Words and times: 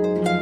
Good 0.00 0.39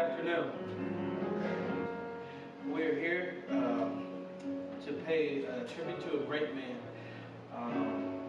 afternoon. 0.00 0.50
We're 2.66 2.94
here 2.94 3.44
um, 3.50 4.06
to 4.86 4.92
pay 5.04 5.44
tribute 5.74 6.00
to 6.08 6.22
a 6.22 6.24
great 6.24 6.54
man, 6.54 6.76
um, 7.54 8.20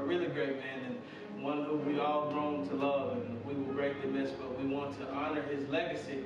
a 0.00 0.02
really 0.02 0.28
great 0.28 0.56
man, 0.56 0.78
and 0.86 1.44
one 1.44 1.64
who 1.64 1.76
we 1.76 2.00
all 2.00 2.30
grown 2.30 2.66
to 2.68 2.74
love 2.74 3.18
and 3.18 3.44
we 3.44 3.52
will 3.52 3.74
greatly 3.74 4.08
miss. 4.08 4.30
But 4.30 4.58
we 4.58 4.66
want 4.66 4.98
to 4.98 5.06
honor 5.10 5.42
his 5.42 5.68
legacy 5.68 6.24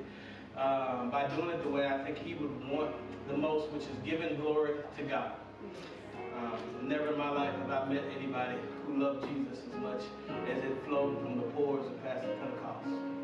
um, 0.55 1.11
by 1.11 1.27
doing 1.35 1.49
it 1.49 1.61
the 1.61 1.69
way 1.69 1.87
I 1.87 2.01
think 2.05 2.19
he 2.19 2.35
would 2.35 2.69
want 2.69 2.95
the 3.27 3.35
most, 3.35 3.69
which 3.71 3.83
is 3.83 3.97
giving 4.05 4.37
glory 4.37 4.75
to 4.95 5.03
God. 5.03 5.33
Um, 6.37 6.87
never 6.87 7.11
in 7.11 7.17
my 7.17 7.31
life 7.31 7.53
have 7.53 7.69
I 7.69 7.93
met 7.93 8.03
anybody 8.17 8.59
who 8.85 9.03
loved 9.03 9.27
Jesus 9.27 9.59
as 9.65 9.81
much 9.81 10.03
as 10.49 10.63
it 10.63 10.85
flowed 10.87 11.19
from 11.21 11.35
the 11.35 11.47
pores 11.47 11.85
of 11.85 12.01
Pastor 12.01 12.33
Pentecost. 12.39 13.16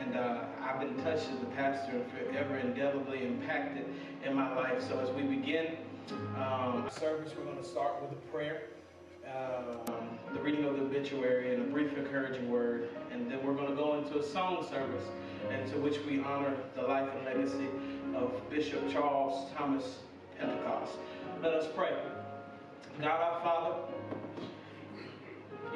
And 0.00 0.16
uh, 0.16 0.44
I've 0.62 0.80
been 0.80 0.96
touched 1.02 1.28
as 1.30 1.42
a 1.42 1.50
pastor 1.56 1.92
and 1.96 2.10
forever 2.12 2.58
indelibly 2.58 3.24
impacted 3.26 3.84
in 4.24 4.34
my 4.34 4.54
life. 4.54 4.82
So 4.88 4.98
as 4.98 5.10
we 5.10 5.22
begin 5.22 5.76
um, 6.36 6.88
service, 6.98 7.32
we're 7.36 7.44
going 7.44 7.58
to 7.58 7.68
start 7.68 8.00
with 8.02 8.12
a 8.12 8.22
prayer. 8.32 8.62
um, 9.26 10.18
the 10.34 10.40
reading 10.40 10.64
of 10.64 10.76
the 10.76 10.82
obituary 10.82 11.54
and 11.54 11.62
a 11.62 11.66
brief 11.66 11.96
encouraging 11.96 12.50
word. 12.50 12.88
And 13.12 13.30
then 13.30 13.44
we're 13.44 13.54
going 13.54 13.68
to 13.68 13.74
go 13.76 13.98
into 13.98 14.18
a 14.18 14.22
song 14.22 14.66
service 14.68 15.04
and 15.50 15.70
to 15.72 15.78
which 15.78 15.98
we 16.06 16.20
honor 16.22 16.54
the 16.74 16.82
life 16.82 17.08
and 17.14 17.24
legacy 17.24 17.68
of 18.14 18.32
Bishop 18.50 18.90
Charles 18.90 19.50
Thomas 19.56 19.98
Pentecost. 20.38 20.92
Let 21.42 21.54
us 21.54 21.68
pray. 21.74 21.94
God 23.00 23.20
our 23.20 23.40
Father, 23.42 23.74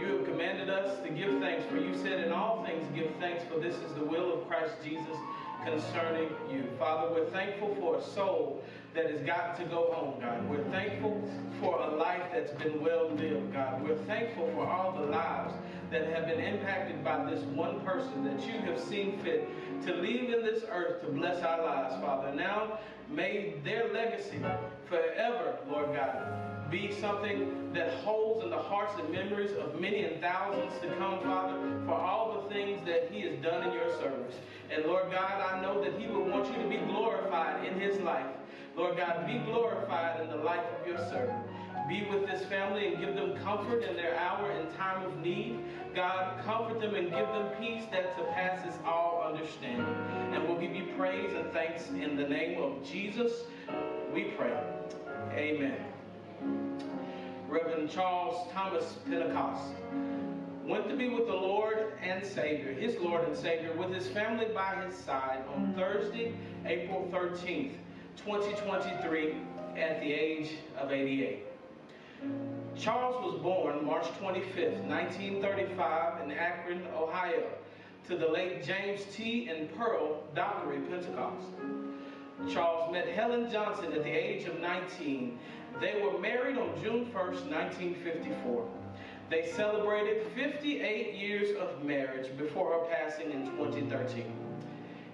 you 0.00 0.16
have 0.16 0.25
commanded 0.25 0.71
us 0.71 0.99
to 1.02 1.11
give 1.11 1.38
thanks, 1.40 1.64
for 1.66 1.76
you 1.76 1.95
said 1.95 2.25
in 2.25 2.33
all 2.33 2.64
things 2.64 2.87
give 2.95 3.14
thanks, 3.21 3.45
for 3.45 3.61
this 3.61 3.75
is 3.76 3.95
the 3.95 4.04
will 4.04 4.33
of 4.33 4.49
Christ 4.49 4.75
Jesus 4.83 5.16
concerning 5.64 6.30
you. 6.50 6.64
Father, 6.78 7.12
we're 7.12 7.28
thankful 7.30 7.75
for 7.76 7.99
a 7.99 8.02
soul 8.02 8.64
that 8.95 9.11
has 9.11 9.21
got 9.21 9.57
to 9.59 9.64
go 9.64 9.92
home, 9.92 10.21
God. 10.21 10.49
We're 10.49 10.64
thankful 10.71 11.23
for 11.61 11.78
a 11.80 11.90
life 11.97 12.23
that's 12.33 12.52
been 12.52 12.80
well 12.83 13.11
lived, 13.11 13.52
God. 13.52 13.83
We're 13.87 13.99
thankful 13.99 14.50
for 14.54 14.66
all 14.66 14.92
the 14.92 15.07
lives 15.07 15.52
that 15.90 16.07
have 16.12 16.26
been 16.26 16.40
impacted 16.40 17.04
by 17.04 17.30
this 17.30 17.42
one 17.45 17.80
person 17.80 18.25
that 18.25 18.47
you 18.47 18.61
have 18.61 18.80
seen 18.80 19.19
fit 19.19 19.49
to 19.85 19.95
leave 19.95 20.30
in 20.33 20.42
this 20.42 20.64
earth 20.71 21.02
to 21.02 21.09
bless 21.09 21.42
our 21.42 21.62
lives, 21.62 21.95
Father. 22.02 22.35
Now, 22.35 22.78
may 23.11 23.54
their 23.64 23.92
legacy 23.92 24.38
forever, 24.88 25.59
Lord 25.69 25.95
God, 25.95 26.50
be 26.71 26.93
something 27.00 27.73
that 27.73 27.93
holds 28.05 28.45
in 28.45 28.50
the 28.50 28.59
hearts 28.59 28.95
and 28.99 29.11
memories 29.11 29.50
of 29.53 29.81
many 29.81 30.05
and 30.05 30.21
thousands 30.21 30.73
to 30.81 30.89
come, 30.97 31.21
Father, 31.21 31.57
for 31.85 31.95
all 31.95 32.43
the 32.43 32.55
things 32.55 32.81
that 32.87 33.11
he 33.11 33.23
has 33.23 33.37
done 33.43 33.69
in 33.69 33.73
your 33.73 33.91
service. 33.99 34.37
And 34.71 34.85
Lord 34.85 35.11
God, 35.11 35.41
I 35.41 35.61
know 35.61 35.83
that 35.83 35.99
he 35.99 36.07
will 36.07 36.25
want 36.25 36.47
you 36.47 36.62
to 36.62 36.69
be 36.69 36.77
glorified 36.77 37.67
in 37.67 37.79
his 37.81 37.99
life. 38.00 38.27
Lord 38.77 38.97
God, 38.97 39.27
be 39.27 39.39
glorified 39.39 40.21
in 40.21 40.29
the 40.29 40.37
life 40.37 40.65
of 40.81 40.87
your 40.87 40.99
servant. 41.09 41.45
Be 41.89 42.07
with 42.09 42.29
this 42.29 42.45
family 42.45 42.87
and 42.87 43.00
give 43.00 43.17
them 43.17 43.37
comfort 43.39 43.83
in 43.83 43.97
their 43.97 44.17
hour 44.17 44.53
and 44.53 44.73
time 44.77 45.05
of 45.05 45.19
need. 45.19 45.59
God, 45.93 46.41
comfort 46.45 46.81
them 46.81 46.95
and 46.95 47.11
give 47.11 47.27
them 47.27 47.49
peace 47.61 47.83
that 47.91 48.15
surpasses 48.17 48.79
all 48.87 49.25
understanding. 49.27 49.85
And 50.33 50.49
we'll 50.49 50.61
give 50.61 50.75
you 50.75 50.87
praise 50.97 51.33
and 51.33 51.50
thanks 51.53 51.89
in 51.89 52.15
the 52.15 52.29
name 52.29 52.62
of 52.62 52.85
Jesus. 52.85 53.33
We 54.15 54.25
pray. 54.37 54.57
Amen. 55.33 55.89
Reverend 57.49 57.90
Charles 57.90 58.49
Thomas 58.52 58.99
Pentecost 59.09 59.75
went 60.64 60.88
to 60.88 60.97
be 60.97 61.09
with 61.09 61.26
the 61.26 61.35
Lord 61.35 61.94
and 62.02 62.25
Savior, 62.25 62.73
his 62.73 62.97
Lord 62.99 63.26
and 63.26 63.37
Savior, 63.37 63.73
with 63.73 63.92
his 63.92 64.06
family 64.09 64.47
by 64.54 64.76
his 64.87 64.97
side 64.97 65.42
on 65.54 65.75
Thursday, 65.75 66.32
April 66.64 67.09
13th, 67.12 67.73
2023, 68.16 69.35
at 69.76 70.00
the 70.00 70.12
age 70.12 70.50
of 70.78 70.92
88. 70.92 71.44
Charles 72.76 73.16
was 73.25 73.40
born 73.42 73.85
March 73.85 74.06
25th, 74.20 74.85
1935 74.85 76.23
in 76.23 76.32
Akron, 76.32 76.87
Ohio, 76.94 77.47
to 78.06 78.16
the 78.16 78.28
late 78.28 78.64
James 78.64 79.00
T. 79.12 79.49
and 79.49 79.75
Pearl 79.76 80.23
Dockery 80.35 80.78
Pentecost. 80.80 81.47
Charles 82.49 82.92
met 82.92 83.09
Helen 83.09 83.50
Johnson 83.50 83.92
at 83.92 84.02
the 84.02 84.11
age 84.11 84.47
of 84.47 84.61
19. 84.61 85.38
They 85.80 86.00
were 86.02 86.18
married 86.18 86.56
on 86.56 86.80
June 86.82 87.06
1st, 87.06 87.50
1954. 87.50 88.68
They 89.28 89.47
celebrated 89.47 90.26
58 90.35 91.14
years 91.14 91.56
of 91.56 91.85
marriage 91.85 92.37
before 92.37 92.73
her 92.73 92.94
passing 92.94 93.30
in 93.30 93.47
2013. 93.56 94.32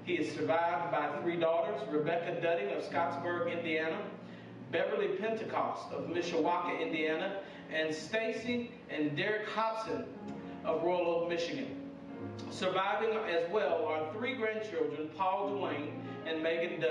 He 0.04 0.14
is 0.14 0.34
survived 0.34 0.92
by 0.92 1.10
three 1.20 1.36
daughters, 1.36 1.80
Rebecca 1.90 2.40
Dudding 2.40 2.76
of 2.76 2.84
Scottsburg, 2.84 3.52
Indiana, 3.52 3.98
Beverly 4.70 5.08
Pentecost 5.08 5.92
of 5.92 6.06
Mishawaka, 6.06 6.80
Indiana, 6.80 7.40
and 7.72 7.94
Stacy 7.94 8.70
and 8.88 9.16
Derek 9.16 9.48
Hobson 9.48 10.04
of 10.64 10.82
Royal 10.82 11.06
Oak, 11.06 11.28
Michigan. 11.28 11.82
Surviving 12.50 13.10
as 13.28 13.50
well 13.50 13.84
are 13.84 14.12
three 14.14 14.34
grandchildren, 14.34 15.10
Paul 15.16 15.50
Duane 15.50 16.05
and 16.26 16.42
Megan 16.42 16.82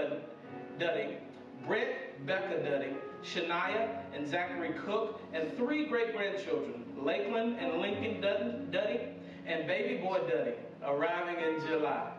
Dudding, 0.80 1.18
Brett, 1.66 2.26
Becca 2.26 2.56
Dudding, 2.56 2.96
Shania 3.24 3.90
and 4.14 4.28
Zachary 4.28 4.74
Cook, 4.86 5.22
and 5.34 5.56
three 5.58 5.86
great-grandchildren, 5.86 6.86
Lakeland 6.98 7.58
and 7.60 7.80
Lincoln 7.82 8.22
Dudding, 8.22 9.14
and 9.46 9.68
baby 9.68 10.02
boy 10.02 10.20
Dudding, 10.20 10.56
arriving 10.84 11.44
in 11.44 11.68
July. 11.68 12.12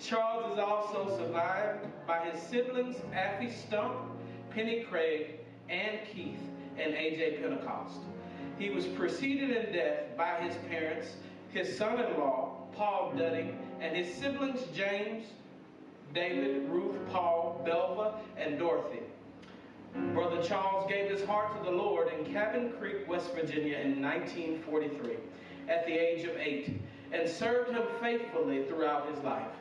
Charles 0.00 0.52
is 0.52 0.58
also 0.58 1.16
survived 1.18 1.86
by 2.06 2.20
his 2.20 2.40
siblings, 2.42 2.96
Affie 3.12 3.52
Stump, 3.52 3.96
Penny 4.50 4.84
Craig, 4.84 5.40
Ann 5.68 5.98
Keith, 6.12 6.40
and 6.78 6.94
A.J. 6.94 7.38
Pentecost. 7.42 7.98
He 8.58 8.70
was 8.70 8.86
preceded 8.86 9.50
in 9.50 9.72
death 9.72 10.16
by 10.16 10.36
his 10.40 10.56
parents, 10.68 11.16
his 11.50 11.76
son-in-law, 11.76 12.66
Paul 12.74 13.12
Dudding, 13.16 13.56
and 13.80 13.96
his 13.96 14.12
siblings, 14.14 14.60
James, 14.74 15.24
David, 16.14 16.68
Ruth, 16.68 16.96
Paul, 17.10 17.62
Belva, 17.64 18.14
and 18.36 18.58
Dorothy. 18.58 19.00
Brother 20.12 20.42
Charles 20.42 20.88
gave 20.88 21.10
his 21.10 21.24
heart 21.24 21.56
to 21.58 21.70
the 21.70 21.76
Lord 21.76 22.08
in 22.12 22.32
Cabin 22.32 22.72
Creek, 22.78 23.08
West 23.08 23.34
Virginia 23.34 23.78
in 23.78 24.00
1943 24.02 25.16
at 25.68 25.86
the 25.86 25.92
age 25.92 26.24
of 26.24 26.36
eight 26.36 26.80
and 27.12 27.28
served 27.28 27.70
him 27.70 27.82
faithfully 28.00 28.64
throughout 28.64 29.08
his 29.12 29.22
life. 29.24 29.57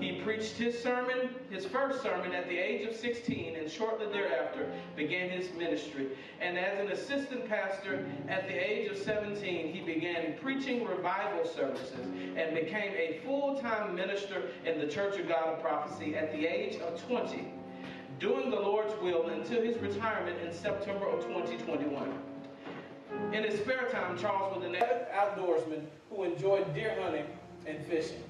He 0.00 0.20
preached 0.22 0.52
his 0.52 0.80
sermon, 0.80 1.34
his 1.50 1.66
first 1.66 2.02
sermon, 2.02 2.32
at 2.32 2.48
the 2.48 2.56
age 2.56 2.86
of 2.86 2.94
16 2.94 3.56
and 3.56 3.70
shortly 3.70 4.06
thereafter 4.06 4.70
began 4.96 5.28
his 5.28 5.52
ministry. 5.54 6.08
And 6.40 6.56
as 6.56 6.78
an 6.78 6.92
assistant 6.92 7.48
pastor 7.48 8.06
at 8.28 8.46
the 8.48 8.54
age 8.54 8.90
of 8.90 8.96
17, 8.96 9.72
he 9.72 9.80
began 9.80 10.34
preaching 10.40 10.86
revival 10.86 11.44
services 11.46 12.06
and 12.36 12.54
became 12.54 12.92
a 12.94 13.20
full-time 13.24 13.94
minister 13.94 14.50
in 14.64 14.78
the 14.78 14.86
Church 14.86 15.18
of 15.18 15.28
God 15.28 15.48
of 15.48 15.60
Prophecy 15.60 16.16
at 16.16 16.32
the 16.32 16.46
age 16.46 16.80
of 16.80 17.04
20, 17.06 17.52
doing 18.18 18.50
the 18.50 18.60
Lord's 18.60 18.94
will 19.02 19.26
until 19.28 19.62
his 19.62 19.76
retirement 19.78 20.38
in 20.40 20.52
September 20.52 21.08
of 21.08 21.24
2021. 21.24 22.10
In 23.32 23.42
his 23.42 23.60
spare 23.60 23.88
time, 23.90 24.16
Charles 24.16 24.56
was 24.56 24.64
an 24.64 24.76
outdoorsman 24.76 25.84
who 26.08 26.24
enjoyed 26.24 26.72
deer 26.74 26.96
hunting 27.02 27.26
and 27.66 27.84
fishing. 27.86 28.22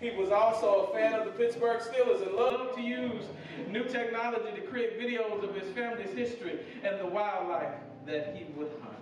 He 0.00 0.10
was 0.10 0.30
also 0.30 0.86
a 0.86 0.94
fan 0.94 1.14
of 1.14 1.24
the 1.24 1.32
Pittsburgh 1.32 1.80
Steelers 1.80 2.22
and 2.22 2.32
loved 2.36 2.76
to 2.76 2.82
use 2.82 3.24
new 3.68 3.84
technology 3.84 4.54
to 4.54 4.60
create 4.62 4.98
videos 4.98 5.42
of 5.42 5.54
his 5.54 5.68
family's 5.74 6.12
history 6.12 6.60
and 6.84 7.00
the 7.00 7.06
wildlife 7.06 7.74
that 8.06 8.36
he 8.36 8.46
would 8.56 8.70
hunt. 8.80 8.94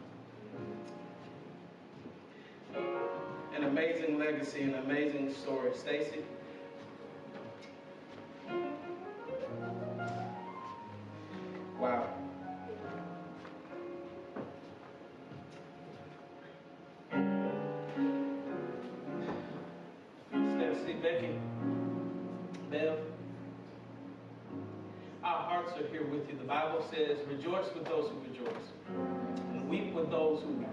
An 3.55 3.65
amazing 3.65 4.19
legacy, 4.19 4.63
an 4.63 4.75
amazing 4.75 5.33
story. 5.33 5.73
Stacy? 5.75 6.23
Wow. 11.79 12.09
Hearts 25.57 25.73
are 25.81 25.89
here 25.91 26.05
with 26.05 26.29
you. 26.29 26.37
The 26.37 26.45
Bible 26.45 26.85
says, 26.91 27.17
rejoice 27.27 27.65
with 27.75 27.87
those 27.87 28.11
who 28.11 28.21
rejoice, 28.31 28.63
and 29.55 29.67
weep 29.71 29.95
with 29.95 30.11
those 30.11 30.43
who 30.43 30.49
weep. 30.49 30.69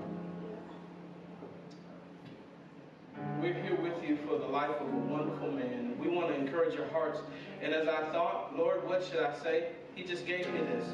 We're 3.39 3.53
here 3.63 3.79
with 3.79 4.03
you 4.03 4.17
for 4.27 4.37
the 4.37 4.45
life 4.45 4.75
of 4.81 4.87
a 4.87 4.97
wonderful 4.97 5.51
man. 5.53 5.95
We 5.97 6.09
want 6.09 6.27
to 6.27 6.35
encourage 6.35 6.75
your 6.75 6.89
hearts. 6.89 7.21
And 7.61 7.73
as 7.73 7.87
I 7.87 8.11
thought, 8.11 8.57
Lord, 8.57 8.85
what 8.85 9.05
should 9.05 9.21
I 9.21 9.33
say? 9.41 9.69
He 9.95 10.03
just 10.03 10.25
gave 10.25 10.51
me 10.51 10.59
this. 10.59 10.85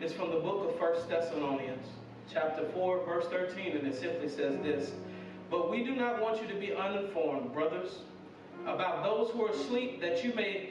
It's 0.00 0.14
from 0.14 0.30
the 0.30 0.40
book 0.40 0.70
of 0.70 0.78
First 0.78 1.06
Thessalonians, 1.10 1.86
chapter 2.32 2.66
4, 2.72 3.04
verse 3.04 3.26
13, 3.26 3.76
and 3.76 3.86
it 3.86 3.94
simply 3.94 4.30
says 4.30 4.56
this. 4.62 4.92
But 5.50 5.70
we 5.70 5.84
do 5.84 5.94
not 5.94 6.22
want 6.22 6.40
you 6.40 6.48
to 6.48 6.54
be 6.54 6.74
uninformed, 6.74 7.52
brothers, 7.52 7.98
about 8.62 9.02
those 9.02 9.32
who 9.32 9.44
are 9.44 9.50
asleep, 9.50 10.00
that 10.00 10.24
you 10.24 10.32
may 10.32 10.70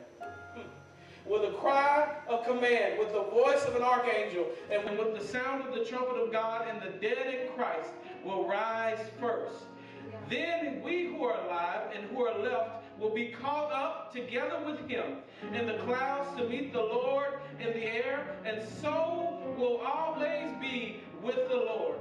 with 1.31 1.43
a 1.45 1.57
cry 1.57 2.13
of 2.27 2.45
command, 2.45 2.99
with 2.99 3.13
the 3.13 3.23
voice 3.23 3.63
of 3.63 3.75
an 3.77 3.81
archangel, 3.81 4.47
and 4.69 4.83
with 4.99 5.17
the 5.17 5.25
sound 5.25 5.65
of 5.65 5.73
the 5.73 5.85
trumpet 5.85 6.17
of 6.17 6.29
God, 6.29 6.67
and 6.67 6.81
the 6.81 6.99
dead 6.99 7.25
in 7.33 7.53
Christ 7.55 7.89
will 8.25 8.49
rise 8.49 8.99
first. 9.17 9.63
Then 10.29 10.81
we 10.83 11.07
who 11.07 11.23
are 11.23 11.39
alive 11.45 11.91
and 11.95 12.03
who 12.09 12.25
are 12.25 12.37
left 12.37 12.83
will 12.99 13.13
be 13.13 13.27
caught 13.27 13.71
up 13.71 14.13
together 14.13 14.59
with 14.65 14.87
him 14.89 15.19
in 15.53 15.67
the 15.67 15.77
clouds 15.85 16.35
to 16.37 16.47
meet 16.49 16.73
the 16.73 16.81
Lord 16.81 17.39
in 17.61 17.67
the 17.67 17.85
air, 17.85 18.35
and 18.43 18.61
so 18.81 19.39
will 19.57 19.77
always 19.77 20.51
be 20.59 21.01
with 21.23 21.47
the 21.47 21.55
Lord. 21.55 21.97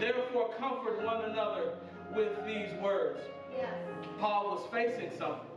Therefore, 0.00 0.52
comfort 0.58 1.04
one 1.04 1.24
another 1.30 1.74
with 2.14 2.44
these 2.44 2.72
words. 2.82 3.20
Yes. 3.56 3.72
Paul 4.18 4.56
was 4.56 4.66
facing 4.72 5.16
something. 5.16 5.55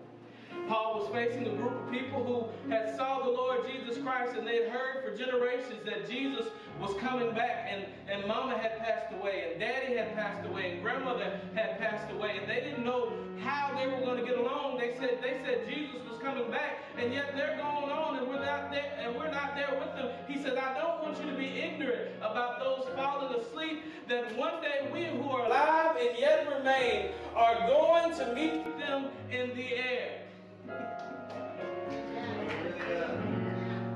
Paul 0.68 1.00
was 1.00 1.10
facing 1.12 1.48
a 1.48 1.56
group 1.56 1.86
of 1.86 1.92
people 1.92 2.24
who 2.24 2.72
had 2.72 2.96
saw 2.96 3.24
the 3.24 3.30
Lord 3.30 3.62
Jesus 3.72 4.02
Christ 4.04 4.36
and 4.38 4.48
they 4.48 4.64
had 4.64 4.70
heard 4.70 5.04
for 5.04 5.16
generations 5.16 5.84
that 5.86 6.10
Jesus 6.10 6.48
was 6.80 6.96
coming 7.02 7.34
back 7.34 7.68
and, 7.70 7.86
and 8.08 8.28
mama 8.28 8.58
had 8.58 8.78
passed 8.80 9.14
away 9.14 9.50
and 9.52 9.60
daddy 9.60 9.96
had 9.96 10.16
passed 10.16 10.48
away 10.48 10.74
and 10.74 10.82
grandmother 10.82 11.40
had 11.56 11.80
passed 11.80 12.12
away 12.12 12.38
and 12.38 12.50
they 12.50 12.62
didn't 12.62 12.86
know 12.86 13.14
how 13.40 13.74
they 13.78 13.88
were 13.88 14.00
going 14.02 14.20
to 14.20 14.26
get 14.26 14.38
along. 14.38 14.78
They 14.78 14.96
said 15.00 15.20
they 15.22 15.42
said 15.44 15.68
Jesus 15.68 16.02
was 16.10 16.20
coming 16.22 16.50
back 16.52 16.84
and 16.98 17.14
yet 17.14 17.36
they're 17.36 17.58
going 17.58 17.92
on 17.92 18.18
and 18.18 18.28
we're 18.28 18.46
not 18.46 18.72
there 18.72 18.98
and 19.00 19.16
we're 19.16 19.32
not 19.32 19.56
there 19.56 19.78
with 19.80 19.96
them. 19.96 20.12
He 20.28 20.42
said, 20.42 20.58
I 20.58 20.78
don't 20.80 21.04
want 21.04 21.20
you 21.20 21.32
to 21.32 21.38
be 21.38 21.48
ignorant 21.60 22.12
about 22.20 22.60
those 22.60 22.86
falling 22.96 23.34
asleep, 23.40 23.84
that 24.08 24.36
one 24.38 24.62
day 24.62 24.90
we 24.94 25.06
who 25.06 25.30
are 25.30 25.46
alive 25.46 25.96
and 26.00 26.18
yet 26.18 26.48
remain 26.58 27.12
are 27.36 27.56
going 27.68 28.14
to 28.18 28.34
meet 28.34 28.64
them 28.80 29.08
in 29.32 29.56
the 29.56 29.76
air. 29.76 30.29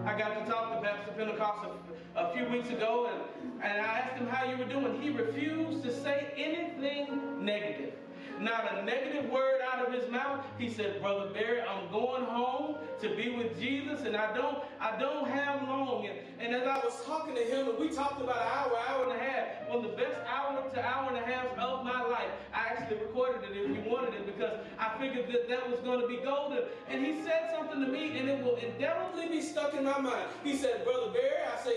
I 0.06 0.18
got 0.18 0.46
to 0.46 0.52
talk 0.52 0.74
to 0.74 0.88
Pastor 0.88 1.12
Pentecost 1.18 1.70
a, 2.16 2.20
a, 2.20 2.34
few 2.34 2.46
weeks 2.48 2.70
ago, 2.70 3.10
and, 3.12 3.64
and 3.64 3.82
I 3.82 4.00
asked 4.00 4.18
him 4.18 4.28
how 4.28 4.50
you 4.50 4.58
were 4.58 4.66
doing. 4.66 5.02
He 5.02 5.10
refused 5.10 5.84
to 5.84 5.92
say 5.92 6.34
anything 6.36 7.44
negative 7.44 7.94
not 8.40 8.78
a 8.78 8.84
negative 8.84 9.30
word 9.30 9.62
out 9.72 9.86
of 9.86 9.94
his 9.94 10.10
mouth. 10.10 10.46
He 10.58 10.70
said, 10.70 11.02
Brother 11.02 11.30
Barry, 11.34 11.62
I'm 11.62 11.92
going 11.92 12.24
home 12.24 12.78
to 13.02 13.16
be 13.16 13.36
with 13.36 13.60
Jesus, 13.60 14.02
and 14.02 14.16
I 14.16 14.34
don't, 14.34 14.60
I 14.80 14.98
don't 15.00 15.30
have 15.30 15.68
long. 15.68 16.08
And, 16.08 16.20
and 16.40 16.56
as 16.56 16.68
I 16.68 16.78
was 16.78 17.04
talking 17.06 17.36
to 17.36 17.42
him, 17.42 17.70
and 17.70 17.78
we 17.78 17.90
talked 17.90 18.22
about 18.22 18.38
an 18.38 18.48
hour, 18.54 18.78
hour 18.90 19.04
and 19.04 19.22
a 19.22 19.24
half, 19.24 19.70
one 19.70 19.84
of 19.86 19.92
the 19.92 19.98
best 19.98 20.20
hour 20.28 20.44
to 20.74 20.86
hour 20.86 21.10
and 21.10 21.18
a 21.18 21.26
half 21.26 21.46
of 21.58 21.86
my 21.86 22.02
life. 22.02 22.30
I 22.54 22.74
actually 22.74 22.98
recorded 22.98 23.44
it 23.50 23.58
if 23.58 23.70
you 23.70 23.90
wanted 23.90 24.14
it 24.16 24.26
because 24.26 24.60
I 24.80 24.98
figured 25.00 25.32
that 25.32 25.48
that 25.50 25.70
was 25.70 25.80
going 25.82 26.02
to 26.02 26.08
be 26.08 26.18
golden. 26.24 26.64
And 26.88 27.06
he 27.06 27.22
said 27.22 27.52
something 27.54 27.80
to 27.80 27.88
me, 27.88 28.18
and 28.18 28.30
it 28.30 28.44
will 28.44 28.56
indelibly 28.56 29.28
be 29.28 29.42
stuck 29.42 29.74
in 29.74 29.84
my 29.84 30.00
mind. 30.00 30.26
He 30.44 30.56
said, 30.56 30.84
Brother 30.84 31.12
Barry, 31.12 31.44
I 31.46 31.64
said, 31.64 31.73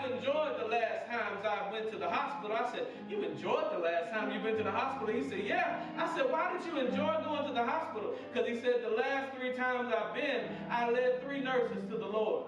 I've 0.00 0.10
enjoyed 0.12 0.56
the 0.58 0.66
last 0.66 1.10
times 1.10 1.44
I 1.44 1.70
went 1.70 1.90
to 1.92 1.98
the 1.98 2.08
hospital. 2.08 2.56
I 2.56 2.72
said, 2.72 2.86
you 3.08 3.22
enjoyed 3.22 3.70
the 3.70 3.80
last 3.80 4.10
time 4.12 4.32
you've 4.32 4.42
been 4.42 4.56
to 4.56 4.62
the 4.62 4.70
hospital? 4.70 5.14
He 5.14 5.28
said, 5.28 5.40
yeah. 5.44 5.84
I 5.98 6.16
said, 6.16 6.30
why 6.30 6.56
did 6.56 6.64
you 6.64 6.78
enjoy 6.80 7.20
going 7.22 7.46
to 7.46 7.52
the 7.52 7.64
hospital? 7.64 8.14
Because 8.32 8.48
he 8.48 8.58
said, 8.60 8.82
the 8.82 8.96
last 8.96 9.36
three 9.36 9.52
times 9.52 9.92
I've 9.92 10.14
been, 10.14 10.44
I 10.70 10.90
led 10.90 11.22
three 11.22 11.40
nurses 11.40 11.84
to 11.90 11.98
the 11.98 12.06
Lord. 12.06 12.46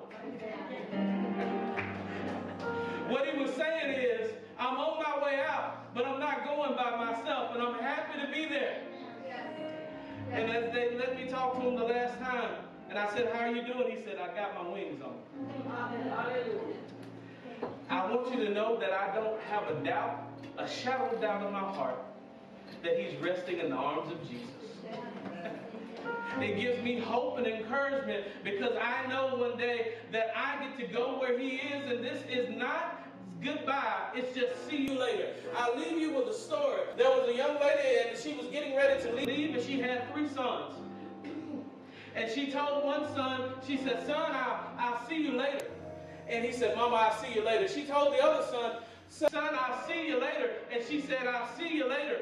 what 3.08 3.28
he 3.28 3.38
was 3.38 3.52
saying 3.52 4.00
is, 4.00 4.32
I'm 4.58 4.78
on 4.78 5.02
my 5.02 5.22
way 5.22 5.40
out, 5.46 5.94
but 5.94 6.06
I'm 6.06 6.20
not 6.20 6.46
going 6.46 6.74
by 6.74 7.04
myself, 7.04 7.54
and 7.54 7.62
I'm 7.62 7.74
happy 7.74 8.18
to 8.18 8.32
be 8.32 8.46
there. 8.48 8.78
And 10.30 10.50
as 10.50 10.72
they 10.72 10.96
let 10.96 11.16
me 11.16 11.28
talk 11.28 11.56
to 11.56 11.68
him 11.68 11.76
the 11.76 11.84
last 11.84 12.18
time, 12.18 12.54
and 12.88 12.98
I 12.98 13.12
said, 13.14 13.30
How 13.34 13.40
are 13.40 13.52
you 13.52 13.62
doing? 13.62 13.90
He 13.94 14.02
said, 14.02 14.16
I 14.18 14.34
got 14.34 14.54
my 14.54 14.70
wings 14.70 15.02
on. 15.02 15.16
I 17.92 18.10
want 18.10 18.34
you 18.34 18.42
to 18.46 18.50
know 18.50 18.80
that 18.80 18.90
I 18.90 19.14
don't 19.14 19.38
have 19.42 19.68
a 19.68 19.74
doubt, 19.84 20.26
a 20.56 20.66
shadow 20.66 21.10
of 21.10 21.20
doubt 21.20 21.46
in 21.46 21.52
my 21.52 21.60
heart, 21.60 21.98
that 22.82 22.98
he's 22.98 23.20
resting 23.20 23.58
in 23.58 23.68
the 23.68 23.76
arms 23.76 24.10
of 24.10 24.18
Jesus. 24.28 24.48
It 26.40 26.58
gives 26.58 26.82
me 26.82 26.98
hope 26.98 27.36
and 27.36 27.46
encouragement 27.46 28.24
because 28.42 28.72
I 28.80 29.06
know 29.06 29.36
one 29.36 29.58
day 29.58 29.96
that 30.10 30.32
I 30.34 30.64
get 30.64 30.78
to 30.78 30.92
go 30.92 31.20
where 31.20 31.38
he 31.38 31.56
is, 31.56 31.92
and 31.92 32.02
this 32.02 32.24
is 32.28 32.56
not 32.56 33.06
goodbye. 33.42 34.08
It's 34.14 34.34
just 34.34 34.66
see 34.68 34.88
you 34.88 34.98
later. 34.98 35.34
I'll 35.54 35.76
leave 35.76 36.00
you 36.00 36.14
with 36.14 36.28
a 36.28 36.34
story. 36.34 36.80
There 36.96 37.10
was 37.10 37.28
a 37.28 37.36
young 37.36 37.60
lady 37.60 38.08
and 38.08 38.18
she 38.18 38.34
was 38.34 38.46
getting 38.46 38.74
ready 38.74 39.02
to 39.02 39.12
leave 39.12 39.54
and 39.54 39.62
she 39.62 39.78
had 39.78 40.10
three 40.12 40.28
sons. 40.28 40.74
And 42.16 42.30
she 42.30 42.50
told 42.50 42.84
one 42.84 43.14
son, 43.14 43.52
she 43.66 43.76
said, 43.76 44.04
son, 44.06 44.32
I'll, 44.32 44.72
I'll 44.78 45.08
see 45.08 45.22
you 45.22 45.32
later. 45.32 45.66
And 46.32 46.42
he 46.42 46.50
said, 46.50 46.74
mama, 46.74 46.96
I'll 46.96 47.22
see 47.22 47.34
you 47.34 47.44
later. 47.44 47.68
She 47.68 47.84
told 47.84 48.14
the 48.14 48.24
other 48.24 48.46
son, 48.46 48.76
son, 49.10 49.30
I'll 49.52 49.86
see 49.86 50.06
you 50.06 50.18
later. 50.18 50.50
And 50.72 50.82
she 50.88 51.02
said, 51.02 51.26
I'll 51.26 51.54
see 51.58 51.76
you 51.76 51.86
later. 51.86 52.20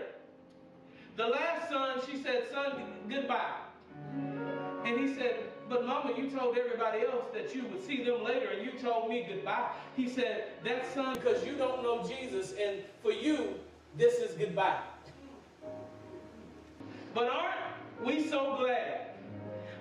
The 1.17 1.29
last 1.29 1.71
son, 1.71 2.01
she 2.11 2.21
said, 2.21 2.51
son, 2.51 2.83
goodbye. 3.09 3.55
And 4.85 4.99
he 4.99 5.15
said, 5.15 5.37
but 5.69 5.87
mama, 5.87 6.13
you 6.19 6.29
told 6.29 6.59
everybody 6.59 7.03
else 7.03 7.27
that 7.33 7.55
you 7.55 7.65
would 7.67 7.87
see 7.87 8.03
them 8.03 8.25
later 8.25 8.49
and 8.49 8.67
you 8.67 8.73
told 8.81 9.09
me 9.09 9.25
goodbye. 9.29 9.69
He 9.97 10.09
said, 10.09 10.55
that 10.65 10.93
son, 10.93 11.15
because 11.15 11.47
you 11.47 11.55
don't 11.55 11.85
know 11.85 12.03
Jesus 12.03 12.55
and 12.61 12.79
for 13.03 13.13
you, 13.13 13.55
this 13.97 14.19
is 14.19 14.35
goodbye. 14.35 14.81
But 17.15 17.29
aren't 17.29 18.05
we 18.05 18.27
so 18.27 18.57
glad 18.57 19.00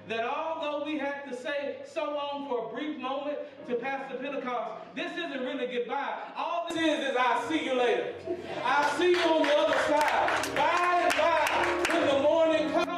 that 0.09 0.25
although 0.25 0.83
we 0.83 0.97
had 0.97 1.23
to 1.29 1.35
say 1.35 1.77
so 1.85 2.03
long 2.03 2.49
for 2.49 2.65
a 2.65 2.75
brief 2.75 2.97
moment 2.99 3.37
to 3.67 3.75
Pastor 3.75 4.17
Pentecost, 4.17 4.83
this 4.95 5.11
isn't 5.11 5.41
really 5.41 5.67
goodbye. 5.67 6.17
All 6.35 6.65
this 6.67 6.77
is 6.79 7.11
is 7.11 7.15
I'll 7.15 7.47
see 7.47 7.63
you 7.63 7.75
later. 7.75 8.13
I'll 8.65 8.89
see 8.97 9.11
you 9.11 9.19
on 9.19 9.43
the 9.43 9.55
other 9.55 9.77
side. 9.87 10.55
Bye 10.55 11.01
and 11.03 11.13
by, 11.13 11.93
when 11.93 12.07
the 12.07 12.21
morning 12.23 12.71
comes. 12.71 12.88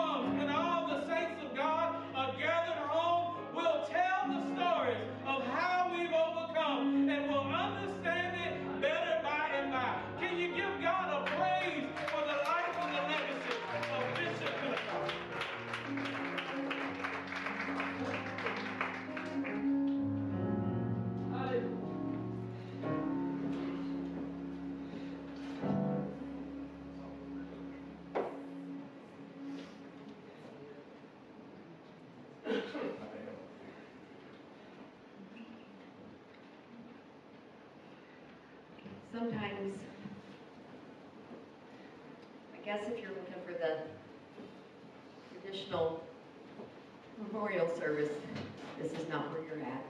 Guess 42.81 42.91
if 42.91 43.01
you're 43.01 43.09
looking 43.09 43.35
for 43.45 43.53
the 43.53 43.77
traditional 45.41 46.03
memorial 47.17 47.67
service, 47.77 48.09
this 48.79 48.91
is 48.93 49.09
not 49.09 49.31
where 49.31 49.43
you're 49.43 49.63
at. 49.63 49.83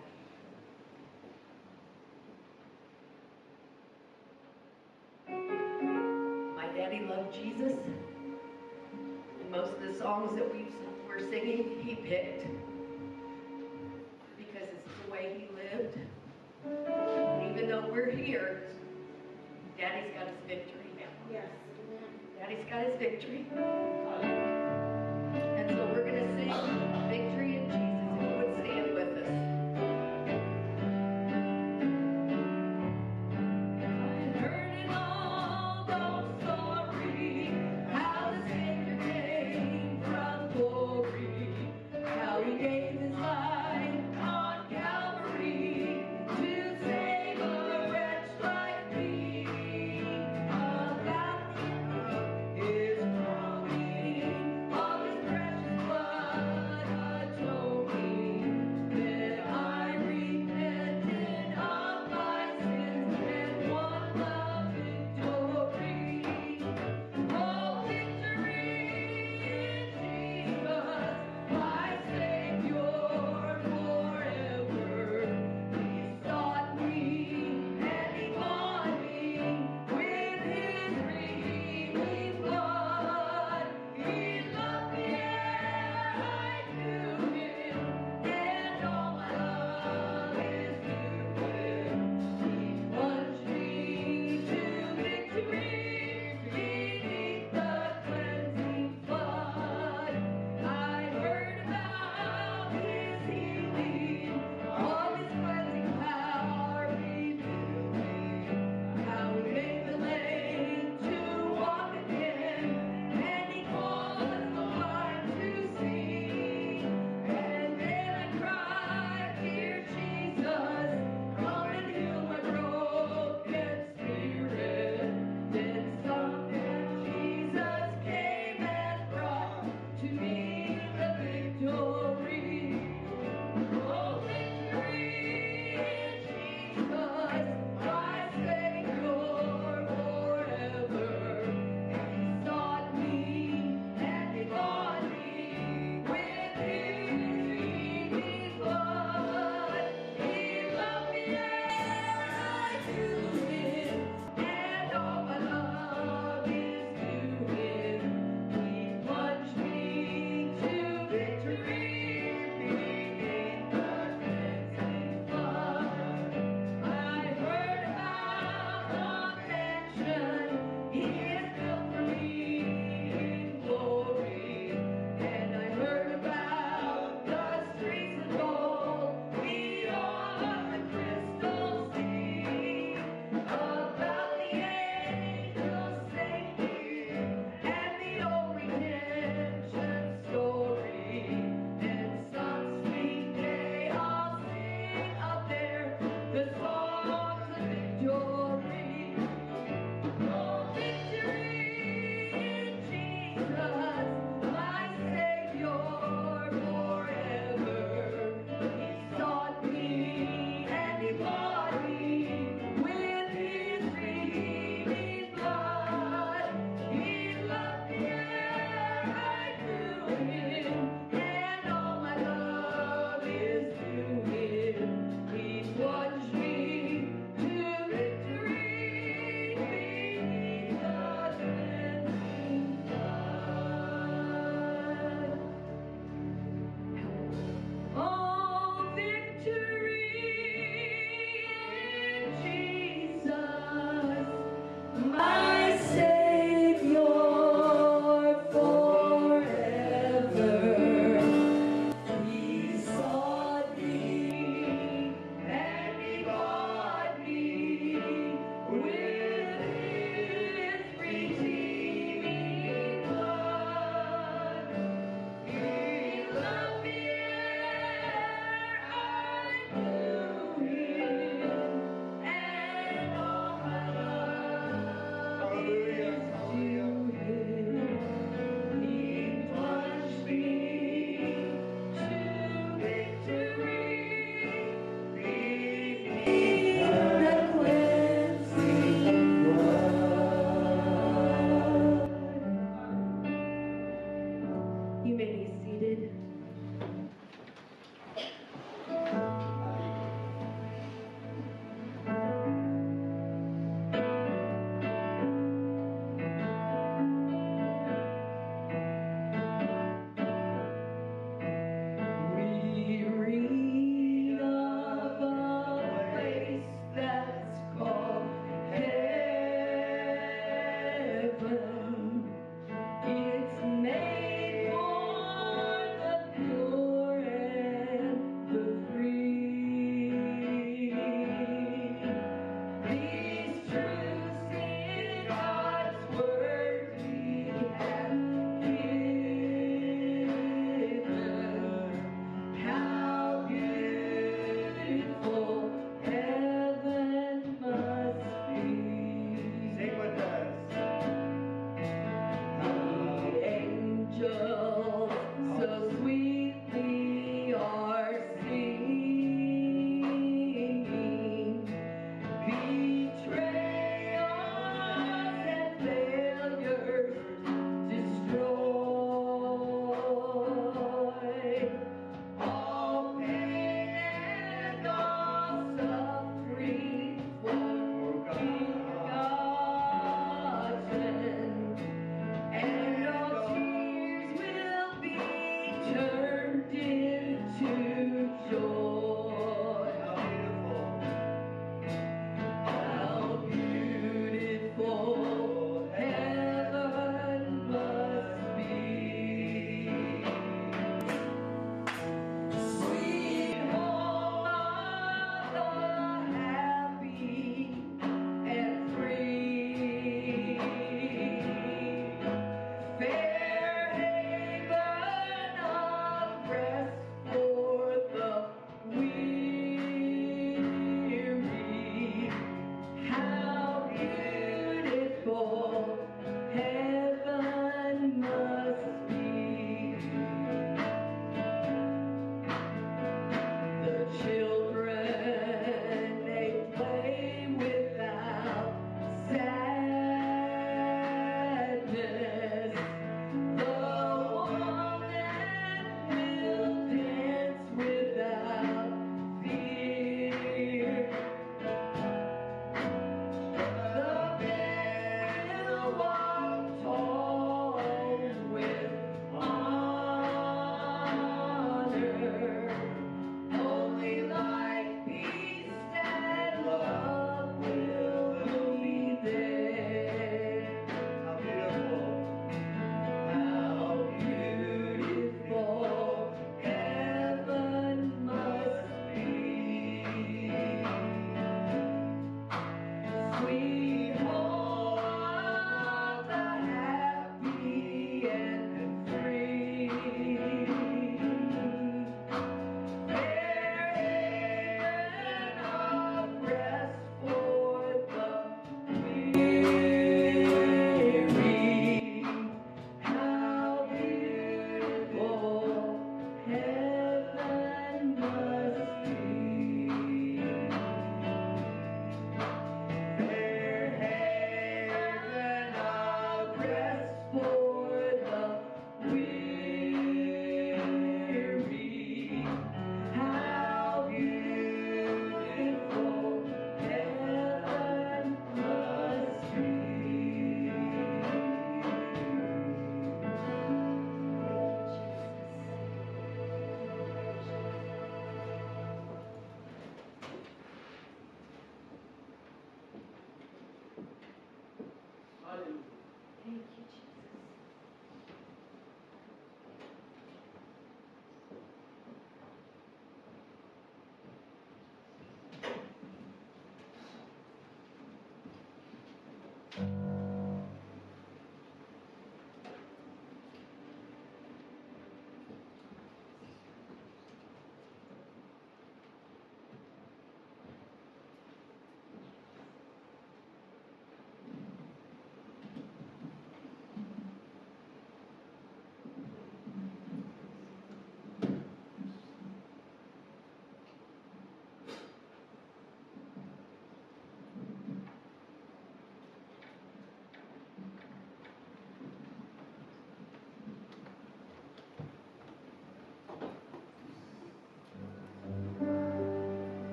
My 6.55 6.67
daddy 6.75 7.05
loved 7.05 7.33
Jesus, 7.33 7.73
and 9.41 9.51
most 9.51 9.71
of 9.71 9.81
the 9.81 9.93
songs 9.93 10.35
that 10.35 10.53
we 10.53 10.65
were 11.07 11.19
singing, 11.29 11.81
he 11.83 11.95
picked 11.95 12.45
victory. 23.21 24.00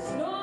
It's 0.00 0.12
not 0.12 0.39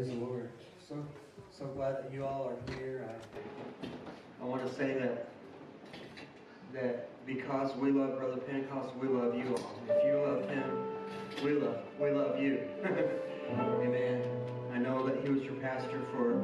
Praise 0.00 0.12
the 0.14 0.24
Lord. 0.24 0.48
So, 0.88 0.96
so 1.50 1.66
glad 1.66 1.96
that 1.98 2.10
you 2.10 2.24
all 2.24 2.48
are 2.48 2.74
here. 2.74 3.06
I, 3.06 4.42
I 4.42 4.46
want 4.46 4.66
to 4.66 4.74
say 4.74 4.94
that 4.94 5.28
that 6.72 7.26
because 7.26 7.76
we 7.76 7.90
love 7.90 8.16
Brother 8.18 8.38
Pentecost, 8.38 8.96
we 8.96 9.08
love 9.08 9.34
you 9.34 9.54
all. 9.54 9.78
If 9.90 10.02
you 10.06 10.18
love 10.18 10.48
him, 10.48 10.86
we 11.44 11.52
love 11.52 11.76
we 12.00 12.12
love 12.12 12.40
you. 12.40 12.62
Amen. 13.52 14.22
I 14.72 14.78
know 14.78 15.06
that 15.06 15.22
he 15.22 15.28
was 15.28 15.42
your 15.42 15.56
pastor 15.56 16.00
for 16.14 16.40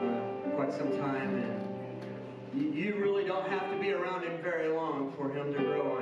uh, 0.00 0.56
quite 0.56 0.72
some 0.72 0.90
time, 0.98 1.36
and 1.36 2.60
you, 2.60 2.72
you 2.72 2.96
really 2.96 3.24
don't 3.24 3.48
have 3.48 3.70
to 3.70 3.78
be 3.78 3.92
around 3.92 4.24
him 4.24 4.42
very 4.42 4.70
long 4.74 5.14
for 5.16 5.32
him 5.32 5.54
to 5.54 5.58
grow 5.60 5.97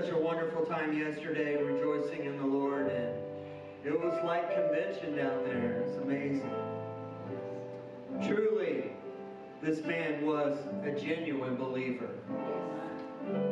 such 0.00 0.10
a 0.10 0.16
wonderful 0.16 0.66
time 0.66 0.92
yesterday 0.92 1.56
rejoicing 1.62 2.26
in 2.26 2.36
the 2.36 2.44
Lord, 2.44 2.88
and 2.88 3.14
it 3.82 3.98
was 3.98 4.12
like 4.24 4.54
convention 4.54 5.16
down 5.16 5.42
there. 5.44 5.84
It's 5.86 5.96
amazing. 5.96 6.50
Truly, 8.26 8.90
this 9.62 9.82
man 9.86 10.26
was 10.26 10.58
a 10.84 10.90
genuine 10.90 11.56
believer. 11.56 12.10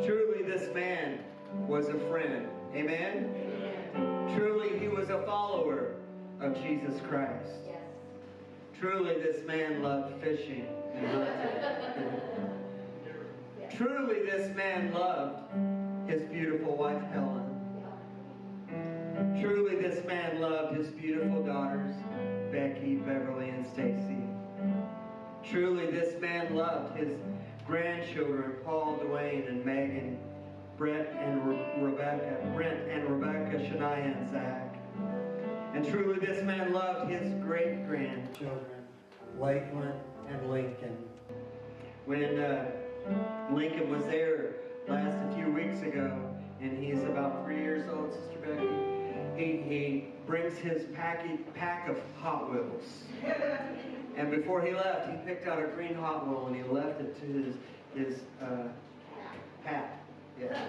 Truly, 0.05 0.43
this 0.43 0.73
man 0.75 1.21
was 1.67 1.89
a 1.89 1.99
friend. 2.11 2.47
Amen? 2.75 3.31
Truly, 4.37 4.79
he 4.79 4.89
was 4.89 5.09
a 5.09 5.23
follower 5.23 5.95
of 6.43 6.55
Jesus 6.63 7.01
Christ. 7.09 7.71
Truly, 8.79 9.15
this 9.15 9.47
man 9.47 9.83
loved 9.83 10.23
fishing. 10.23 10.67
and 10.95 11.07
hunting. 11.07 12.21
Truly, 13.77 14.23
this 14.27 14.55
man 14.55 14.93
loved 14.93 15.41
his 16.07 16.23
beautiful 16.25 16.77
wife, 16.77 17.03
Helen. 17.13 17.51
Truly, 19.41 19.77
this 19.77 20.05
man 20.07 20.41
loved 20.41 20.77
his 20.77 20.89
beautiful 20.89 21.43
daughters, 21.43 21.95
Becky, 22.51 22.97
Beverly, 22.97 23.51
and 23.51 23.67
Stacy. 23.67 24.23
Truly, 25.43 25.91
this 25.91 26.21
man 26.21 26.55
loved 26.55 26.97
his 26.97 27.13
grandchildren, 27.67 28.55
Paul, 28.65 28.99
Dwayne, 29.03 29.49
and 29.49 29.65
Megan, 29.65 30.19
Brett 30.77 31.15
and 31.21 31.47
Re- 31.47 31.67
Rebecca, 31.79 32.39
Brent 32.55 32.89
and 32.89 33.09
Rebecca, 33.09 33.59
Shania, 33.59 34.19
and 34.19 34.31
Zach. 34.31 34.77
And 35.75 35.87
truly, 35.87 36.19
this 36.19 36.43
man 36.43 36.73
loved 36.73 37.11
his 37.11 37.33
great 37.43 37.87
grandchildren, 37.87 38.85
Lakeland 39.39 40.01
and 40.29 40.51
Lincoln. 40.51 40.97
When 42.07 42.39
uh, 42.39 42.71
Lincoln 43.53 43.91
was 43.91 44.05
there 44.05 44.55
last 44.89 45.17
a 45.31 45.35
few 45.35 45.51
weeks 45.51 45.83
ago, 45.83 46.19
and 46.61 46.83
he's 46.83 47.03
about 47.05 47.45
three 47.45 47.59
years 47.59 47.89
old, 47.89 48.13
Sister 48.13 48.39
Becky. 48.43 48.69
He, 49.37 49.57
he 49.63 50.05
brings 50.27 50.57
his 50.59 50.85
packy, 50.95 51.39
pack 51.55 51.89
of 51.89 51.99
Hot 52.21 52.53
Wheels. 52.53 53.05
And 54.17 54.31
before 54.31 54.63
he 54.63 54.73
left, 54.73 55.11
he 55.11 55.17
picked 55.27 55.49
out 55.49 55.59
a 55.59 55.67
green 55.67 55.95
Hot 55.95 56.29
Wheel 56.29 56.47
and 56.47 56.57
he 56.57 56.63
left 56.63 57.01
it 57.01 57.21
to 57.21 57.27
his, 57.27 57.55
his 57.95 58.21
uh, 58.41 58.69
Pat. 59.65 60.05
Yeah. 60.41 60.67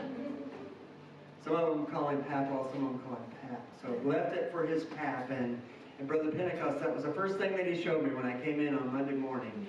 Some 1.43 1.55
of 1.55 1.69
them 1.69 1.85
call 1.85 2.09
him 2.09 2.23
Papa, 2.23 2.69
some 2.73 2.85
of 2.85 2.91
them 2.91 3.01
call 3.05 3.17
him 3.17 3.49
Pat. 3.49 3.61
So 3.81 4.07
left 4.07 4.35
it 4.35 4.51
for 4.51 4.65
his 4.65 4.85
pap. 4.85 5.29
And, 5.29 5.61
and 5.99 6.07
Brother 6.07 6.31
Pentecost, 6.31 6.79
that 6.79 6.93
was 6.93 7.03
the 7.03 7.13
first 7.13 7.37
thing 7.37 7.55
that 7.55 7.67
he 7.67 7.81
showed 7.81 8.03
me 8.03 8.15
when 8.15 8.25
I 8.25 8.39
came 8.41 8.59
in 8.59 8.75
on 8.75 8.91
Monday 8.91 9.13
morning 9.13 9.67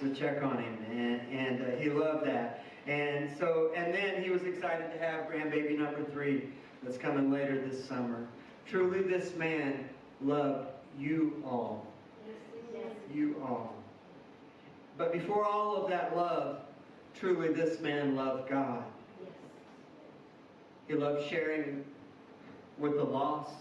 to 0.00 0.14
check 0.14 0.42
on 0.42 0.56
him. 0.56 0.78
And, 0.90 1.20
and 1.30 1.62
uh, 1.62 1.76
he 1.76 1.90
loved 1.90 2.26
that. 2.26 2.64
And 2.88 3.30
so, 3.38 3.70
and 3.76 3.92
then 3.92 4.22
he 4.22 4.30
was 4.30 4.42
excited 4.44 4.90
to 4.92 4.98
have 4.98 5.26
grandbaby 5.26 5.78
number 5.78 6.02
three 6.10 6.48
that's 6.82 6.96
coming 6.96 7.30
later 7.30 7.60
this 7.60 7.84
summer. 7.84 8.26
Truly, 8.66 9.02
this 9.02 9.36
man 9.36 9.88
loved 10.22 10.70
you 10.98 11.42
all. 11.46 11.86
You 13.12 13.36
all. 13.46 13.74
But 14.96 15.12
before 15.12 15.44
all 15.44 15.76
of 15.76 15.90
that 15.90 16.16
love, 16.16 16.60
truly 17.14 17.52
this 17.52 17.80
man 17.80 18.16
loved 18.16 18.48
God. 18.48 18.82
He 20.88 20.94
loved 20.94 21.28
sharing 21.28 21.84
with 22.78 22.96
the 22.96 23.04
lost. 23.04 23.54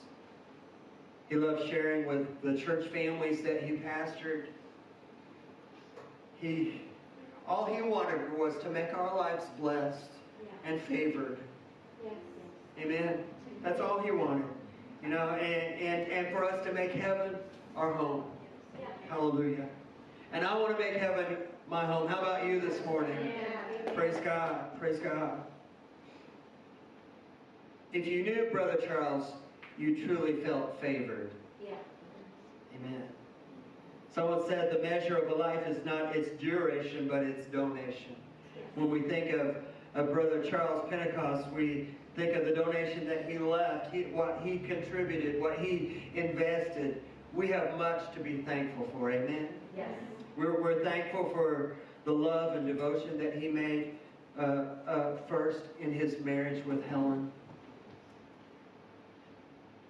He 1.28 1.36
loved 1.36 1.70
sharing 1.70 2.06
with 2.06 2.42
the 2.42 2.58
church 2.58 2.88
families 2.88 3.42
that 3.42 3.62
he 3.62 3.74
pastored. 3.74 4.46
He, 6.40 6.82
all 7.48 7.66
he 7.66 7.82
wanted 7.82 8.38
was 8.38 8.56
to 8.64 8.70
make 8.70 8.94
our 8.94 9.16
lives 9.16 9.46
blessed 9.60 10.10
and 10.66 10.82
favored. 10.82 11.38
Amen. 12.80 13.24
That's 13.64 13.80
all 13.80 14.00
he 14.00 14.12
wanted. 14.12 14.46
You 15.02 15.10
know, 15.10 15.30
and, 15.30 15.82
and, 15.82 16.12
and 16.12 16.36
for 16.36 16.44
us 16.44 16.66
to 16.66 16.74
make 16.74 16.92
heaven 16.92 17.36
our 17.76 17.94
home. 17.94 18.26
Hallelujah. 19.10 19.68
And 20.34 20.46
I 20.46 20.58
want 20.58 20.78
to 20.78 20.84
make 20.84 20.98
heaven 20.98 21.38
my 21.70 21.86
home. 21.86 22.08
How 22.08 22.20
about 22.20 22.46
you 22.46 22.60
this 22.60 22.84
morning? 22.86 23.32
Praise 23.96 24.18
God. 24.24 24.78
Praise 24.80 25.00
God. 25.00 25.44
If 27.94 28.06
you 28.06 28.24
knew 28.24 28.50
Brother 28.52 28.78
Charles, 28.86 29.32
you 29.78 30.06
truly 30.06 30.44
felt 30.44 30.80
favored. 30.82 31.32
Yeah. 31.64 31.76
Amen. 32.76 33.04
Someone 34.18 34.42
said 34.48 34.76
the 34.76 34.82
measure 34.82 35.16
of 35.16 35.30
a 35.30 35.36
life 35.36 35.68
is 35.68 35.86
not 35.86 36.16
its 36.16 36.30
duration, 36.42 37.08
but 37.08 37.22
its 37.22 37.46
donation. 37.46 38.16
When 38.74 38.90
we 38.90 39.02
think 39.02 39.32
of, 39.32 39.58
of 39.94 40.12
Brother 40.12 40.42
Charles 40.42 40.90
Pentecost, 40.90 41.48
we 41.52 41.90
think 42.16 42.36
of 42.36 42.46
the 42.46 42.52
donation 42.52 43.08
that 43.08 43.30
he 43.30 43.38
left, 43.38 43.94
he, 43.94 44.06
what 44.06 44.42
he 44.44 44.58
contributed, 44.58 45.40
what 45.40 45.60
he 45.60 46.10
invested. 46.16 47.00
We 47.32 47.50
have 47.50 47.78
much 47.78 48.12
to 48.16 48.20
be 48.20 48.38
thankful 48.38 48.90
for. 48.92 49.12
Amen. 49.12 49.50
Yes. 49.78 49.88
We're, 50.36 50.64
we're 50.64 50.84
thankful 50.84 51.30
for 51.30 51.76
the 52.04 52.12
love 52.12 52.56
and 52.56 52.66
devotion 52.66 53.20
that 53.20 53.36
he 53.36 53.50
made 53.50 54.00
uh, 54.40 54.42
uh, 54.88 55.18
first 55.30 55.62
in 55.80 55.94
his 55.94 56.20
marriage 56.26 56.66
with 56.66 56.84
Helen. 56.88 57.32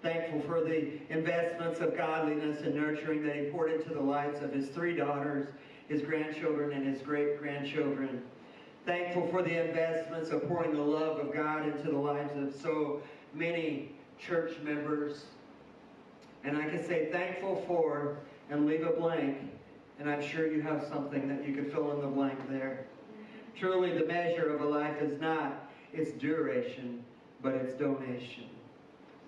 Thankful 0.07 0.39
for 0.43 0.61
the 0.61 0.93
investments 1.09 1.81
of 1.81 1.97
godliness 1.97 2.61
and 2.61 2.73
nurturing 2.73 3.25
that 3.25 3.35
he 3.35 3.41
poured 3.47 3.73
into 3.73 3.89
the 3.89 3.99
lives 3.99 4.41
of 4.41 4.53
his 4.53 4.69
three 4.69 4.95
daughters, 4.95 5.49
his 5.89 6.01
grandchildren, 6.01 6.71
and 6.71 6.87
his 6.87 7.01
great 7.01 7.37
grandchildren. 7.37 8.21
Thankful 8.85 9.27
for 9.27 9.41
the 9.41 9.67
investments 9.67 10.29
of 10.29 10.47
pouring 10.47 10.71
the 10.71 10.81
love 10.81 11.19
of 11.19 11.33
God 11.33 11.67
into 11.67 11.91
the 11.91 11.97
lives 11.97 12.31
of 12.37 12.55
so 12.61 13.01
many 13.33 13.91
church 14.17 14.57
members. 14.63 15.25
And 16.45 16.55
I 16.55 16.69
can 16.69 16.81
say 16.87 17.11
thankful 17.11 17.65
for 17.67 18.19
and 18.49 18.65
leave 18.65 18.87
a 18.87 18.91
blank 18.91 19.39
and 19.99 20.09
I'm 20.09 20.21
sure 20.21 20.47
you 20.47 20.61
have 20.61 20.85
something 20.87 21.27
that 21.27 21.45
you 21.45 21.53
could 21.53 21.69
fill 21.69 21.91
in 21.91 21.99
the 21.99 22.07
blank 22.07 22.39
there. 22.49 22.85
Truly, 23.59 23.91
the 23.97 24.05
measure 24.05 24.55
of 24.55 24.61
a 24.61 24.65
life 24.65 25.01
is 25.01 25.19
not 25.19 25.69
its 25.91 26.11
duration, 26.11 27.03
but 27.41 27.55
its 27.55 27.73
donation. 27.73 28.45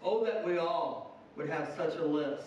Oh, 0.04 0.24
that 0.24 0.45
we 0.45 0.58
all 0.58 1.20
would 1.36 1.50
have 1.50 1.74
such 1.76 1.95
a 1.95 2.06
list 2.06 2.45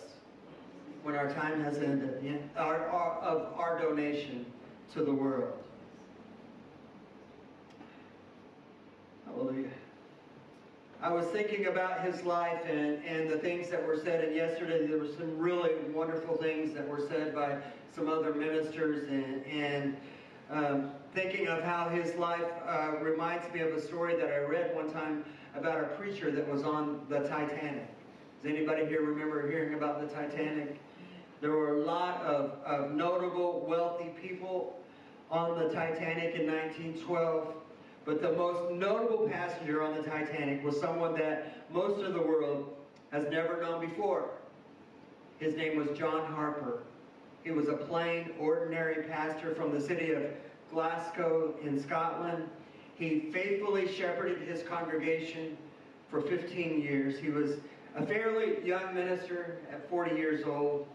when 1.03 1.15
our 1.15 1.33
time 1.33 1.63
has 1.63 1.79
ended 1.79 2.49
our, 2.57 2.87
our, 2.89 3.19
of 3.21 3.53
our 3.59 3.79
donation 3.79 4.47
to 4.95 5.05
the 5.05 5.13
world. 5.13 5.53
Hallelujah. 9.27 9.69
I 11.03 11.11
was 11.11 11.27
thinking 11.27 11.67
about 11.67 12.05
his 12.05 12.23
life 12.23 12.61
and, 12.69 13.05
and 13.05 13.29
the 13.29 13.39
things 13.39 13.69
that 13.71 13.85
were 13.85 13.97
said, 13.97 14.25
and 14.25 14.37
yesterday 14.37 14.87
there 14.87 14.99
were 14.99 15.09
some 15.09 15.37
really 15.37 15.71
wonderful 15.93 16.37
things 16.37 16.73
that 16.75 16.87
were 16.87 17.05
said 17.09 17.35
by 17.35 17.59
some 17.95 18.09
other 18.09 18.33
ministers, 18.33 19.09
and, 19.09 19.45
and 19.47 19.97
um, 20.51 20.91
thinking 21.13 21.49
of 21.49 21.65
how 21.65 21.89
his 21.89 22.15
life 22.15 22.47
uh, 22.67 22.93
reminds 23.01 23.53
me 23.53 23.61
of 23.61 23.73
a 23.75 23.81
story 23.81 24.15
that 24.15 24.33
I 24.33 24.39
read 24.39 24.75
one 24.77 24.93
time 24.93 25.25
about 25.55 25.81
a 25.81 25.87
preacher 25.99 26.31
that 26.31 26.49
was 26.49 26.63
on 26.63 27.05
the 27.09 27.21
Titanic. 27.21 27.87
Does 28.43 28.51
anybody 28.51 28.87
here 28.87 29.03
remember 29.03 29.49
hearing 29.51 29.75
about 29.75 30.01
the 30.01 30.15
Titanic? 30.15 30.81
There 31.41 31.53
were 31.53 31.77
a 31.77 31.85
lot 31.85 32.23
of, 32.23 32.59
of 32.65 32.93
notable, 32.93 33.65
wealthy 33.69 34.11
people 34.21 34.79
on 35.31 35.59
the 35.59 35.69
Titanic 35.69 36.35
in 36.35 36.47
1912. 36.47 37.55
But 38.05 38.21
the 38.21 38.33
most 38.33 38.73
notable 38.73 39.29
passenger 39.29 39.83
on 39.83 39.95
the 39.95 40.03
Titanic 40.03 40.65
was 40.65 40.81
someone 40.81 41.15
that 41.19 41.71
most 41.73 42.05
of 42.05 42.15
the 42.15 42.21
world 42.21 42.75
has 43.13 43.29
never 43.31 43.61
known 43.61 43.87
before. 43.87 44.31
His 45.39 45.55
name 45.55 45.77
was 45.77 45.97
John 45.97 46.33
Harper. 46.33 46.83
He 47.45 47.51
was 47.51 47.69
a 47.69 47.75
plain, 47.75 48.31
ordinary 48.39 49.05
pastor 49.05 49.55
from 49.55 49.73
the 49.73 49.81
city 49.81 50.13
of 50.13 50.23
Glasgow 50.73 51.55
in 51.63 51.81
Scotland. 51.81 52.49
He 53.03 53.19
faithfully 53.33 53.93
shepherded 53.93 54.47
his 54.47 54.63
congregation 54.63 55.57
for 56.09 56.21
15 56.21 56.81
years. 56.81 57.19
He 57.19 57.31
was 57.31 57.57
a 57.97 58.07
fairly 58.07 58.65
young 58.65 58.95
minister 58.95 59.59
at 59.73 59.91
40 59.91 60.15
years 60.15 60.45
old. 60.47 60.87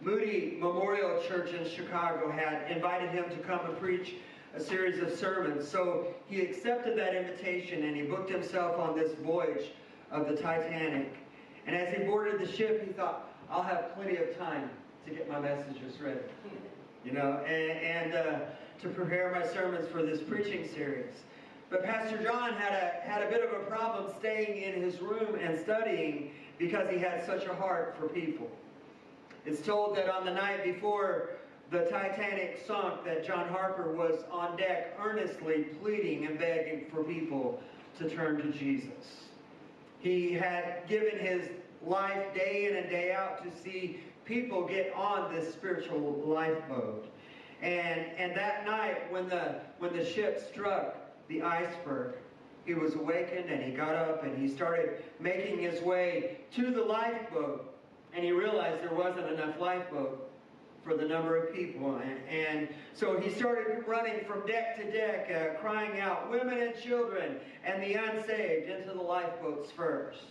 Moody 0.00 0.56
Memorial 0.58 1.22
Church 1.28 1.52
in 1.52 1.68
Chicago 1.68 2.30
had 2.30 2.70
invited 2.70 3.10
him 3.10 3.24
to 3.28 3.36
come 3.46 3.60
and 3.66 3.78
preach 3.78 4.14
a 4.54 4.60
series 4.60 5.02
of 5.02 5.12
sermons. 5.12 5.68
So 5.68 6.14
he 6.28 6.40
accepted 6.40 6.96
that 6.96 7.14
invitation 7.14 7.84
and 7.84 7.94
he 7.94 8.04
booked 8.04 8.30
himself 8.30 8.78
on 8.78 8.96
this 8.96 9.12
voyage 9.22 9.66
of 10.10 10.26
the 10.26 10.34
Titanic. 10.34 11.12
And 11.66 11.76
as 11.76 11.94
he 11.94 12.04
boarded 12.04 12.40
the 12.40 12.50
ship, 12.50 12.86
he 12.86 12.90
thought, 12.90 13.34
I'll 13.50 13.62
have 13.62 13.94
plenty 13.96 14.16
of 14.16 14.34
time 14.38 14.70
to 15.04 15.12
get 15.12 15.28
my 15.28 15.38
messages 15.38 16.00
ready. 16.00 16.20
You 17.04 17.12
know, 17.12 17.44
and, 17.46 17.78
and 17.78 18.14
uh, 18.14 18.38
to 18.82 18.88
prepare 18.88 19.30
my 19.30 19.46
sermons 19.46 19.88
for 19.88 20.02
this 20.02 20.20
preaching 20.20 20.68
series. 20.68 21.14
But 21.70 21.84
Pastor 21.84 22.20
John 22.20 22.54
had 22.54 22.72
a, 22.72 23.08
had 23.08 23.22
a 23.22 23.30
bit 23.30 23.44
of 23.44 23.52
a 23.52 23.64
problem 23.64 24.12
staying 24.18 24.60
in 24.60 24.82
his 24.82 25.00
room 25.00 25.36
and 25.40 25.58
studying 25.58 26.32
because 26.58 26.90
he 26.90 26.98
had 26.98 27.24
such 27.24 27.46
a 27.46 27.54
heart 27.54 27.96
for 27.98 28.08
people. 28.08 28.50
It's 29.46 29.62
told 29.62 29.96
that 29.96 30.12
on 30.12 30.24
the 30.24 30.32
night 30.32 30.64
before 30.64 31.30
the 31.70 31.84
Titanic 31.86 32.62
sunk 32.66 33.04
that 33.04 33.24
John 33.24 33.48
Harper 33.48 33.92
was 33.92 34.24
on 34.30 34.56
deck 34.56 34.98
earnestly 35.02 35.64
pleading 35.80 36.26
and 36.26 36.38
begging 36.38 36.86
for 36.92 37.04
people 37.04 37.62
to 37.98 38.10
turn 38.10 38.38
to 38.38 38.50
Jesus. 38.58 39.28
He 40.00 40.32
had 40.32 40.82
given 40.88 41.18
his 41.18 41.48
life 41.86 42.34
day 42.34 42.68
in 42.68 42.76
and 42.76 42.90
day 42.90 43.12
out 43.12 43.42
to 43.44 43.62
see 43.62 44.00
people 44.24 44.66
get 44.66 44.92
on 44.94 45.32
this 45.32 45.52
spiritual 45.54 46.20
lifeboat. 46.26 47.11
And, 47.62 48.06
and 48.18 48.36
that 48.36 48.66
night, 48.66 49.10
when 49.12 49.28
the, 49.28 49.54
when 49.78 49.96
the 49.96 50.04
ship 50.04 50.44
struck 50.52 50.96
the 51.28 51.42
iceberg, 51.42 52.14
he 52.64 52.74
was 52.74 52.94
awakened 52.94 53.50
and 53.50 53.62
he 53.62 53.70
got 53.70 53.94
up 53.94 54.24
and 54.24 54.36
he 54.36 54.48
started 54.48 55.02
making 55.20 55.58
his 55.58 55.80
way 55.80 56.38
to 56.56 56.70
the 56.70 56.82
lifeboat. 56.82 57.72
And 58.14 58.24
he 58.24 58.32
realized 58.32 58.82
there 58.82 58.94
wasn't 58.94 59.28
enough 59.28 59.58
lifeboat 59.58 60.28
for 60.84 60.96
the 60.96 61.04
number 61.04 61.36
of 61.36 61.54
people. 61.54 61.96
And, 61.96 62.18
and 62.28 62.68
so 62.94 63.18
he 63.20 63.30
started 63.30 63.84
running 63.86 64.24
from 64.26 64.44
deck 64.46 64.76
to 64.76 64.90
deck, 64.90 65.30
uh, 65.30 65.60
crying 65.60 66.00
out, 66.00 66.30
Women 66.30 66.58
and 66.58 66.80
children 66.80 67.36
and 67.64 67.82
the 67.82 67.94
unsaved 67.94 68.68
into 68.68 68.92
the 68.92 69.02
lifeboats 69.02 69.70
first. 69.70 70.24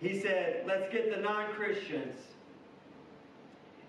He 0.00 0.20
said, 0.20 0.64
Let's 0.66 0.92
get 0.92 1.14
the 1.14 1.20
non 1.20 1.52
Christians 1.52 2.18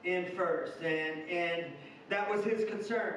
in 0.04 0.26
first. 0.36 0.82
And, 0.82 1.30
and 1.30 1.66
that 2.12 2.30
was 2.30 2.44
his 2.44 2.70
concern 2.70 3.16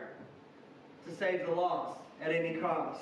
to 1.07 1.15
save 1.15 1.45
the 1.47 1.53
lost 1.53 2.01
at 2.23 2.33
any 2.33 2.55
cost. 2.59 3.01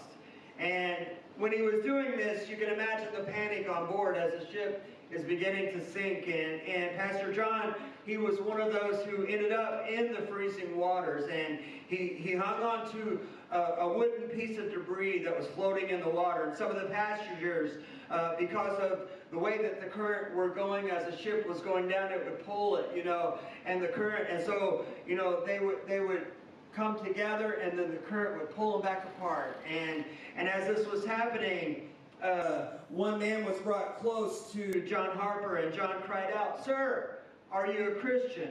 And 0.59 1.07
when 1.39 1.53
he 1.53 1.63
was 1.63 1.83
doing 1.85 2.17
this, 2.17 2.49
you 2.49 2.57
can 2.57 2.71
imagine 2.71 3.09
the 3.15 3.25
panic 3.25 3.69
on 3.69 3.91
board 3.91 4.17
as 4.17 4.33
the 4.33 4.51
ship 4.51 4.85
is 5.13 5.23
beginning 5.23 5.73
to 5.73 5.85
sink. 5.93 6.27
And, 6.27 6.61
and 6.63 6.97
Pastor 6.97 7.33
John, 7.33 7.75
he 8.05 8.17
was 8.17 8.41
one 8.41 8.61
of 8.61 8.73
those 8.73 9.05
who 9.05 9.25
ended 9.27 9.53
up 9.53 9.87
in 9.89 10.13
the 10.13 10.23
freezing 10.23 10.77
waters. 10.77 11.29
And 11.31 11.59
he, 11.89 12.09
he 12.19 12.35
hung 12.35 12.63
on 12.63 12.91
to 12.93 13.21
a, 13.51 13.59
a 13.59 13.99
wooden 13.99 14.29
piece 14.29 14.59
of 14.59 14.73
debris 14.73 15.23
that 15.25 15.37
was 15.37 15.47
floating 15.49 15.91
in 15.91 16.01
the 16.01 16.09
water. 16.09 16.45
And 16.45 16.57
some 16.57 16.71
of 16.71 16.81
the 16.81 16.89
passengers, 16.89 17.83
uh, 18.11 18.33
because 18.39 18.79
of 18.81 19.01
the 19.31 19.39
way 19.39 19.61
that 19.63 19.81
the 19.81 19.87
current 19.87 20.35
were 20.35 20.49
going 20.49 20.91
as 20.91 21.05
the 21.05 21.17
ship 21.17 21.49
was 21.49 21.61
going 21.61 21.89
down, 21.89 22.11
it 22.13 22.25
would 22.25 22.45
pull 22.45 22.77
it, 22.77 22.91
you 22.95 23.05
know, 23.05 23.39
and 23.67 23.83
the 23.83 23.89
current. 23.89 24.29
And 24.31 24.45
so, 24.45 24.85
you 25.07 25.15
know, 25.15 25.45
they 25.45 25.61
would, 25.61 25.79
they 25.87 26.01
would 26.01 26.27
come 26.75 27.05
together 27.05 27.53
and 27.53 27.79
then 27.79 27.91
the 27.91 27.99
current 27.99 28.41
would 28.41 28.55
pull 28.57 28.73
them 28.73 28.83
back 28.83 29.05
apart. 29.05 29.61
And, 29.69 30.05
and 30.37 30.49
as 30.49 30.75
this 30.75 30.87
was 30.87 31.05
happening, 31.05 31.91
uh, 32.23 32.79
one 32.89 33.19
man 33.19 33.45
was 33.45 33.59
brought 33.59 34.01
close 34.01 34.53
to 34.53 34.81
John 34.83 35.17
Harper 35.17 35.57
and 35.57 35.75
John 35.75 36.01
cried 36.03 36.33
out, 36.33 36.65
Sir, 36.65 37.19
are 37.51 37.67
you 37.67 37.91
a 37.91 37.95
Christian? 37.97 38.51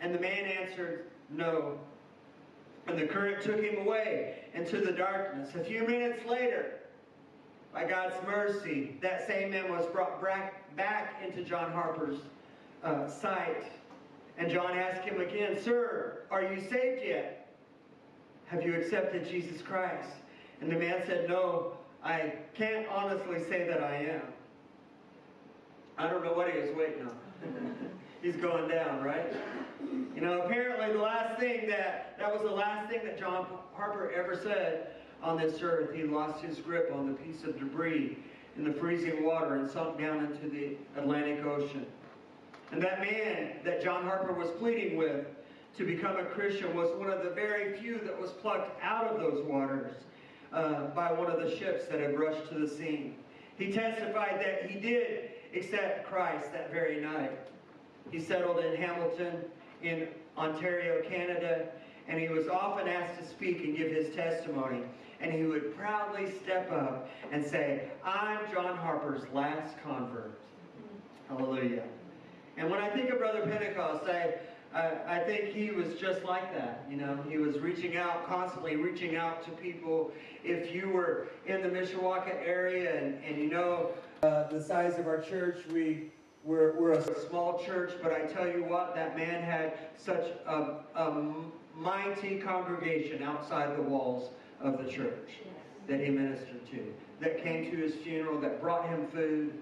And 0.00 0.14
the 0.14 0.20
man 0.20 0.44
answered, 0.44 1.06
No. 1.30 1.78
And 2.86 2.98
the 2.98 3.06
current 3.06 3.42
took 3.42 3.60
him 3.60 3.78
away 3.78 4.44
into 4.54 4.80
the 4.80 4.92
darkness. 4.92 5.54
A 5.54 5.64
few 5.64 5.86
minutes 5.86 6.24
later, 6.26 6.74
by 7.72 7.84
God's 7.84 8.14
mercy, 8.26 8.96
that 9.02 9.26
same 9.26 9.50
man 9.50 9.70
was 9.70 9.86
brought 9.86 10.22
back, 10.22 11.22
into 11.24 11.42
John 11.42 11.72
Harper's 11.72 12.18
uh, 12.84 13.08
sight. 13.08 13.72
And 14.38 14.50
John 14.50 14.76
asked 14.76 15.02
him 15.02 15.20
again, 15.20 15.60
Sir, 15.60 16.22
are 16.30 16.42
you 16.42 16.60
saved 16.60 17.02
yet? 17.04 17.48
Have 18.46 18.62
you 18.62 18.74
accepted 18.74 19.28
Jesus 19.28 19.62
Christ? 19.62 20.10
And 20.60 20.70
the 20.70 20.76
man 20.76 21.02
said, 21.06 21.28
No, 21.28 21.72
I 22.02 22.32
can't 22.54 22.86
honestly 22.88 23.42
say 23.48 23.66
that 23.66 23.82
I 23.82 23.96
am. 23.96 24.22
I 25.98 26.08
don't 26.08 26.24
know 26.24 26.32
what 26.32 26.50
he 26.50 26.60
was 26.60 26.70
waiting 26.76 27.02
on. 27.02 27.16
He's 28.22 28.36
going 28.36 28.68
down, 28.68 29.02
right? 29.02 29.32
You 30.14 30.20
know, 30.20 30.42
apparently 30.42 30.92
the 30.92 31.02
last 31.02 31.38
thing 31.38 31.66
that, 31.68 32.18
that 32.18 32.32
was 32.32 32.42
the 32.42 32.54
last 32.54 32.90
thing 32.90 33.00
that 33.04 33.18
John 33.18 33.46
Harper 33.74 34.10
ever 34.10 34.36
said 34.36 34.94
on 35.22 35.38
this 35.38 35.60
earth. 35.62 35.94
He 35.94 36.02
lost 36.04 36.42
his 36.42 36.58
grip 36.58 36.90
on 36.94 37.06
the 37.06 37.14
piece 37.14 37.44
of 37.44 37.58
debris 37.58 38.18
in 38.56 38.64
the 38.64 38.72
freezing 38.72 39.24
water 39.24 39.56
and 39.56 39.70
sunk 39.70 39.98
down 39.98 40.24
into 40.24 40.48
the 40.48 40.76
Atlantic 41.00 41.44
Ocean. 41.44 41.86
And 42.72 42.82
that 42.82 43.00
man 43.00 43.56
that 43.64 43.82
John 43.82 44.04
Harper 44.04 44.32
was 44.32 44.48
pleading 44.58 44.96
with 44.96 45.26
to 45.76 45.84
become 45.84 46.16
a 46.16 46.24
Christian 46.24 46.74
was 46.74 46.90
one 46.98 47.10
of 47.10 47.22
the 47.22 47.30
very 47.30 47.78
few 47.78 47.98
that 48.00 48.18
was 48.18 48.30
plucked 48.32 48.82
out 48.82 49.04
of 49.04 49.20
those 49.20 49.44
waters 49.44 49.92
uh, 50.56 50.86
by 50.94 51.12
one 51.12 51.30
of 51.30 51.40
the 51.40 51.54
ships 51.56 51.84
that 51.86 52.00
had 52.00 52.18
rushed 52.18 52.48
to 52.48 52.58
the 52.58 52.66
scene. 52.66 53.14
He 53.58 53.70
testified 53.70 54.40
that 54.40 54.68
he 54.68 54.80
did 54.80 55.30
accept 55.54 56.06
Christ 56.08 56.52
that 56.52 56.72
very 56.72 57.00
night. 57.00 57.38
He 58.10 58.20
settled 58.20 58.64
in 58.64 58.74
Hamilton, 58.76 59.44
in 59.82 60.08
Ontario, 60.36 61.02
Canada, 61.08 61.68
and 62.08 62.20
he 62.20 62.28
was 62.28 62.48
often 62.48 62.88
asked 62.88 63.20
to 63.20 63.26
speak 63.26 63.64
and 63.64 63.76
give 63.76 63.90
his 63.90 64.14
testimony. 64.14 64.82
And 65.20 65.32
he 65.32 65.44
would 65.44 65.76
proudly 65.76 66.30
step 66.42 66.70
up 66.72 67.08
and 67.32 67.44
say, 67.44 67.88
I'm 68.04 68.38
John 68.52 68.76
Harper's 68.76 69.22
last 69.32 69.76
convert. 69.82 70.38
Hallelujah. 71.28 71.84
And 72.56 72.70
when 72.70 72.80
I 72.80 72.88
think 72.90 73.10
of 73.10 73.18
Brother 73.18 73.42
Pentecost, 73.42 74.04
I, 74.08 74.34
I, 74.74 74.90
I, 75.06 75.18
think 75.20 75.54
he 75.54 75.70
was 75.70 75.94
just 75.94 76.22
like 76.24 76.52
that. 76.54 76.84
You 76.90 76.96
know, 76.96 77.18
he 77.28 77.38
was 77.38 77.58
reaching 77.58 77.96
out, 77.96 78.26
constantly 78.26 78.76
reaching 78.76 79.16
out 79.16 79.44
to 79.44 79.50
people. 79.52 80.12
If 80.44 80.74
you 80.74 80.88
were 80.88 81.28
in 81.46 81.62
the 81.62 81.68
Mishawaka 81.68 82.34
area 82.44 83.02
and, 83.02 83.22
and 83.24 83.38
you 83.38 83.48
know 83.48 83.90
uh, 84.22 84.48
the 84.48 84.62
size 84.62 84.98
of 84.98 85.06
our 85.06 85.20
church, 85.20 85.58
we, 85.72 86.10
we're, 86.44 86.78
we're 86.78 86.92
a 86.92 87.28
small 87.28 87.64
church, 87.64 87.92
but 88.02 88.12
I 88.12 88.20
tell 88.20 88.46
you 88.46 88.64
what, 88.64 88.94
that 88.94 89.16
man 89.16 89.42
had 89.42 89.78
such 89.96 90.26
a, 90.46 90.76
a 90.94 91.34
mighty 91.74 92.38
congregation 92.38 93.22
outside 93.22 93.76
the 93.76 93.82
walls 93.82 94.30
of 94.60 94.84
the 94.84 94.90
church 94.90 95.30
that 95.88 96.00
he 96.00 96.10
ministered 96.10 96.68
to, 96.70 96.92
that 97.20 97.42
came 97.42 97.70
to 97.70 97.76
his 97.76 97.94
funeral, 97.96 98.40
that 98.40 98.60
brought 98.60 98.88
him 98.88 99.06
food. 99.08 99.54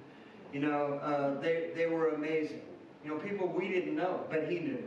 You 0.52 0.60
know, 0.60 1.00
uh, 1.02 1.40
they, 1.40 1.70
they 1.74 1.86
were 1.86 2.10
amazing. 2.10 2.62
You 3.04 3.10
know, 3.10 3.16
people 3.18 3.48
we 3.48 3.68
didn't 3.68 3.96
know, 3.96 4.20
but 4.30 4.48
he 4.48 4.60
knew. 4.60 4.82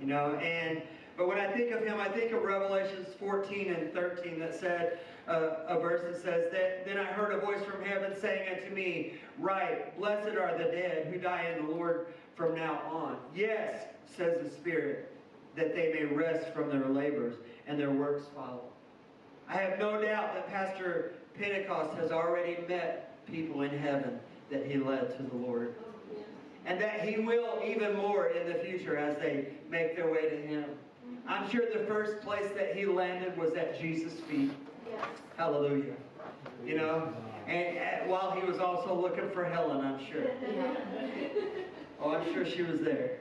You 0.00 0.06
know, 0.06 0.34
and 0.36 0.82
but 1.16 1.28
when 1.28 1.38
I 1.38 1.46
think 1.46 1.72
of 1.72 1.82
him, 1.82 1.98
I 1.98 2.08
think 2.08 2.32
of 2.32 2.42
Revelations 2.42 3.08
14 3.18 3.72
and 3.72 3.92
13 3.92 4.38
that 4.38 4.54
said, 4.54 4.98
uh, 5.26 5.50
a 5.66 5.80
verse 5.80 6.02
that 6.02 6.22
says, 6.22 6.52
that, 6.52 6.84
Then 6.86 6.98
I 6.98 7.04
heard 7.04 7.32
a 7.32 7.40
voice 7.40 7.64
from 7.64 7.82
heaven 7.82 8.14
saying 8.20 8.54
unto 8.54 8.74
me, 8.74 9.14
Write, 9.38 9.98
blessed 9.98 10.36
are 10.36 10.56
the 10.58 10.64
dead 10.64 11.08
who 11.10 11.18
die 11.18 11.54
in 11.56 11.64
the 11.64 11.72
Lord 11.72 12.06
from 12.34 12.54
now 12.54 12.82
on. 12.90 13.16
Yes, 13.34 13.86
says 14.16 14.42
the 14.42 14.50
Spirit, 14.50 15.10
that 15.56 15.74
they 15.74 15.92
may 15.92 16.04
rest 16.04 16.52
from 16.52 16.68
their 16.68 16.86
labors 16.86 17.36
and 17.66 17.80
their 17.80 17.90
works 17.90 18.26
follow. 18.34 18.64
I 19.48 19.56
have 19.56 19.78
no 19.78 20.00
doubt 20.00 20.34
that 20.34 20.48
Pastor 20.48 21.14
Pentecost 21.38 21.96
has 21.96 22.10
already 22.10 22.58
met 22.68 23.24
people 23.26 23.62
in 23.62 23.76
heaven 23.78 24.18
that 24.50 24.66
he 24.66 24.76
led 24.76 25.16
to 25.16 25.22
the 25.22 25.36
Lord 25.36 25.74
and 26.66 26.80
that 26.80 27.00
he 27.00 27.18
will 27.20 27.60
even 27.64 27.96
more 27.96 28.26
in 28.26 28.48
the 28.48 28.58
future 28.58 28.96
as 28.96 29.16
they 29.18 29.46
make 29.70 29.96
their 29.96 30.10
way 30.10 30.28
to 30.28 30.36
him. 30.36 30.64
I'm 31.28 31.48
sure 31.48 31.62
the 31.72 31.84
first 31.86 32.20
place 32.22 32.50
that 32.56 32.76
he 32.76 32.86
landed 32.86 33.36
was 33.38 33.54
at 33.54 33.80
Jesus' 33.80 34.18
feet. 34.20 34.50
Hallelujah. 35.36 35.94
You 36.64 36.76
know, 36.76 37.12
and, 37.46 37.78
and 37.78 38.10
while 38.10 38.32
he 38.32 38.44
was 38.44 38.58
also 38.58 38.94
looking 38.94 39.30
for 39.30 39.44
Helen, 39.44 39.84
I'm 39.84 40.04
sure. 40.06 40.26
Oh, 41.98 42.10
I'm 42.10 42.30
sure 42.34 42.44
she 42.44 42.62
was 42.62 42.80
there. 42.80 43.20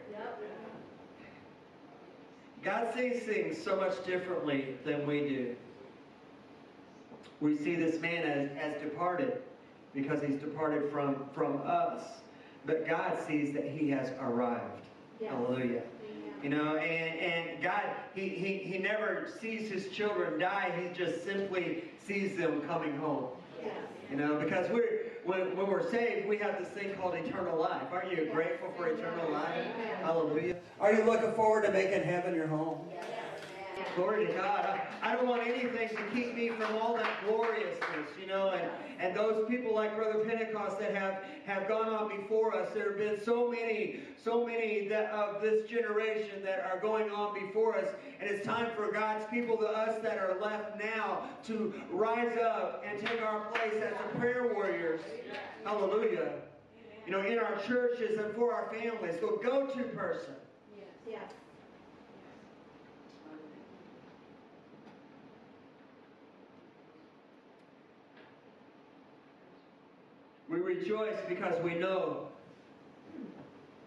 God 2.61 2.93
sees 2.93 3.23
things 3.23 3.61
so 3.61 3.77
much 3.77 4.05
differently 4.05 4.75
than 4.83 5.07
we 5.07 5.21
do. 5.21 5.55
We 7.39 7.55
see 7.55 7.75
this 7.75 8.01
man 8.01 8.23
as, 8.23 8.49
as 8.59 8.81
departed 8.81 9.41
because 9.93 10.21
he's 10.21 10.35
departed 10.35 10.91
from, 10.91 11.29
from 11.33 11.61
us. 11.63 12.01
But 12.65 12.87
God 12.87 13.17
sees 13.27 13.53
that 13.53 13.65
he 13.65 13.89
has 13.89 14.11
arrived. 14.19 14.85
Yes. 15.19 15.31
Hallelujah. 15.31 15.83
You 16.43 16.49
know, 16.49 16.75
and, 16.75 17.19
and 17.19 17.63
God, 17.63 17.81
he, 18.13 18.29
he, 18.29 18.57
he 18.57 18.77
never 18.77 19.29
sees 19.39 19.71
his 19.71 19.89
children 19.89 20.39
die. 20.39 20.71
He 20.79 20.93
just 20.93 21.23
simply 21.23 21.85
sees 22.05 22.37
them 22.37 22.61
coming 22.61 22.95
home. 22.97 23.29
Yes. 23.63 23.73
You 24.11 24.17
know, 24.17 24.35
because 24.35 24.69
we're 24.69 25.05
when, 25.25 25.57
when 25.57 25.67
we're 25.67 25.89
saved, 25.89 26.27
we 26.27 26.37
have 26.37 26.59
this 26.59 26.67
thing 26.69 26.93
called 26.95 27.15
eternal 27.15 27.59
life. 27.59 27.87
Aren't 27.91 28.11
you 28.11 28.29
grateful 28.31 28.71
for 28.77 28.87
eternal 28.87 29.31
life? 29.31 29.65
Hallelujah. 30.01 30.57
Are 30.79 30.93
you 30.93 31.03
looking 31.03 31.33
forward 31.33 31.65
to 31.65 31.71
making 31.71 32.03
heaven 32.03 32.35
your 32.35 32.47
home? 32.47 32.77
Glory 33.95 34.27
to 34.27 34.33
God. 34.33 34.81
I, 35.01 35.15
don't 35.15 35.25
want 35.25 35.47
anything 35.47 35.87
to 35.87 36.03
keep 36.13 36.35
me 36.35 36.49
from 36.49 36.75
all 36.75 36.97
that 36.97 37.25
gloriousness, 37.25 38.09
you 38.19 38.27
know, 38.27 38.49
and, 38.49 38.69
and 38.99 39.15
those 39.15 39.47
people 39.47 39.73
like 39.73 39.95
Brother 39.95 40.19
Pentecost 40.25 40.79
that 40.79 40.93
have, 40.93 41.23
have 41.45 41.69
gone 41.69 41.87
on 41.87 42.09
before 42.09 42.53
us. 42.53 42.73
There 42.73 42.89
have 42.89 42.97
been 42.97 43.23
so 43.23 43.49
many, 43.49 44.01
so 44.21 44.45
many 44.45 44.89
that, 44.89 45.11
of 45.11 45.41
this 45.41 45.69
generation 45.69 46.43
that 46.43 46.69
are 46.69 46.77
going 46.81 47.09
on 47.09 47.39
before 47.39 47.77
us. 47.77 47.87
And 48.19 48.29
it's 48.29 48.45
time 48.45 48.67
for 48.75 48.91
God's 48.91 49.23
people, 49.31 49.55
to 49.57 49.67
us 49.67 50.01
that 50.03 50.17
are 50.17 50.37
left 50.41 50.77
now, 50.77 51.29
to 51.45 51.73
rise 51.89 52.37
up 52.37 52.83
and 52.85 52.99
take 53.07 53.21
our 53.21 53.45
place 53.51 53.75
as 53.75 53.93
the 53.93 54.19
prayer 54.19 54.53
warriors. 54.53 54.99
Hallelujah. 55.63 56.33
You 57.05 57.13
know, 57.13 57.21
in 57.21 57.39
our 57.39 57.57
churches 57.65 58.19
and 58.19 58.35
for 58.35 58.53
our 58.53 58.69
families. 58.73 59.15
The 59.21 59.39
go-to 59.41 59.83
person. 59.83 60.33
Yes. 60.75 60.87
yes. 61.07 61.44
We 70.55 70.61
rejoice 70.61 71.17
because 71.27 71.61
we 71.65 71.75
know, 71.75 72.29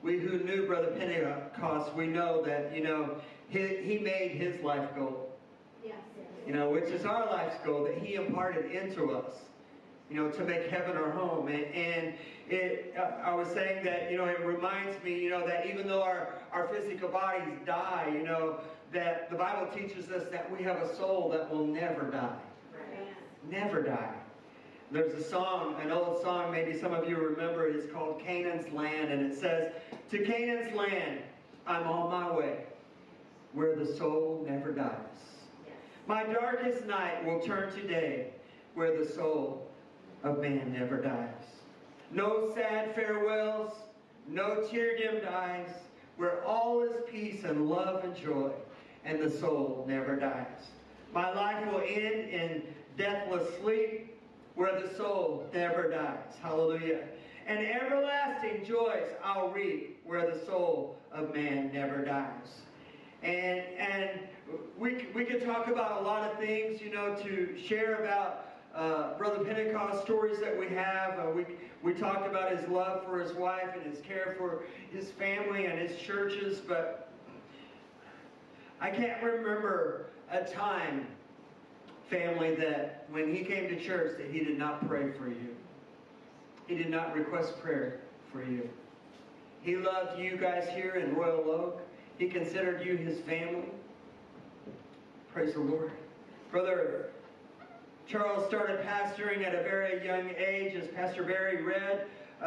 we 0.03 0.19
who 0.19 0.39
knew 0.41 0.67
Brother 0.67 0.89
Pentecost, 0.99 1.95
we 1.95 2.07
know 2.07 2.43
that, 2.45 2.77
you 2.77 2.83
know, 2.83 3.17
he, 3.49 3.79
he 3.83 3.99
made 3.99 4.33
his 4.33 4.63
life 4.63 4.95
goal. 4.95 5.31
Yes. 5.83 5.95
You 6.47 6.53
know, 6.53 6.69
which 6.69 6.85
is 6.85 7.07
our 7.07 7.25
life's 7.25 7.57
goal 7.65 7.85
that 7.85 7.97
he 7.97 8.17
imparted 8.17 8.71
into 8.71 9.13
us. 9.13 9.33
You 10.11 10.17
know, 10.17 10.31
to 10.31 10.45
make 10.45 10.67
heaven 10.67 10.95
our 10.95 11.11
home. 11.11 11.49
And, 11.49 11.65
and 11.75 12.15
it, 12.51 12.95
uh, 12.99 13.13
I 13.25 13.35
was 13.35 13.49
saying 13.49 13.83
that, 13.85 14.11
you 14.11 14.19
know, 14.19 14.27
it 14.27 14.41
reminds 14.41 15.03
me, 15.03 15.19
you 15.19 15.31
know, 15.31 15.47
that 15.47 15.67
even 15.67 15.89
though 15.89 16.03
our, 16.03 16.35
our 16.53 16.69
physical 16.69 17.09
bodies 17.09 17.49
die, 17.65 18.11
you 18.13 18.25
know, 18.25 18.61
that 18.93 19.31
the 19.31 19.37
Bible 19.37 19.73
teaches 19.75 20.11
us 20.11 20.31
that 20.31 20.51
we 20.55 20.63
have 20.65 20.77
a 20.77 20.95
soul 20.97 21.31
that 21.31 21.51
will 21.51 21.67
never 21.67 22.11
die. 22.11 22.39
Never 23.51 23.83
die. 23.83 24.18
There's 24.91 25.13
a 25.13 25.23
song, 25.23 25.77
an 25.83 25.91
old 25.91 26.23
song, 26.23 26.51
maybe 26.51 26.73
some 26.73 26.95
of 26.95 27.07
you 27.07 27.17
remember 27.17 27.69
it. 27.69 27.77
It's 27.77 27.93
called 27.93 28.23
Canaan's 28.25 28.73
Land, 28.73 29.13
and 29.13 29.31
it 29.31 29.39
says, 29.39 29.73
To 30.11 30.25
Canaan's 30.25 30.75
land, 30.75 31.21
I'm 31.67 31.87
on 31.87 32.11
my 32.11 32.35
way, 32.35 32.65
where 33.53 33.77
the 33.77 33.85
soul 33.85 34.47
never 34.49 34.73
dies. 34.73 34.95
My 36.07 36.25
darkest 36.25 36.87
night 36.87 37.23
will 37.27 37.39
turn 37.39 37.71
to 37.75 37.87
day, 37.87 38.29
where 38.75 38.99
the 38.99 39.05
soul 39.05 39.69
of 40.25 40.41
man 40.41 40.73
never 40.73 40.97
dies. 40.97 41.45
No 42.11 42.51
sad 42.55 42.95
farewells, 42.95 43.73
no 44.27 44.67
tear 44.71 44.97
dimmed 44.97 45.27
eyes, 45.27 45.69
where 46.17 46.43
all 46.45 46.83
is 46.83 46.93
peace 47.11 47.45
and 47.45 47.69
love 47.69 48.05
and 48.05 48.17
joy, 48.17 48.53
and 49.05 49.21
the 49.21 49.31
soul 49.31 49.85
never 49.87 50.17
dies. 50.17 50.71
My 51.13 51.31
life 51.35 51.71
will 51.71 51.83
end 51.83 52.31
in 52.31 52.63
deathless 52.97 53.47
sleep, 53.61 54.08
where 54.59 54.81
the 54.81 54.93
soul 54.97 55.47
never 55.55 55.89
dies. 55.89 56.35
Hallelujah. 56.43 57.05
And 57.47 57.65
everlasting 57.65 58.65
joys 58.65 59.07
I'll 59.23 59.51
reap, 59.51 60.01
where 60.05 60.29
the 60.29 60.45
soul 60.47 60.99
of 61.13 61.33
man 61.33 61.71
never 61.73 62.05
dies. 62.05 62.63
And 63.23 63.61
and 63.79 64.19
we 64.77 65.07
we 65.15 65.25
could 65.25 65.45
talk 65.45 65.69
about 65.69 66.03
a 66.03 66.05
lot 66.05 66.29
of 66.29 66.39
things, 66.41 66.81
you 66.83 66.91
know, 66.91 67.15
to 67.23 67.57
share 67.57 68.03
about 68.03 68.47
uh, 68.75 69.17
Brother 69.17 69.45
Pentecost 69.45 70.03
stories 70.03 70.41
that 70.41 70.59
we 70.59 70.67
have. 70.75 71.21
Uh, 71.21 71.31
we 71.31 71.47
we 71.85 71.93
talked 71.93 72.27
about 72.27 72.51
his 72.51 72.69
love 72.69 73.05
for 73.05 73.21
his 73.21 73.33
wife 73.35 73.71
and 73.77 73.87
his 73.95 74.05
care 74.05 74.35
for 74.37 74.65
his 74.91 75.13
family 75.13 75.67
and 75.67 75.79
his 75.79 75.97
churches, 76.01 76.59
but 76.59 77.13
I 78.81 78.91
can't 78.91 79.23
remember 79.23 80.07
a 80.33 80.43
time 80.43 81.07
family 82.11 82.55
that 82.57 83.05
when 83.11 83.35
he 83.35 83.45
came 83.45 83.69
to 83.69 83.79
church 83.79 84.17
that 84.19 84.31
he 84.31 84.41
did 84.41 84.59
not 84.59 84.87
pray 84.89 85.13
for 85.13 85.29
you. 85.29 85.55
He 86.67 86.77
did 86.77 86.91
not 86.91 87.15
request 87.15 87.61
prayer 87.61 88.01
for 88.33 88.43
you. 88.43 88.69
He 89.63 89.77
loved 89.77 90.19
you 90.19 90.37
guys 90.37 90.69
here 90.75 90.95
in 90.95 91.15
Royal 91.15 91.51
Oak. 91.51 91.83
He 92.19 92.29
considered 92.29 92.85
you 92.85 92.97
his 92.97 93.21
family. 93.21 93.69
Praise 95.33 95.55
the 95.55 95.61
Lord. 95.61 95.91
Brother 96.51 97.11
Charles 98.09 98.47
started 98.47 98.81
pastoring 98.81 99.47
at 99.47 99.55
a 99.55 99.63
very 99.63 100.05
young 100.05 100.31
age, 100.39 100.75
as 100.75 100.89
Pastor 100.89 101.23
Barry 101.25 101.63
read, 101.63 102.07
uh, 102.43 102.45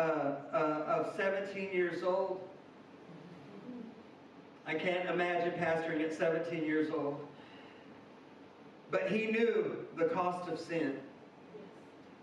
uh, 0.52 1.06
of 1.06 1.16
17 1.16 1.72
years 1.72 2.02
old. 2.02 2.42
I 4.66 4.74
can't 4.74 5.08
imagine 5.08 5.52
pastoring 5.60 6.04
at 6.04 6.14
17 6.14 6.64
years 6.64 6.90
old. 6.90 7.28
But 8.92 9.10
he 9.10 9.28
knew 9.28 9.78
the 9.98 10.06
cost 10.06 10.50
of 10.50 10.60
sin. 10.60 10.98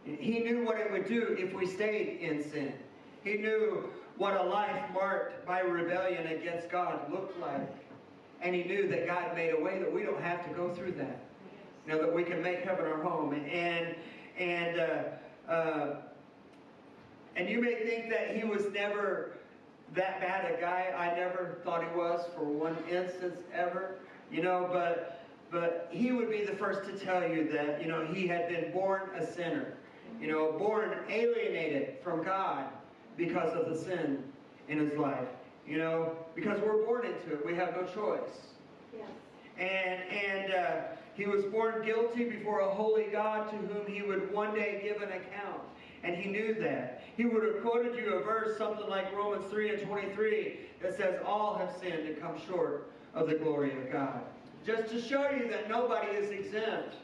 He 0.04 0.40
knew 0.40 0.64
what 0.64 0.78
it 0.78 0.92
would 0.92 1.08
do 1.08 1.36
if 1.38 1.52
we 1.54 1.66
stayed 1.66 2.20
in 2.20 2.42
sin. 2.50 2.74
He 3.24 3.34
knew 3.34 3.90
what 4.16 4.36
a 4.36 4.42
life 4.42 4.82
marked 4.92 5.46
by 5.46 5.60
rebellion 5.60 6.26
against 6.26 6.70
God 6.70 7.10
looked 7.10 7.38
like. 7.40 7.68
And 8.40 8.54
he 8.54 8.64
knew 8.64 8.86
that 8.88 9.06
God 9.06 9.34
made 9.34 9.52
a 9.52 9.60
way 9.60 9.78
that 9.78 9.92
we 9.92 10.02
don't 10.02 10.22
have 10.22 10.46
to 10.46 10.54
go 10.54 10.72
through 10.74 10.92
that. 10.92 11.20
You 11.86 11.94
know, 11.94 12.02
that 12.02 12.14
we 12.14 12.22
can 12.22 12.42
make 12.42 12.60
heaven 12.60 12.84
our 12.84 13.02
home. 13.02 13.32
And, 13.32 13.94
and, 14.38 14.80
uh, 14.80 15.50
uh, 15.50 15.96
and 17.36 17.48
you 17.48 17.60
may 17.60 17.74
think 17.76 18.10
that 18.10 18.36
he 18.36 18.44
was 18.44 18.66
never 18.72 19.38
that 19.94 20.20
bad 20.20 20.52
a 20.52 20.60
guy. 20.60 20.92
I 20.96 21.16
never 21.16 21.58
thought 21.64 21.82
he 21.82 21.96
was 21.96 22.26
for 22.36 22.44
one 22.44 22.76
instance 22.90 23.38
ever. 23.54 23.96
You 24.30 24.42
know, 24.42 24.68
but 24.70 25.17
but 25.50 25.88
he 25.90 26.12
would 26.12 26.30
be 26.30 26.44
the 26.44 26.52
first 26.52 26.84
to 26.84 26.92
tell 26.92 27.26
you 27.26 27.48
that, 27.52 27.80
you 27.80 27.88
know, 27.88 28.06
he 28.06 28.26
had 28.26 28.48
been 28.48 28.70
born 28.72 29.02
a 29.16 29.26
sinner. 29.26 29.74
You 30.20 30.28
know, 30.28 30.52
born 30.58 30.98
alienated 31.08 31.96
from 32.02 32.24
God 32.24 32.64
because 33.16 33.54
of 33.54 33.68
the 33.68 33.78
sin 33.78 34.22
in 34.68 34.78
his 34.78 34.98
life. 34.98 35.28
You 35.66 35.78
know, 35.78 36.16
because 36.34 36.60
we're 36.60 36.84
born 36.84 37.06
into 37.06 37.34
it. 37.34 37.46
We 37.46 37.54
have 37.54 37.74
no 37.76 37.84
choice. 37.84 38.30
Yes. 38.96 39.08
And, 39.58 40.02
and 40.10 40.54
uh, 40.54 40.80
he 41.14 41.26
was 41.26 41.44
born 41.44 41.84
guilty 41.84 42.24
before 42.24 42.60
a 42.60 42.70
holy 42.70 43.04
God 43.12 43.50
to 43.50 43.56
whom 43.56 43.86
he 43.86 44.02
would 44.02 44.32
one 44.32 44.54
day 44.54 44.80
give 44.82 45.02
an 45.02 45.10
account. 45.10 45.60
And 46.04 46.16
he 46.16 46.30
knew 46.30 46.54
that. 46.60 47.02
He 47.16 47.24
would 47.24 47.42
have 47.42 47.60
quoted 47.60 47.96
you 47.96 48.14
a 48.14 48.22
verse, 48.22 48.56
something 48.56 48.88
like 48.88 49.14
Romans 49.14 49.50
3 49.50 49.70
and 49.70 49.82
23, 49.82 50.60
that 50.80 50.96
says, 50.96 51.20
All 51.26 51.56
have 51.56 51.74
sinned 51.80 52.06
and 52.06 52.20
come 52.20 52.40
short 52.46 52.90
of 53.14 53.28
the 53.28 53.34
glory 53.34 53.72
of 53.72 53.92
God. 53.92 54.22
Just 54.66 54.90
to 54.90 55.00
show 55.00 55.30
you 55.30 55.48
that 55.50 55.68
nobody 55.68 56.08
is 56.12 56.30
exempt 56.30 56.96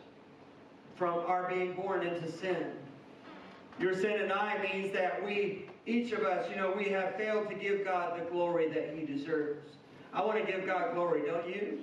from 0.96 1.20
our 1.26 1.48
being 1.48 1.74
born 1.74 2.06
into 2.06 2.30
sin. 2.30 2.66
Your 3.78 3.94
sin 3.94 4.20
and 4.20 4.32
I 4.32 4.62
means 4.62 4.92
that 4.92 5.24
we, 5.24 5.66
each 5.86 6.12
of 6.12 6.20
us, 6.20 6.48
you 6.48 6.56
know, 6.56 6.72
we 6.76 6.84
have 6.90 7.16
failed 7.16 7.48
to 7.48 7.54
give 7.54 7.84
God 7.84 8.20
the 8.20 8.24
glory 8.30 8.68
that 8.68 8.94
he 8.94 9.04
deserves. 9.04 9.70
I 10.12 10.24
want 10.24 10.44
to 10.44 10.50
give 10.50 10.64
God 10.64 10.94
glory, 10.94 11.22
don't 11.26 11.48
you? 11.48 11.82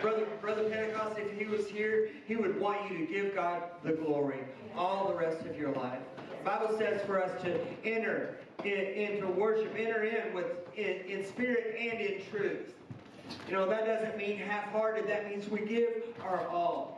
Brother, 0.00 0.26
Brother 0.40 0.68
Pentecost, 0.70 1.18
if 1.18 1.38
he 1.38 1.44
was 1.46 1.68
here, 1.68 2.10
he 2.26 2.36
would 2.36 2.58
want 2.58 2.90
you 2.90 2.98
to 2.98 3.12
give 3.12 3.34
God 3.34 3.62
the 3.84 3.92
glory 3.92 4.40
all 4.76 5.08
the 5.08 5.14
rest 5.14 5.46
of 5.46 5.58
your 5.58 5.72
life. 5.72 6.00
The 6.44 6.50
Bible 6.50 6.76
says 6.78 7.02
for 7.06 7.22
us 7.22 7.42
to 7.42 7.60
enter 7.84 8.38
in, 8.64 8.70
into 8.72 9.26
worship, 9.26 9.74
enter 9.76 10.04
in 10.04 10.34
with 10.34 10.46
in, 10.76 11.00
in 11.08 11.24
spirit 11.24 11.76
and 11.78 12.00
in 12.00 12.22
truth. 12.30 12.74
You 13.48 13.54
know, 13.54 13.68
that 13.68 13.86
doesn't 13.86 14.16
mean 14.16 14.38
half-hearted. 14.38 15.08
That 15.08 15.28
means 15.28 15.48
we 15.48 15.60
give 15.60 16.02
our 16.22 16.46
all. 16.48 16.96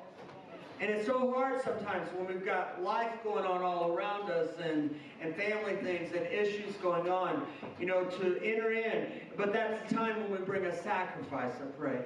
And 0.80 0.90
it's 0.90 1.06
so 1.06 1.32
hard 1.32 1.60
sometimes 1.64 2.08
when 2.14 2.28
we've 2.28 2.44
got 2.44 2.80
life 2.82 3.10
going 3.24 3.44
on 3.44 3.62
all 3.62 3.90
around 3.90 4.30
us 4.30 4.48
and, 4.62 4.94
and 5.20 5.34
family 5.34 5.74
things 5.76 6.14
and 6.14 6.24
issues 6.26 6.76
going 6.76 7.10
on, 7.10 7.44
you 7.80 7.86
know, 7.86 8.04
to 8.04 8.40
enter 8.44 8.70
in. 8.70 9.08
But 9.36 9.52
that's 9.52 9.90
the 9.90 9.96
time 9.96 10.20
when 10.22 10.38
we 10.38 10.46
bring 10.46 10.66
a 10.66 10.82
sacrifice 10.82 11.54
of 11.60 11.76
praise. 11.76 12.02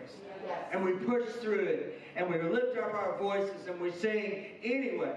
Yes. 0.46 0.58
And 0.72 0.84
we 0.84 0.92
push 0.92 1.28
through 1.42 1.64
it. 1.64 2.00
And 2.16 2.30
we 2.30 2.40
lift 2.40 2.78
up 2.78 2.94
our 2.94 3.18
voices 3.18 3.66
and 3.68 3.78
we 3.78 3.90
sing 3.92 4.46
anyway. 4.64 5.16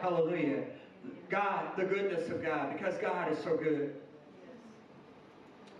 Hallelujah. 0.00 0.64
God, 1.28 1.76
the 1.76 1.84
goodness 1.84 2.30
of 2.30 2.42
God, 2.42 2.72
because 2.72 2.96
God 2.98 3.30
is 3.30 3.38
so 3.38 3.56
good. 3.56 3.94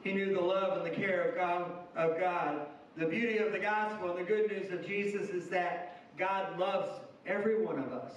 He 0.02 0.12
knew 0.12 0.34
the 0.34 0.40
love 0.40 0.76
and 0.76 0.86
the 0.86 0.94
care 0.94 1.30
of 1.30 1.34
God, 1.34 1.70
of 1.96 2.18
God. 2.18 2.66
The 2.96 3.06
beauty 3.06 3.38
of 3.38 3.52
the 3.52 3.58
gospel 3.58 4.10
and 4.10 4.18
the 4.18 4.24
good 4.24 4.50
news 4.50 4.70
of 4.70 4.86
Jesus 4.86 5.30
is 5.30 5.48
that 5.48 6.04
God 6.16 6.58
loves 6.58 7.00
every 7.26 7.62
one 7.62 7.78
of 7.78 7.92
us 7.92 8.12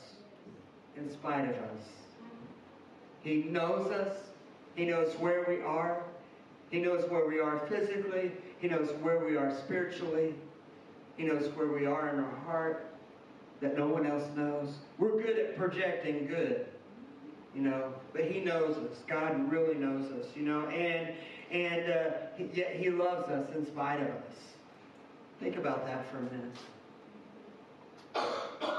in 0.95 1.09
spite 1.11 1.45
of 1.45 1.55
us. 1.55 1.83
He 3.23 3.43
knows 3.43 3.91
us. 3.91 4.17
He 4.75 4.85
knows 4.85 5.13
where 5.15 5.45
we 5.47 5.61
are. 5.61 6.03
He 6.69 6.79
knows 6.79 7.09
where 7.09 7.27
we 7.27 7.39
are 7.39 7.59
physically. 7.67 8.31
He 8.59 8.67
knows 8.67 8.91
where 9.01 9.25
we 9.25 9.35
are 9.35 9.53
spiritually. 9.57 10.35
He 11.17 11.23
knows 11.23 11.49
where 11.55 11.67
we 11.67 11.85
are 11.85 12.09
in 12.09 12.19
our 12.19 12.35
heart 12.45 12.89
that 13.61 13.77
no 13.77 13.87
one 13.87 14.05
else 14.05 14.23
knows. 14.35 14.75
We're 14.97 15.21
good 15.21 15.37
at 15.37 15.57
projecting 15.57 16.27
good, 16.27 16.65
you 17.53 17.61
know, 17.61 17.93
but 18.13 18.25
He 18.25 18.39
knows 18.39 18.77
us. 18.77 18.99
God 19.07 19.51
really 19.51 19.75
knows 19.75 20.09
us, 20.11 20.27
you 20.35 20.43
know, 20.43 20.67
and 20.67 21.09
and 21.51 21.91
uh, 21.91 22.09
yet 22.53 22.75
He 22.75 22.89
loves 22.89 23.29
us 23.29 23.47
in 23.55 23.65
spite 23.65 24.01
of 24.01 24.07
us. 24.07 24.35
Think 25.39 25.57
about 25.57 25.85
that 25.85 26.09
for 26.11 26.17
a 26.17 26.21
minute. 26.23 26.57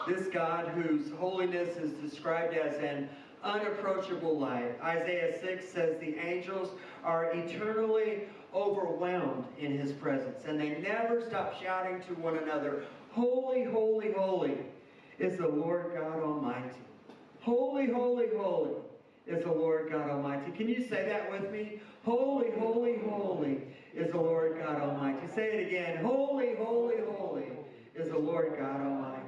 This 0.06 0.28
God 0.28 0.68
whose 0.68 1.10
holiness 1.18 1.76
is 1.76 1.92
described 1.92 2.54
as 2.54 2.76
an 2.82 3.08
unapproachable 3.42 4.38
light. 4.38 4.78
Isaiah 4.82 5.40
6 5.40 5.68
says 5.68 5.98
the 6.00 6.16
angels 6.18 6.70
are 7.04 7.32
eternally 7.32 8.22
overwhelmed 8.54 9.44
in 9.58 9.78
his 9.78 9.92
presence, 9.92 10.44
and 10.46 10.60
they 10.60 10.80
never 10.80 11.24
stop 11.26 11.60
shouting 11.62 12.02
to 12.08 12.14
one 12.20 12.36
another, 12.38 12.84
Holy, 13.12 13.64
holy, 13.64 14.12
holy 14.12 14.58
is 15.18 15.38
the 15.38 15.48
Lord 15.48 15.92
God 15.94 16.20
Almighty. 16.20 16.78
Holy, 17.40 17.86
holy, 17.86 18.28
holy 18.36 18.74
is 19.30 19.44
the 19.44 19.52
Lord 19.52 19.90
God 19.90 20.10
Almighty. 20.10 20.50
Can 20.52 20.68
you 20.68 20.86
say 20.88 21.06
that 21.08 21.30
with 21.30 21.50
me? 21.52 21.80
Holy, 22.04 22.50
holy, 22.58 22.98
holy 22.98 23.62
is 23.94 24.10
the 24.10 24.20
Lord 24.20 24.58
God 24.58 24.80
Almighty. 24.80 25.26
Say 25.34 25.52
it 25.52 25.68
again. 25.68 26.04
Holy, 26.04 26.54
holy, 26.56 26.96
holy 27.16 27.46
is 27.94 28.08
the 28.08 28.18
Lord 28.18 28.56
God 28.58 28.80
Almighty. 28.80 29.20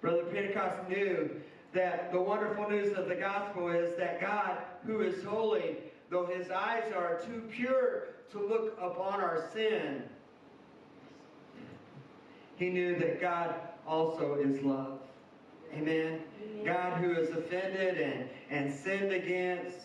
Brother 0.00 0.24
Pentecost 0.24 0.88
knew 0.88 1.30
that 1.72 2.12
the 2.12 2.20
wonderful 2.20 2.68
news 2.68 2.96
of 2.96 3.08
the 3.08 3.14
gospel 3.14 3.68
is 3.68 3.96
that 3.96 4.20
God, 4.20 4.58
who 4.84 5.00
is 5.00 5.24
holy, 5.24 5.76
though 6.10 6.26
his 6.26 6.50
eyes 6.50 6.92
are 6.94 7.20
too 7.24 7.42
pure 7.50 8.08
to 8.32 8.38
look 8.38 8.76
upon 8.80 9.20
our 9.20 9.48
sin, 9.52 10.02
he 12.56 12.70
knew 12.70 12.96
that 12.98 13.20
God 13.20 13.54
also 13.86 14.34
is 14.34 14.62
love. 14.62 15.00
Amen. 15.74 16.20
God 16.64 16.98
who 16.98 17.12
is 17.12 17.30
offended 17.30 17.98
and, 17.98 18.28
and 18.50 18.72
sinned 18.72 19.12
against 19.12 19.78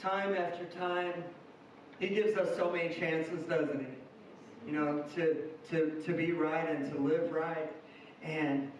time 0.00 0.34
after 0.34 0.64
time. 0.66 1.24
He 1.98 2.08
gives 2.08 2.36
us 2.36 2.56
so 2.56 2.70
many 2.70 2.94
chances, 2.94 3.44
doesn't 3.44 3.80
he? 3.80 4.70
You 4.70 4.78
know, 4.78 5.04
to, 5.14 5.48
to, 5.70 6.02
to 6.04 6.12
be 6.12 6.32
right 6.32 6.68
and 6.68 6.92
to 6.92 6.98
live 7.00 7.32
right. 7.32 7.70
And 8.22 8.70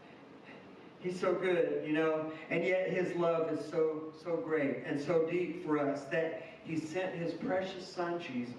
he's 1.00 1.18
so 1.18 1.34
good, 1.34 1.82
you 1.86 1.92
know. 1.92 2.30
And 2.50 2.64
yet 2.64 2.90
his 2.90 3.14
love 3.16 3.52
is 3.52 3.64
so, 3.70 4.12
so 4.22 4.36
great 4.36 4.84
and 4.86 5.00
so 5.00 5.26
deep 5.30 5.64
for 5.66 5.78
us 5.78 6.02
that 6.04 6.42
he 6.64 6.78
sent 6.78 7.14
his 7.14 7.34
precious 7.34 7.86
son, 7.86 8.20
Jesus, 8.20 8.54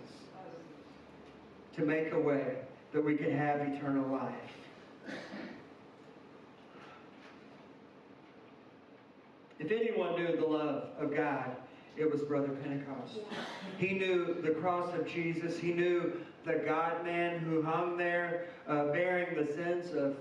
to 1.75 1.85
make 1.85 2.11
a 2.11 2.19
way 2.19 2.57
that 2.91 3.03
we 3.03 3.15
could 3.15 3.31
have 3.31 3.61
eternal 3.61 4.07
life. 4.09 5.15
If 9.63 9.71
anyone 9.71 10.21
knew 10.21 10.35
the 10.35 10.45
love 10.45 10.89
of 10.99 11.15
God, 11.15 11.55
it 11.95 12.11
was 12.11 12.21
Brother 12.23 12.49
Pentecost. 12.49 13.19
He 13.77 13.93
knew 13.93 14.35
the 14.41 14.51
cross 14.51 14.93
of 14.93 15.07
Jesus. 15.07 15.57
He 15.57 15.71
knew 15.71 16.19
the 16.45 16.55
God 16.65 17.05
man 17.05 17.39
who 17.39 17.61
hung 17.61 17.95
there 17.95 18.47
uh, 18.67 18.87
bearing 18.87 19.37
the 19.37 19.53
sins 19.53 19.95
of, 19.95 20.17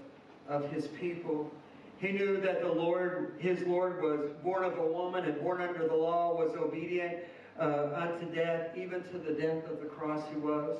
of 0.48 0.70
his 0.70 0.86
people. 0.86 1.50
He 1.98 2.12
knew 2.12 2.40
that 2.40 2.60
the 2.60 2.70
Lord, 2.70 3.34
his 3.38 3.62
Lord 3.62 4.00
was 4.00 4.30
born 4.44 4.62
of 4.62 4.78
a 4.78 4.86
woman 4.86 5.24
and 5.24 5.40
born 5.40 5.60
under 5.60 5.88
the 5.88 5.94
law, 5.94 6.36
was 6.36 6.54
obedient 6.54 7.16
uh, 7.58 7.88
unto 7.96 8.32
death, 8.32 8.76
even 8.76 9.02
to 9.10 9.18
the 9.18 9.32
death 9.32 9.68
of 9.68 9.80
the 9.80 9.86
cross 9.86 10.22
he 10.32 10.36
was. 10.36 10.78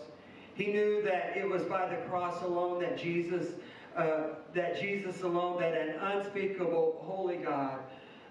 He 0.55 0.67
knew 0.67 1.03
that 1.03 1.37
it 1.37 1.49
was 1.49 1.65
by 1.65 1.89
the 1.89 1.97
cross 2.09 2.41
alone 2.45 2.81
that 2.83 2.97
Jesus, 2.97 3.55
uh, 3.97 4.35
that 4.55 4.81
Jesus 4.81 5.23
alone, 5.23 5.61
that 5.61 5.75
an 5.75 5.97
unspeakable 5.99 7.03
holy 7.05 7.39
God 7.39 7.81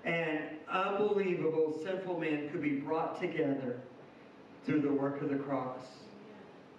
and 0.06 0.40
unbelievable 0.70 1.80
sinful 1.84 2.20
men 2.20 2.50
could 2.50 2.62
be 2.62 2.80
brought 2.80 3.20
together 3.20 3.80
through 4.66 4.82
the 4.82 4.92
work 4.92 5.22
of 5.22 5.30
the 5.30 5.36
cross. 5.36 5.82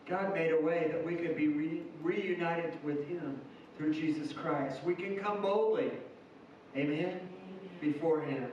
God 0.08 0.34
made 0.34 0.52
a 0.52 0.60
way 0.60 0.88
that 0.90 1.04
we 1.04 1.14
could 1.14 1.36
be 1.36 1.48
re- 1.48 1.82
reunited 2.02 2.72
with 2.84 3.06
Him 3.06 3.40
through 3.76 3.94
Jesus 3.94 4.32
Christ. 4.32 4.82
We 4.84 4.94
can 4.94 5.16
come 5.16 5.42
boldly, 5.42 5.92
amen, 6.76 7.20
before 7.80 8.20
Him. 8.20 8.48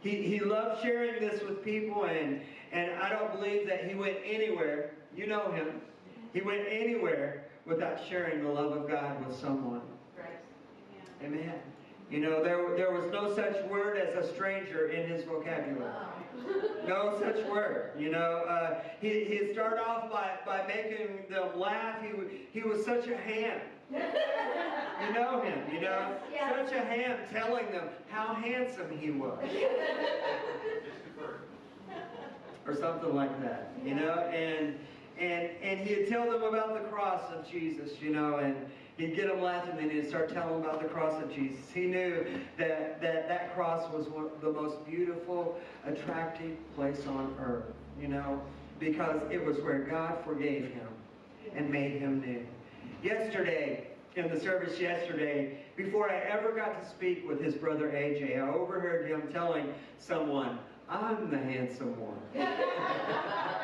He, 0.00 0.22
he 0.22 0.40
loved 0.40 0.82
sharing 0.82 1.20
this 1.20 1.42
with 1.42 1.64
people, 1.64 2.04
and, 2.04 2.40
and 2.72 2.92
I 2.92 3.10
don't 3.10 3.32
believe 3.32 3.66
that 3.66 3.88
He 3.88 3.94
went 3.94 4.16
anywhere. 4.24 4.92
You 5.14 5.26
know 5.26 5.50
Him. 5.52 5.80
He 6.32 6.40
went 6.40 6.64
anywhere 6.68 7.44
without 7.66 7.98
sharing 8.08 8.42
the 8.42 8.50
love 8.50 8.72
of 8.72 8.88
God 8.88 9.26
with 9.26 9.36
someone. 9.36 9.82
Right. 10.16 10.38
Amen. 11.22 11.60
You 12.10 12.20
know, 12.20 12.42
there, 12.42 12.76
there 12.76 12.92
was 12.92 13.10
no 13.12 13.34
such 13.34 13.64
word 13.64 13.96
as 13.96 14.14
a 14.24 14.32
stranger 14.34 14.88
in 14.88 15.08
his 15.08 15.24
vocabulary. 15.24 15.92
No 16.86 17.18
such 17.18 17.44
word. 17.46 17.90
You 17.98 18.10
know, 18.10 18.44
uh, 18.48 18.78
he, 19.00 19.24
he 19.24 19.52
started 19.52 19.80
off 19.80 20.10
by, 20.10 20.32
by 20.46 20.64
making 20.68 21.24
them 21.28 21.58
laugh. 21.58 21.96
He, 22.00 22.46
he 22.52 22.62
was 22.66 22.84
such 22.84 23.08
a 23.08 23.16
ham. 23.16 23.60
You 23.92 25.12
know 25.12 25.40
him, 25.40 25.58
you 25.72 25.80
know? 25.80 26.16
Yes. 26.32 26.68
Such 26.68 26.76
a 26.76 26.80
ham 26.80 27.18
telling 27.32 27.70
them 27.70 27.88
how 28.08 28.34
handsome 28.34 28.96
he 28.98 29.10
was. 29.10 29.38
or 32.66 32.74
something 32.74 33.14
like 33.14 33.40
that, 33.42 33.72
you 33.84 33.94
know? 33.94 34.18
And 34.32 34.78
and 35.18 35.50
and 35.62 35.80
he'd 35.80 36.08
tell 36.08 36.30
them 36.30 36.42
about 36.42 36.74
the 36.74 36.88
cross 36.88 37.22
of 37.32 37.48
Jesus, 37.48 38.00
you 38.00 38.10
know, 38.10 38.36
and 38.36 38.56
he'd 38.96 39.14
get 39.14 39.28
them 39.28 39.42
laughing, 39.42 39.78
and 39.78 39.90
he'd 39.90 40.08
start 40.08 40.32
telling 40.32 40.60
them 40.60 40.68
about 40.68 40.82
the 40.82 40.88
cross 40.88 41.22
of 41.22 41.32
Jesus. 41.32 41.60
He 41.72 41.86
knew 41.86 42.26
that 42.58 43.00
that, 43.00 43.28
that 43.28 43.54
cross 43.54 43.90
was 43.92 44.08
one, 44.08 44.28
the 44.40 44.52
most 44.52 44.84
beautiful, 44.86 45.58
attractive 45.84 46.56
place 46.74 47.06
on 47.06 47.34
earth, 47.40 47.72
you 48.00 48.08
know, 48.08 48.40
because 48.78 49.20
it 49.30 49.44
was 49.44 49.58
where 49.58 49.80
God 49.80 50.18
forgave 50.24 50.64
him 50.64 50.88
and 51.54 51.70
made 51.70 52.00
him 52.00 52.20
new. 52.20 52.46
Yesterday, 53.02 53.88
in 54.16 54.30
the 54.30 54.40
service 54.40 54.80
yesterday, 54.80 55.58
before 55.76 56.10
I 56.10 56.16
ever 56.16 56.52
got 56.52 56.82
to 56.82 56.88
speak 56.88 57.28
with 57.28 57.40
his 57.40 57.54
brother 57.54 57.88
AJ, 57.88 58.42
I 58.42 58.48
overheard 58.50 59.10
him 59.10 59.28
telling 59.32 59.72
someone, 59.98 60.58
I'm 60.88 61.30
the 61.30 61.38
handsome 61.38 61.94
one. 62.00 62.16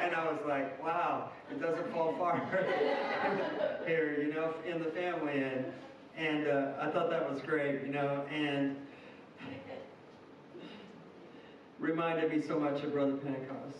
and 0.00 0.14
I 0.14 0.30
was 0.30 0.40
like, 0.46 0.82
wow, 0.82 1.30
it 1.50 1.60
doesn't 1.60 1.92
fall 1.92 2.14
far 2.18 2.36
here, 3.86 4.22
you 4.22 4.32
know, 4.32 4.54
in 4.66 4.82
the 4.82 4.90
family. 4.90 5.42
And, 5.42 5.64
and 6.16 6.48
uh, 6.48 6.72
I 6.80 6.90
thought 6.90 7.10
that 7.10 7.30
was 7.30 7.40
great, 7.42 7.82
you 7.82 7.92
know, 7.92 8.24
and 8.32 8.76
reminded 11.78 12.30
me 12.32 12.42
so 12.46 12.58
much 12.58 12.82
of 12.82 12.92
Brother 12.92 13.16
Pentecost. 13.16 13.78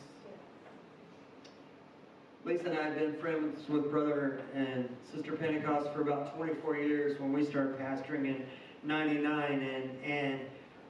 Lisa 2.44 2.66
and 2.66 2.78
I 2.78 2.84
have 2.84 2.94
been 2.94 3.16
friends 3.20 3.68
with 3.68 3.90
Brother 3.90 4.40
and 4.54 4.88
Sister 5.12 5.32
Pentecost 5.32 5.92
for 5.92 6.00
about 6.02 6.36
24 6.36 6.76
years 6.76 7.20
when 7.20 7.32
we 7.32 7.44
started 7.44 7.78
pastoring 7.78 8.26
in 8.26 8.46
99. 8.84 9.52
And, 9.52 10.04
and 10.04 10.40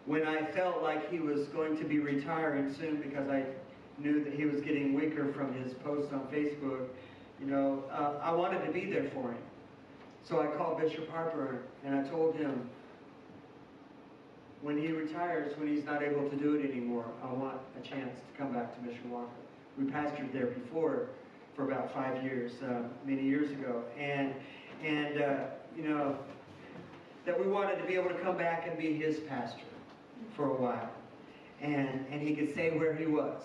when 0.05 0.27
I 0.27 0.45
felt 0.53 0.83
like 0.83 1.11
he 1.11 1.19
was 1.19 1.49
going 1.49 1.77
to 1.79 1.85
be 1.85 1.99
retiring 1.99 2.75
soon 2.75 3.01
because 3.01 3.29
I 3.29 3.45
knew 3.99 4.23
that 4.25 4.33
he 4.33 4.45
was 4.45 4.61
getting 4.61 4.95
weaker 4.95 5.33
from 5.33 5.53
his 5.55 5.73
posts 5.75 6.13
on 6.13 6.21
Facebook, 6.33 6.87
you 7.41 7.47
know, 7.47 7.85
uh, 7.91 8.15
I 8.23 8.33
wanted 8.33 8.65
to 8.65 8.73
be 8.73 8.91
there 8.91 9.11
for 9.15 9.33
him. 9.33 9.43
So 10.25 10.41
I 10.41 10.47
called 10.57 10.81
Bishop 10.81 11.09
Harper 11.11 11.63
and 11.85 11.95
I 11.95 12.03
told 12.09 12.35
him, 12.37 12.69
when 14.61 14.77
he 14.77 14.89
retires, 14.89 15.57
when 15.57 15.69
he's 15.69 15.85
not 15.85 16.03
able 16.03 16.29
to 16.29 16.37
do 16.37 16.55
it 16.55 16.69
anymore, 16.69 17.05
I 17.23 17.33
want 17.33 17.59
a 17.79 17.87
chance 17.87 18.19
to 18.19 18.39
come 18.39 18.53
back 18.53 18.75
to 18.75 18.81
Mishawaka. 18.81 19.29
We 19.79 19.85
pastored 19.85 20.33
there 20.33 20.47
before 20.47 21.11
for 21.55 21.71
about 21.71 21.93
five 21.95 22.25
years, 22.25 22.53
uh, 22.63 22.83
many 23.05 23.23
years 23.23 23.51
ago, 23.53 23.85
and 23.99 24.35
and 24.85 25.23
uh, 25.23 25.37
you 25.77 25.89
know 25.89 26.17
that 27.27 27.39
we 27.39 27.47
wanted 27.47 27.77
to 27.77 27.85
be 27.85 27.95
able 27.95 28.09
to 28.09 28.19
come 28.19 28.37
back 28.37 28.67
and 28.69 28.77
be 28.79 28.95
his 28.95 29.19
pastor 29.21 29.61
for 30.35 30.51
a 30.51 30.55
while, 30.55 30.91
and 31.61 32.05
and 32.11 32.21
he 32.21 32.35
could 32.35 32.53
say 32.55 32.77
where 32.77 32.95
he 32.95 33.07
was, 33.07 33.43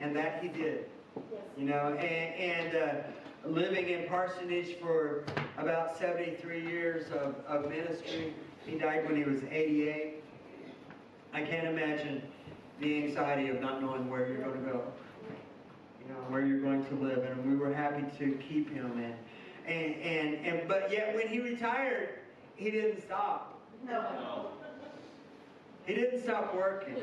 and 0.00 0.14
that 0.16 0.42
he 0.42 0.48
did, 0.48 0.86
you 1.56 1.64
know, 1.64 1.96
and 1.98 2.34
and. 2.34 2.76
Uh, 2.76 2.94
living 3.48 3.88
in 3.88 4.08
parsonage 4.08 4.76
for 4.80 5.24
about 5.58 5.96
73 5.98 6.66
years 6.66 7.06
of, 7.12 7.36
of 7.46 7.70
ministry. 7.70 8.34
He 8.66 8.76
died 8.76 9.06
when 9.06 9.16
he 9.16 9.24
was 9.24 9.42
88. 9.50 10.22
I 11.32 11.42
can't 11.42 11.68
imagine 11.68 12.22
the 12.80 13.04
anxiety 13.04 13.48
of 13.48 13.60
not 13.60 13.80
knowing 13.80 14.10
where 14.10 14.26
you're 14.26 14.38
going 14.38 14.64
to 14.64 14.70
go, 14.70 14.82
you 16.00 16.08
know, 16.08 16.20
where 16.28 16.44
you're 16.44 16.60
going 16.60 16.84
to 16.86 16.94
live. 16.94 17.18
And 17.18 17.50
we 17.50 17.56
were 17.56 17.72
happy 17.72 18.04
to 18.18 18.32
keep 18.48 18.72
him. 18.72 18.92
And, 18.92 19.14
and, 19.66 19.94
and, 20.02 20.46
and 20.46 20.68
but 20.68 20.90
yet 20.90 21.14
when 21.14 21.28
he 21.28 21.40
retired, 21.40 22.18
he 22.56 22.70
didn't 22.70 23.02
stop. 23.02 23.60
No. 23.86 24.48
He 25.84 25.94
didn't 25.94 26.22
stop 26.22 26.54
working. 26.54 26.96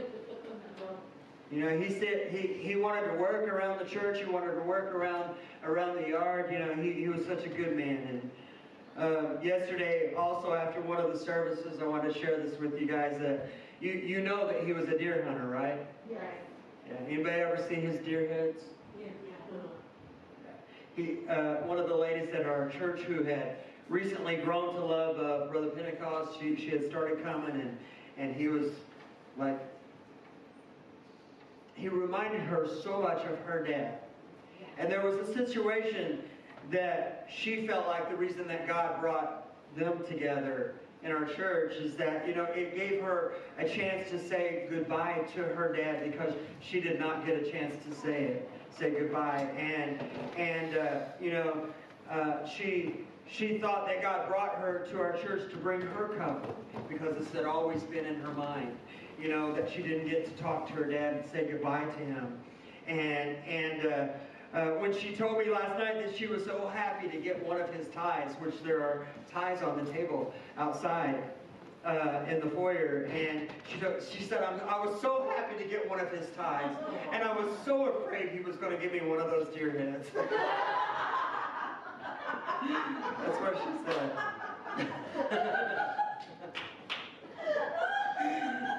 You 1.54 1.62
know, 1.62 1.78
he 1.78 1.90
said 1.90 2.30
he, 2.32 2.48
he 2.68 2.76
wanted 2.76 3.12
to 3.12 3.14
work 3.14 3.48
around 3.48 3.78
the 3.78 3.86
church. 3.86 4.18
He 4.18 4.26
wanted 4.26 4.56
to 4.56 4.62
work 4.62 4.92
around 4.96 5.36
around 5.64 6.02
the 6.02 6.10
yard. 6.10 6.52
You 6.52 6.58
know, 6.58 6.74
he, 6.74 6.94
he 6.94 7.08
was 7.10 7.24
such 7.28 7.46
a 7.46 7.50
good 7.50 7.78
man. 7.78 8.22
And 8.98 9.04
uh, 9.04 9.40
yesterday, 9.40 10.16
also 10.18 10.54
after 10.54 10.82
one 10.82 11.00
of 11.00 11.14
the 11.14 11.20
services, 11.20 11.80
I 11.80 11.86
want 11.86 12.12
to 12.12 12.20
share 12.20 12.40
this 12.40 12.60
with 12.60 12.82
you 12.82 12.88
guys. 12.88 13.20
That 13.20 13.50
you 13.80 13.92
you 13.92 14.22
know 14.22 14.48
that 14.48 14.64
he 14.66 14.74
was 14.74 14.88
a 14.88 14.98
deer 14.98 15.24
hunter, 15.28 15.48
right? 15.48 15.86
Right. 16.10 16.20
Yeah. 16.88 16.96
Anybody 17.08 17.42
ever 17.42 17.64
seen 17.70 17.82
his 17.82 18.04
deer 18.04 18.28
heads? 18.28 18.64
Yeah, 19.00 19.06
yeah. 19.46 20.50
He 20.96 21.28
uh, 21.30 21.68
one 21.68 21.78
of 21.78 21.88
the 21.88 21.96
ladies 21.96 22.34
at 22.34 22.48
our 22.48 22.70
church 22.70 23.02
who 23.02 23.22
had 23.24 23.58
recently 23.90 24.38
grown 24.38 24.74
to 24.74 24.84
love 24.84 25.20
uh, 25.20 25.52
Brother 25.52 25.68
Pentecost. 25.68 26.40
She 26.40 26.56
she 26.56 26.70
had 26.70 26.90
started 26.90 27.24
coming, 27.24 27.62
and 27.62 27.78
and 28.18 28.36
he 28.36 28.48
was 28.48 28.72
like 29.38 29.60
he 31.76 31.90
reminded 31.90 32.42
her 32.42 32.68
so 32.84 33.02
much 33.02 33.24
of 33.26 33.38
her 33.40 33.64
dad. 33.64 34.00
And 34.78 34.92
there 34.92 35.06
was 35.06 35.16
a 35.28 35.34
situation 35.34 36.20
that 36.72 37.28
she 37.34 37.68
felt 37.68 37.88
like 37.88 38.10
the 38.10 38.16
reason 38.16 38.48
that 38.48 38.68
God 38.68 39.02
brought 39.02 39.48
them 39.76 40.04
together 40.08 40.76
in 41.04 41.12
our 41.12 41.26
church 41.26 41.74
is 41.74 41.96
that, 41.96 42.28
you 42.28 42.34
know, 42.34 42.46
it 42.46 42.76
gave 42.76 43.02
her 43.02 43.34
a 43.58 43.68
chance 43.68 44.10
to 44.10 44.20
say 44.30 44.68
goodbye 44.70 45.26
to 45.36 45.44
her 45.44 45.76
dad 45.76 46.10
because 46.10 46.34
she 46.62 46.80
did 46.80 47.00
not 47.00 47.26
get 47.26 47.44
a 47.44 47.52
chance 47.52 47.76
to 47.86 47.94
say 47.94 48.24
it, 48.24 48.50
say 48.78 48.92
goodbye. 48.92 49.50
And, 49.58 50.02
and 50.38 50.78
uh, 50.78 51.00
you 51.20 51.32
know, 51.32 51.68
uh, 52.10 52.48
she, 52.48 52.96
she 53.30 53.58
thought 53.58 53.86
that 53.88 54.02
God 54.02 54.30
brought 54.30 54.56
her 54.56 54.88
to 54.92 55.00
our 55.00 55.18
church 55.18 55.52
to 55.52 55.58
bring 55.58 55.82
her 55.82 56.10
comfort 56.18 56.56
because 56.88 57.18
this 57.18 57.32
had 57.34 57.46
always 57.46 57.84
been 57.84 58.06
in 58.06 58.16
her 58.22 58.34
mind. 58.34 58.78
You 59.22 59.30
know, 59.30 59.54
that 59.54 59.72
she 59.72 59.82
didn't 59.82 60.10
get 60.10 60.26
to 60.26 60.44
talk 60.44 60.68
to 60.68 60.74
her 60.74 60.86
dad 60.86 61.16
and 61.16 61.30
say 61.32 61.48
goodbye 61.50 61.86
to 61.86 62.06
him. 62.06 62.38
And, 62.88 63.38
and, 63.48 63.86
uh, 63.86 64.08
uh, 64.54 64.66
when 64.78 64.94
she 64.96 65.16
told 65.16 65.40
me 65.40 65.50
last 65.50 65.80
night 65.80 66.06
that 66.06 66.16
she 66.16 66.28
was 66.28 66.46
so 66.46 66.70
happy 66.72 67.10
to 67.10 67.18
get 67.18 67.44
one 67.44 67.60
of 67.60 67.74
his 67.74 67.88
ties, 67.88 68.36
which 68.40 68.62
there 68.64 68.82
are 68.82 69.08
ties 69.32 69.64
on 69.64 69.84
the 69.84 69.92
table 69.92 70.32
outside 70.58 71.24
uh, 71.86 72.24
in 72.30 72.40
the 72.40 72.48
foyer, 72.52 73.10
and 73.12 73.50
she, 73.68 73.80
she 74.16 74.24
said, 74.24 74.44
i 74.44 74.80
was 74.80 75.02
so 75.02 75.28
happy 75.36 75.58
to 75.62 75.68
get 75.68 75.90
one 75.90 76.00
of 76.00 76.10
his 76.12 76.28
ties, 76.36 76.72
and 77.12 77.24
I 77.24 77.34
was 77.34 77.50
so 77.66 77.88
afraid 77.88 78.30
he 78.30 78.42
was 78.42 78.56
going 78.56 78.72
to 78.76 78.82
give 78.82 78.94
me 78.94 79.02
one 79.02 79.20
of 79.20 79.32
those 79.32 79.48
deer 79.54 79.72
heads. 79.72 80.08
That's 83.26 83.38
what 83.42 83.58
she 83.58 83.64
said. 83.86 84.12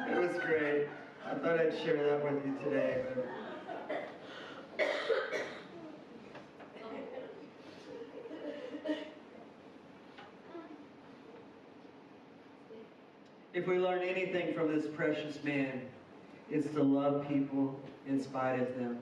it 0.09 0.14
was 0.27 0.37
great. 0.39 0.87
I 1.27 1.35
thought 1.35 1.59
I'd 1.59 1.77
share 1.85 2.03
that 2.09 2.25
with 2.25 2.45
you 2.47 2.57
today. 2.65 3.03
If 13.53 13.67
we 13.67 13.79
learn 13.79 14.03
anything 14.03 14.55
from 14.55 14.75
this 14.75 14.87
precious 14.95 15.43
man, 15.45 15.83
it's 16.51 16.73
to 16.75 16.83
love 16.83 17.29
people 17.29 17.79
in 18.09 18.23
spite 18.23 18.61
of 18.61 18.69
them, 18.77 18.99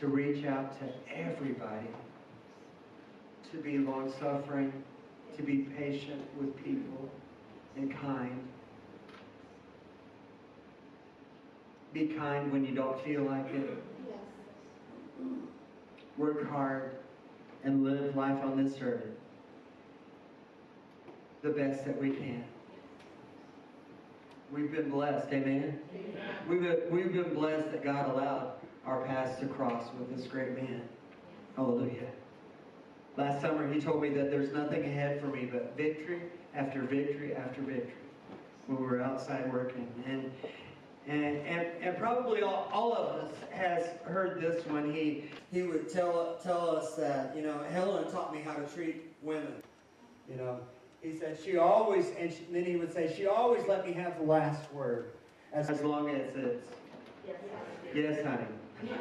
to 0.00 0.06
reach 0.06 0.44
out 0.44 0.78
to 0.78 1.14
everybody, 1.14 1.88
to 3.50 3.56
be 3.58 3.78
long 3.78 4.12
suffering, 4.20 4.72
to 5.36 5.42
be 5.42 5.58
patient 5.78 6.22
with 6.38 6.54
people 6.62 7.10
and 7.76 7.94
kind. 7.98 8.48
Be 11.92 12.06
kind 12.06 12.50
when 12.52 12.64
you 12.64 12.74
don't 12.74 13.02
feel 13.04 13.22
like 13.22 13.46
it. 13.54 13.82
Work 16.16 16.48
hard 16.50 16.96
and 17.64 17.84
live 17.84 18.16
life 18.16 18.42
on 18.42 18.62
this 18.62 18.76
earth 18.80 19.04
the 21.42 21.50
best 21.50 21.84
that 21.84 22.00
we 22.00 22.10
can. 22.10 22.44
We've 24.52 24.70
been 24.70 24.90
blessed, 24.90 25.32
amen? 25.32 25.80
amen. 25.92 26.14
We've, 26.48 26.62
been, 26.62 26.78
we've 26.90 27.12
been 27.12 27.34
blessed 27.34 27.72
that 27.72 27.82
God 27.82 28.10
allowed 28.10 28.52
our 28.86 29.04
paths 29.06 29.40
to 29.40 29.46
cross 29.46 29.88
with 29.98 30.14
this 30.14 30.26
great 30.26 30.54
man. 30.54 30.82
Hallelujah. 31.56 32.08
Last 33.16 33.40
summer, 33.40 33.70
he 33.72 33.80
told 33.80 34.00
me 34.00 34.10
that 34.10 34.30
there's 34.30 34.52
nothing 34.52 34.84
ahead 34.84 35.20
for 35.20 35.26
me 35.26 35.48
but 35.50 35.76
victory 35.76 36.22
after 36.54 36.82
victory 36.82 37.34
after 37.34 37.60
victory 37.62 37.92
when 38.66 38.78
we 38.78 38.86
were 38.86 39.02
outside 39.02 39.52
working. 39.52 39.88
And 40.06 40.30
and, 41.08 41.36
and, 41.38 41.66
and 41.80 41.98
probably 41.98 42.42
all, 42.42 42.68
all 42.72 42.92
of 42.92 43.24
us 43.24 43.32
has 43.50 43.84
heard 44.04 44.40
this 44.40 44.64
one. 44.66 44.92
He, 44.92 45.24
he 45.52 45.62
would 45.62 45.88
tell, 45.88 46.38
tell 46.42 46.76
us 46.76 46.94
that, 46.94 47.34
you 47.36 47.42
know, 47.42 47.58
Helen 47.70 48.10
taught 48.10 48.32
me 48.32 48.40
how 48.40 48.54
to 48.54 48.66
treat 48.66 49.02
women. 49.20 49.54
You 50.30 50.36
know, 50.36 50.60
he 51.02 51.16
said, 51.16 51.38
she 51.44 51.56
always, 51.56 52.06
and, 52.18 52.32
she, 52.32 52.44
and 52.44 52.54
then 52.54 52.64
he 52.64 52.76
would 52.76 52.92
say, 52.92 53.12
she 53.16 53.26
always 53.26 53.66
let 53.66 53.84
me 53.86 53.92
have 53.92 54.16
the 54.18 54.24
last 54.24 54.72
word, 54.72 55.12
as, 55.52 55.68
as 55.68 55.82
long 55.82 56.08
as 56.10 56.36
it's, 56.36 56.66
yes, 57.26 57.36
yes 57.94 58.24
honey. 58.24 58.46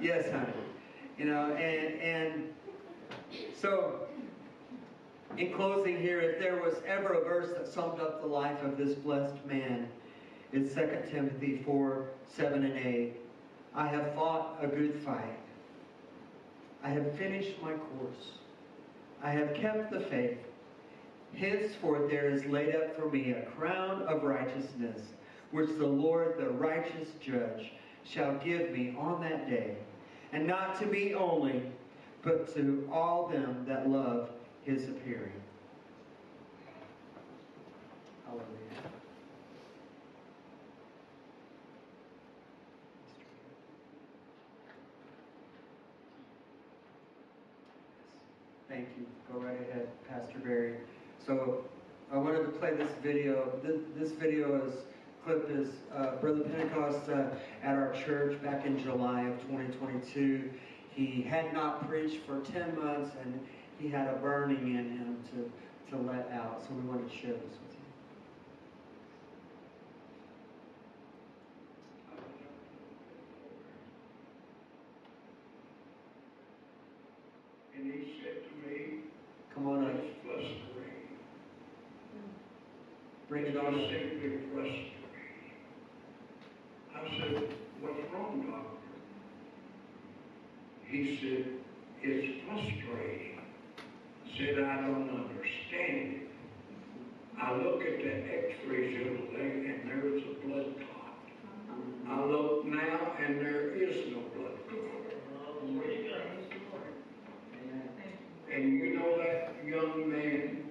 yes, 0.00 0.30
honey. 0.30 0.52
You 1.18 1.26
know, 1.26 1.52
and, 1.56 2.00
and 2.00 2.54
so, 3.54 4.06
in 5.36 5.52
closing 5.52 6.00
here, 6.00 6.20
if 6.20 6.38
there 6.38 6.62
was 6.62 6.76
ever 6.86 7.14
a 7.14 7.24
verse 7.24 7.50
that 7.56 7.68
summed 7.68 8.00
up 8.00 8.22
the 8.22 8.26
life 8.26 8.62
of 8.62 8.78
this 8.78 8.94
blessed 8.94 9.44
man, 9.44 9.88
it's 10.52 10.74
2 10.74 11.10
Timothy 11.10 11.62
4, 11.64 12.06
7 12.26 12.64
and 12.64 12.78
8. 12.78 13.12
I 13.74 13.86
have 13.88 14.14
fought 14.14 14.58
a 14.60 14.66
good 14.66 14.94
fight. 15.04 15.38
I 16.82 16.90
have 16.90 17.16
finished 17.16 17.60
my 17.62 17.72
course. 17.72 18.32
I 19.22 19.30
have 19.30 19.54
kept 19.54 19.90
the 19.90 20.00
faith. 20.00 20.38
Henceforth 21.34 22.10
there 22.10 22.30
is 22.30 22.44
laid 22.46 22.74
up 22.74 22.96
for 22.96 23.10
me 23.10 23.32
a 23.32 23.42
crown 23.50 24.02
of 24.02 24.22
righteousness, 24.22 25.02
which 25.50 25.68
the 25.76 25.86
Lord, 25.86 26.38
the 26.38 26.48
righteous 26.48 27.08
judge, 27.20 27.72
shall 28.04 28.36
give 28.38 28.70
me 28.70 28.96
on 28.98 29.20
that 29.20 29.48
day, 29.50 29.76
and 30.32 30.46
not 30.46 30.78
to 30.80 30.86
me 30.86 31.14
only, 31.14 31.62
but 32.22 32.52
to 32.54 32.88
all 32.92 33.28
them 33.28 33.64
that 33.68 33.88
love 33.88 34.30
his 34.62 34.84
appearing. 34.84 35.32
Hallelujah. 38.26 38.67
Thank 48.78 48.90
you. 48.96 49.06
Go 49.32 49.40
right 49.40 49.60
ahead, 49.68 49.88
Pastor 50.08 50.38
Barry. 50.38 50.76
So 51.26 51.64
I 52.12 52.16
wanted 52.16 52.44
to 52.44 52.50
play 52.60 52.76
this 52.76 52.92
video. 53.02 53.58
This, 53.60 54.12
video 54.12 54.64
is 54.64 54.72
clip 55.24 55.50
is 55.50 55.70
uh, 55.92 56.14
Brother 56.20 56.42
Pentecost 56.42 57.08
uh, 57.08 57.24
at 57.64 57.74
our 57.74 57.92
church 57.92 58.40
back 58.40 58.66
in 58.66 58.80
July 58.80 59.22
of 59.22 59.40
2022. 59.48 60.48
He 60.94 61.22
had 61.22 61.52
not 61.52 61.88
preached 61.88 62.24
for 62.24 62.38
10 62.38 62.80
months 62.80 63.16
and 63.20 63.40
he 63.80 63.88
had 63.88 64.06
a 64.06 64.12
burning 64.18 64.76
in 64.76 64.96
him 64.96 65.24
to, 65.32 65.50
to 65.90 66.00
let 66.00 66.30
out. 66.30 66.62
So 66.62 66.68
we 66.74 66.82
wanted 66.82 67.10
to 67.10 67.16
share 67.16 67.32
this 67.32 67.42
with 67.42 67.74
you. 67.74 67.78
And 77.76 77.92
he 77.92 78.22
said 78.22 78.44
to 78.44 78.68
me, 78.68 78.98
Come 79.58 79.70
on 79.70 79.84
up. 79.86 79.96
Plus 80.24 80.44
three. 83.26 83.37
Bring 83.48 83.56
it 83.56 83.66
on. 83.66 83.74
Simply 83.74 84.30
frustrating. 84.52 84.92
I 86.94 86.96
said, 87.18 87.54
what's 87.80 88.12
wrong, 88.12 88.44
doctor? 88.46 88.76
He 90.86 91.18
said, 91.20 91.44
it's 92.02 92.44
frustrating. 92.46 93.40
I 94.24 94.38
said, 94.38 94.64
I 94.64 94.76
don't 94.82 95.08
understand 95.08 95.96
it. 96.14 96.28
I 97.40 97.54
look 97.56 97.82
at 97.82 97.98
the 97.98 98.12
x-rays 98.12 98.98
the 98.98 99.04
other 99.04 99.26
day 99.36 99.52
and 99.70 99.88
there's 99.88 100.22
a 100.22 100.46
blood 100.46 100.74
clot. 100.76 101.18
I 102.08 102.24
look 102.24 102.64
now 102.66 103.12
and 103.24 103.40
there 103.40 103.74
is 103.74 104.12
no 104.12 104.20
blood 104.36 104.58
clot. 104.68 104.84
And 108.52 108.72
you 108.72 108.98
know 108.98 109.18
that 109.18 109.54
young 109.64 110.10
man 110.10 110.64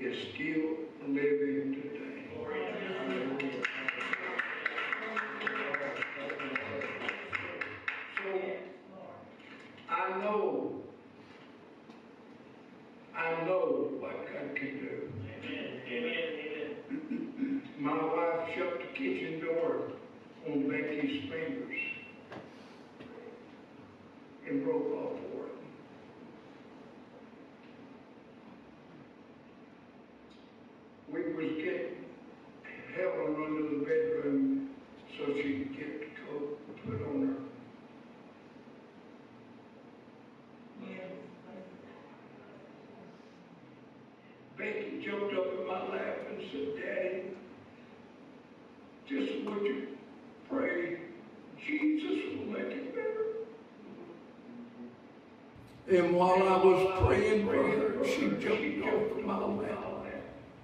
is 0.00 0.16
still 0.34 0.82
living 1.08 1.74
today. 1.74 2.02
So 8.16 8.40
I 9.90 10.18
know, 10.18 10.80
I 13.16 13.44
know 13.44 13.88
what 13.98 14.26
God 14.26 14.56
can 14.56 14.78
do. 14.78 15.12
My 17.78 17.92
wife 17.92 18.48
shut 18.54 18.78
the 18.78 18.86
kitchen 18.96 19.40
door 19.40 19.90
on 20.48 20.68
Becky's 20.70 21.28
fingers 21.28 21.78
and 24.48 24.64
broke 24.64 24.92
off 24.92 25.18
for 25.18 25.46
it. 25.46 25.62
we 31.12 31.20
was 31.34 31.52
getting 31.62 32.04
Helen 32.96 33.36
under 33.44 33.62
the 33.68 33.84
bedroom 33.84 34.70
so 35.16 35.26
she 35.34 35.42
could 35.42 35.76
get 35.76 36.00
the 36.00 36.06
coat 36.24 36.58
put 36.86 37.02
on 37.06 37.26
her. 37.26 37.36
Becky 44.56 45.04
jumped 45.04 45.34
up 45.34 45.46
in 45.58 45.66
my 45.66 45.80
lap 45.88 46.18
and 46.30 46.38
said, 46.50 46.68
Daddy, 46.80 47.22
would 49.62 49.70
you 49.70 49.86
pray 50.50 50.96
Jesus 51.64 52.38
will 52.38 52.46
make 52.52 52.72
it 52.72 52.94
better? 52.94 53.26
And 55.98 56.14
while 56.14 56.42
I 56.42 56.56
was 56.64 57.00
praying 57.02 57.46
for 57.46 57.52
her, 57.52 58.04
she 58.04 58.28
jumped 58.44 58.86
off 58.86 59.18
of 59.18 59.24
my 59.24 59.38
lap 59.38 59.78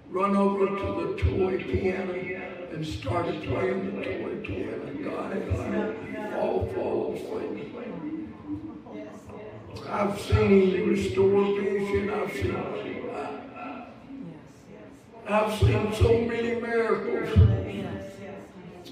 run 0.09 0.35
over 0.35 0.65
to 0.65 0.73
the 0.73 1.21
toy 1.21 1.63
piano 1.63 2.13
and 2.73 2.85
started 2.85 3.43
playing 3.43 3.95
the 3.95 4.03
toy 4.03 4.35
piano. 4.43 4.85
God, 5.03 6.35
all. 6.35 6.67
I've 9.87 10.19
seen 10.19 10.71
him 10.71 10.89
restore 10.89 11.45
vision. 11.59 12.09
I've 12.09 12.33
seen, 12.33 12.55
I've 15.27 15.59
seen 15.59 15.93
so 15.93 16.21
many 16.21 16.59
miracles. 16.59 17.58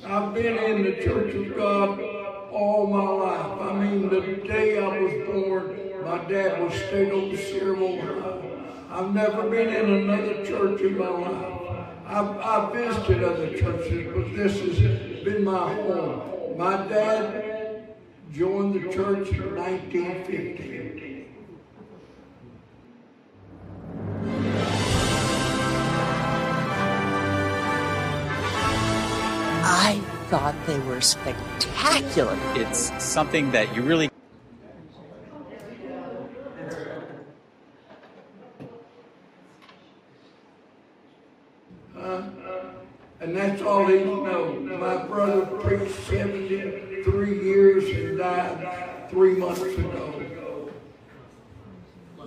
I've 0.05 0.33
been 0.33 0.57
in 0.57 0.83
the 0.83 1.03
Church 1.03 1.33
of 1.33 1.55
God 1.55 1.99
all 2.51 2.87
my 2.87 3.09
life. 3.09 3.61
I 3.61 3.73
mean, 3.73 4.09
the 4.09 4.21
day 4.47 4.79
I 4.79 4.99
was 4.99 5.13
born, 5.27 6.03
my 6.03 6.23
dad 6.29 6.63
was 6.63 6.73
state 6.73 7.11
overseer 7.11 7.75
I've 8.89 9.13
never 9.13 9.49
been 9.49 9.69
in 9.69 10.09
another 10.09 10.45
church 10.45 10.81
in 10.81 10.97
my 10.97 11.07
life. 11.07 11.87
I've, 12.05 12.37
I've 12.37 12.73
visited 12.73 13.23
other 13.23 13.55
churches, 13.55 14.11
but 14.15 14.35
this 14.35 14.59
has 14.59 15.23
been 15.23 15.43
my 15.43 15.73
home. 15.73 16.57
My 16.57 16.77
dad 16.87 17.95
joined 18.33 18.75
the 18.75 18.91
church 18.93 19.29
in 19.29 19.55
1950. 19.55 20.96
Thought 30.29 30.53
they 30.65 30.77
were 30.79 30.99
spectacular. 30.99 32.37
It's 32.55 32.91
something 33.01 33.49
that 33.51 33.73
you 33.73 33.81
really 33.81 34.09
Uh, 41.97 42.23
and 43.21 43.35
that's 43.35 43.61
all 43.61 43.85
he 43.87 44.03
knows. 44.03 44.79
My 44.79 44.97
brother 45.07 45.45
preached 45.45 45.95
73 46.07 47.43
years 47.43 47.83
and 47.85 48.17
died 48.17 49.09
three 49.09 49.35
months 49.35 49.61
ago. 49.61 50.69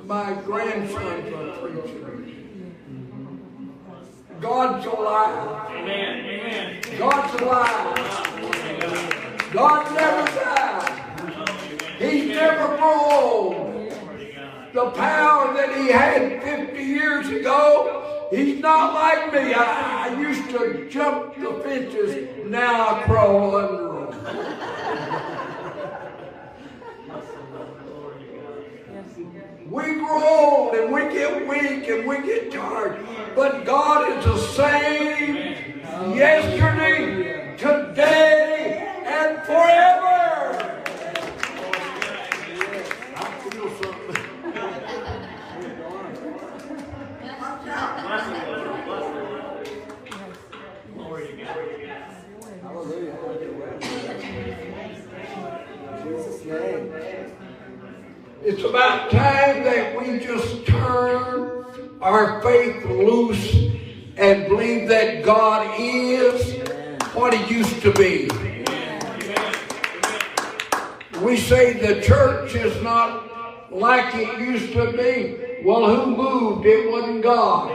My 0.04 0.32
grandson's 0.44 1.32
a 1.32 1.58
preacher. 1.60 2.10
God's 4.40 4.86
alive. 4.86 5.70
Amen. 5.70 6.24
Amen. 6.24 6.80
God's 6.98 7.42
alive. 7.42 7.94
God 9.52 9.94
never 9.94 10.24
died. 10.34 11.00
He's 11.98 12.28
never 12.28 12.76
grown. 12.78 13.90
The 14.72 14.90
power 14.92 15.52
that 15.52 15.76
he 15.76 15.88
had 15.88 16.42
50 16.42 16.82
years 16.82 17.28
ago, 17.28 18.28
he's 18.30 18.60
not 18.60 18.94
like 18.94 19.30
me. 19.32 19.52
I, 19.52 20.08
I 20.08 20.18
used 20.18 20.48
to 20.50 20.88
jump 20.88 21.34
the 21.34 21.60
fences, 21.62 22.46
now 22.46 22.96
I 22.96 23.02
crawl 23.02 23.56
under 23.56 24.10
them. 24.10 25.19
We 29.70 29.94
grow 29.94 30.20
old 30.20 30.74
and 30.74 30.92
we 30.92 31.02
get 31.12 31.46
weak 31.46 31.88
and 31.88 32.04
we 32.04 32.16
get 32.26 32.50
tired. 32.50 33.06
But 33.36 33.64
God 33.64 34.18
is 34.18 34.24
the 34.24 34.36
same 34.36 35.80
yesterday, 36.16 37.56
today, 37.56 39.02
and 39.06 39.38
forever. 39.46 40.82
I 43.14 43.24
feel 43.48 43.70
something. 43.80 44.16
Jesus' 56.02 56.44
name. 56.44 57.30
It's 58.42 58.64
about 58.64 59.10
time 59.10 59.49
our 62.00 62.40
faith 62.42 62.84
loose 62.86 63.54
and 64.16 64.48
believe 64.48 64.88
that 64.88 65.22
God 65.22 65.74
is 65.78 66.56
what 67.14 67.34
He 67.34 67.54
used 67.54 67.82
to 67.82 67.92
be. 67.92 68.30
We 71.20 71.36
say 71.36 71.74
the 71.74 72.00
church 72.00 72.54
is 72.54 72.82
not 72.82 73.70
like 73.70 74.14
it 74.14 74.40
used 74.40 74.72
to 74.72 74.92
be. 74.92 75.62
Well, 75.62 75.94
who 75.94 76.16
moved? 76.16 76.66
It 76.66 76.90
wasn't 76.90 77.22
God. 77.22 77.70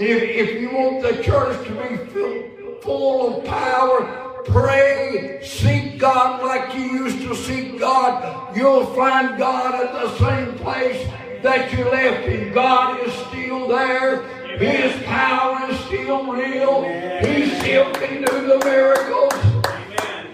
If, 0.00 0.22
if 0.22 0.60
you 0.60 0.70
want 0.70 1.02
the 1.02 1.22
church 1.22 1.66
to 1.66 1.72
be 1.72 1.96
full, 2.12 2.80
full 2.82 3.38
of 3.38 3.44
power, 3.44 4.42
pray, 4.46 5.40
seek 5.44 5.98
God 5.98 6.42
like 6.42 6.74
you 6.74 6.82
used 6.82 7.20
to 7.22 7.34
seek 7.36 7.78
God. 7.78 8.56
You'll 8.56 8.86
find 8.86 9.38
God 9.38 9.74
at 9.74 9.92
the 9.92 10.18
same 10.18 10.58
place 10.58 11.08
that 11.42 11.72
you 11.72 11.84
left 11.84 12.26
him. 12.26 12.52
God 12.52 13.00
is 13.06 13.12
still 13.28 13.68
there. 13.68 14.22
His 14.58 15.02
power 15.04 15.70
is 15.70 15.78
still 15.80 16.32
real. 16.32 16.82
He 16.82 17.48
still 17.60 17.92
can 17.92 18.24
do 18.24 18.46
the 18.46 18.58
miracles. 18.64 19.34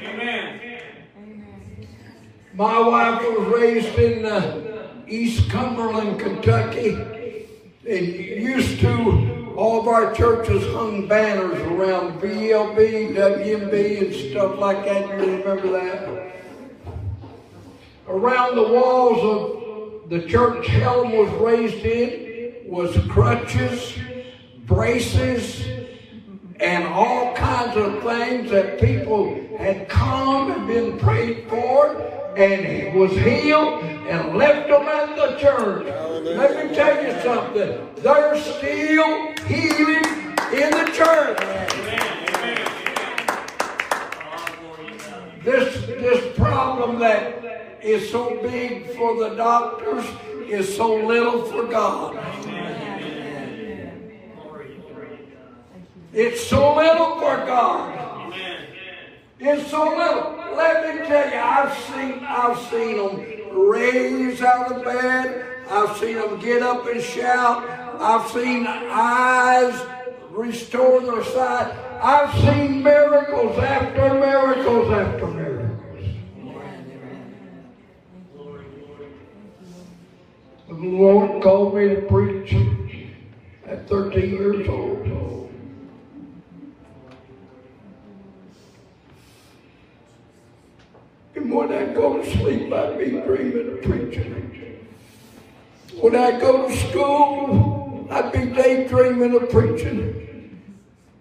Amen. 0.02 0.60
My 2.54 2.78
wife 2.78 3.20
was 3.22 3.48
raised 3.48 3.98
in 3.98 4.24
uh, 4.24 4.88
East 5.06 5.50
Cumberland, 5.50 6.20
Kentucky, 6.20 6.96
and 7.86 8.06
used 8.06 8.80
to 8.80 9.52
all 9.56 9.80
of 9.80 9.88
our 9.88 10.14
churches 10.14 10.64
hung 10.72 11.06
banners 11.06 11.60
around 11.60 12.20
VLB, 12.20 13.14
WMB, 13.14 14.06
and 14.06 14.30
stuff 14.30 14.58
like 14.58 14.84
that. 14.84 15.08
You 15.20 15.36
remember 15.36 15.70
that? 15.72 16.32
Around 18.08 18.56
the 18.56 18.68
walls 18.72 19.22
of 19.22 19.63
the 20.08 20.22
church 20.22 20.66
Helen 20.66 21.12
was 21.12 21.30
raised 21.40 21.84
in 21.84 22.70
was 22.70 22.96
crutches, 23.08 23.98
braces, 24.66 25.66
and 26.60 26.84
all 26.84 27.34
kinds 27.34 27.76
of 27.76 28.02
things 28.02 28.50
that 28.50 28.80
people 28.80 29.34
had 29.58 29.88
come 29.88 30.50
and 30.50 30.66
been 30.66 30.98
prayed 30.98 31.48
for 31.48 31.96
and 32.36 32.98
was 32.98 33.12
healed 33.12 33.82
and 33.82 34.36
left 34.36 34.68
them 34.68 34.82
at 34.82 35.16
the 35.16 35.36
church. 35.38 35.86
Let 36.24 36.66
me 36.66 36.74
tell 36.74 37.02
you 37.02 37.20
something. 37.22 37.94
There's 37.96 38.44
still 38.44 39.32
healing 39.46 40.04
in 40.52 40.70
the 40.70 40.90
church. 40.94 41.38
This, 45.44 45.86
this 45.86 46.36
problem 46.36 46.98
that 47.00 47.73
is 47.84 48.10
so 48.10 48.40
big 48.40 48.86
for 48.96 49.16
the 49.16 49.34
doctors 49.36 50.06
is 50.48 50.74
so 50.74 50.94
little 50.94 51.44
for 51.44 51.64
God. 51.64 52.16
It's 56.12 56.40
so 56.46 56.76
little 56.76 57.16
for 57.16 57.44
God. 57.44 58.32
It's 59.38 59.70
so 59.70 59.84
little. 59.84 60.56
Let 60.56 60.96
me 60.96 61.06
tell 61.06 61.30
you, 61.30 61.38
I've 61.38 61.76
seen, 61.88 62.24
I've 62.24 62.58
seen 62.70 62.96
them 62.96 63.68
raise 63.68 64.40
out 64.40 64.72
of 64.72 64.84
bed. 64.84 65.44
I've 65.68 65.96
seen 65.98 66.16
them 66.16 66.40
get 66.40 66.62
up 66.62 66.86
and 66.86 67.02
shout. 67.02 67.68
I've 68.00 68.30
seen 68.30 68.66
eyes 68.66 69.78
restore 70.30 71.00
their 71.00 71.24
sight. 71.24 71.72
I've 72.02 72.32
seen 72.42 72.82
miracles 72.82 73.58
after 73.58 74.14
miracles 74.14 74.90
after 74.90 75.26
miracles. 75.26 75.43
The 80.84 80.90
Lord 80.90 81.42
called 81.42 81.74
me 81.74 81.88
to 81.88 82.02
preach 82.02 82.54
at 83.66 83.88
13 83.88 84.30
years 84.30 84.68
old. 84.68 85.50
And 91.36 91.50
when 91.50 91.72
I 91.72 91.86
go 91.94 92.18
to 92.20 92.30
sleep, 92.36 92.70
I'd 92.70 92.98
be 92.98 93.12
dreaming 93.12 93.78
of 93.78 93.82
preaching. 93.82 94.86
When 96.02 96.14
I 96.14 96.38
go 96.38 96.68
to 96.68 96.76
school, 96.76 98.06
I'd 98.10 98.30
be 98.30 98.44
daydreaming 98.44 99.34
of 99.36 99.48
preaching. 99.48 100.60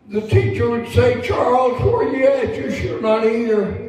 The 0.09 0.27
teacher 0.27 0.69
would 0.71 0.89
say, 0.89 1.21
Charles, 1.21 1.81
where 1.81 2.13
you 2.13 2.27
at? 2.27 2.53
You're 2.53 2.69
sure 2.69 3.01
not 3.01 3.23
here. 3.23 3.82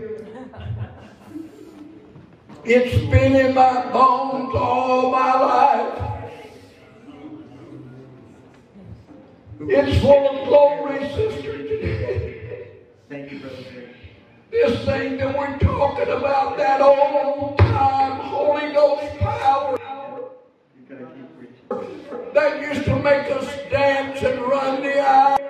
It's 2.67 2.97
been 3.11 3.37
in 3.37 3.55
my 3.55 3.93
bones 3.93 4.55
all 4.55 5.11
my 5.11 5.35
life. 5.35 6.03
It's 9.61 10.01
full 10.01 10.29
of 10.31 10.49
glory, 10.49 11.01
sister. 11.11 11.59
Today. 11.59 12.71
Thank 13.11 13.33
you, 13.33 13.41
Brother 13.41 13.57
This 14.51 14.85
thing 14.87 15.19
that 15.19 15.37
we're 15.39 15.59
talking 15.59 16.09
about, 16.09 16.57
that 16.57 16.81
old 16.81 17.59
time 17.59 18.21
Holy 18.21 18.73
Ghost 18.73 19.19
power 19.19 19.79
You 20.75 20.97
gotta 20.97 21.13
keep 21.13 21.39
preaching. 21.39 22.33
that 22.33 22.63
used 22.63 22.85
to 22.87 22.97
make 22.97 23.31
us 23.31 23.47
dance 23.71 24.23
and 24.23 24.41
run 24.41 24.83
the 24.83 25.01
aisle. 25.01 25.45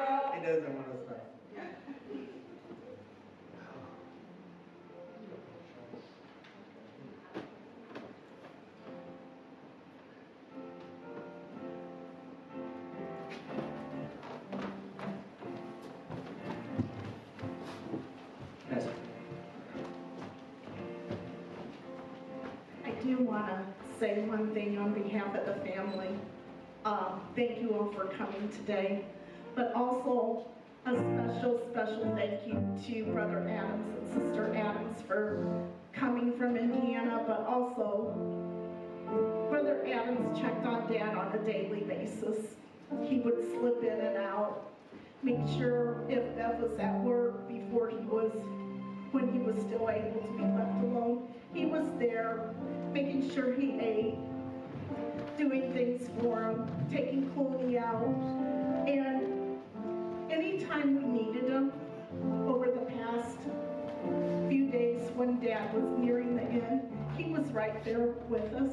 For 27.92 28.06
coming 28.16 28.48
today, 28.48 29.04
but 29.54 29.72
also 29.74 30.46
a 30.86 30.96
special, 30.96 31.60
special 31.70 32.14
thank 32.16 32.46
you 32.46 32.54
to 32.86 33.12
Brother 33.12 33.46
Adams 33.46 33.86
and 33.98 34.08
Sister 34.08 34.54
Adams 34.56 35.02
for 35.06 35.46
coming 35.92 36.32
from 36.38 36.56
Indiana, 36.56 37.22
but 37.26 37.40
also 37.46 38.10
Brother 39.50 39.86
Adams 39.86 40.38
checked 40.40 40.64
on 40.64 40.90
Dad 40.90 41.14
on 41.14 41.32
a 41.32 41.38
daily 41.44 41.80
basis. 41.80 42.54
He 43.02 43.18
would 43.18 43.38
slip 43.52 43.82
in 43.82 44.00
and 44.00 44.16
out, 44.16 44.72
make 45.22 45.46
sure 45.58 46.02
if 46.08 46.24
Bev 46.36 46.60
was 46.60 46.78
at 46.78 47.00
work 47.02 47.46
before 47.48 47.90
he 47.90 47.96
was, 47.96 48.32
when 49.12 49.30
he 49.30 49.38
was 49.40 49.56
still 49.60 49.90
able 49.90 50.22
to 50.22 50.32
be 50.38 50.42
left 50.42 50.82
alone. 50.82 51.28
He 51.52 51.66
was 51.66 51.86
there, 51.98 52.54
making 52.94 53.30
sure 53.30 53.52
he 53.52 53.78
ate, 53.78 54.16
doing 55.36 55.72
things 55.72 56.08
for 56.20 56.42
him, 56.42 56.70
taking 56.90 57.30
Chloe 57.30 57.78
out. 57.78 58.06
And 58.86 59.58
anytime 60.30 60.96
we 60.96 61.22
needed 61.22 61.50
him, 61.50 61.72
over 62.46 62.66
the 62.66 62.86
past 62.92 63.38
few 64.48 64.70
days 64.70 65.10
when 65.14 65.40
Dad 65.40 65.74
was 65.74 65.84
nearing 65.98 66.36
the 66.36 66.42
end, 66.42 66.82
he 67.16 67.24
was 67.24 67.46
right 67.52 67.82
there 67.84 68.08
with 68.28 68.54
us. 68.54 68.72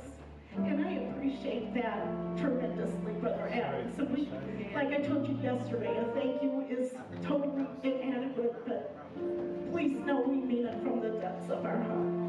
And 0.57 0.85
I 0.85 0.91
appreciate 0.91 1.73
that 1.75 2.05
tremendously, 2.37 3.13
Brother 3.13 3.49
Adams. 3.51 3.95
So 3.95 4.03
we, 4.03 4.29
like 4.75 4.89
I 4.89 4.97
told 4.97 5.27
you 5.27 5.37
yesterday, 5.41 5.97
a 5.97 6.03
thank 6.13 6.43
you 6.43 6.65
is 6.69 6.93
totally 7.25 7.65
inadequate, 7.83 8.67
but 8.67 8.95
please 9.71 9.97
know 10.05 10.21
we 10.21 10.35
mean 10.35 10.65
it 10.65 10.83
from 10.83 10.99
the 10.99 11.09
depths 11.19 11.49
of 11.49 11.65
our 11.65 11.81
heart. 11.81 12.20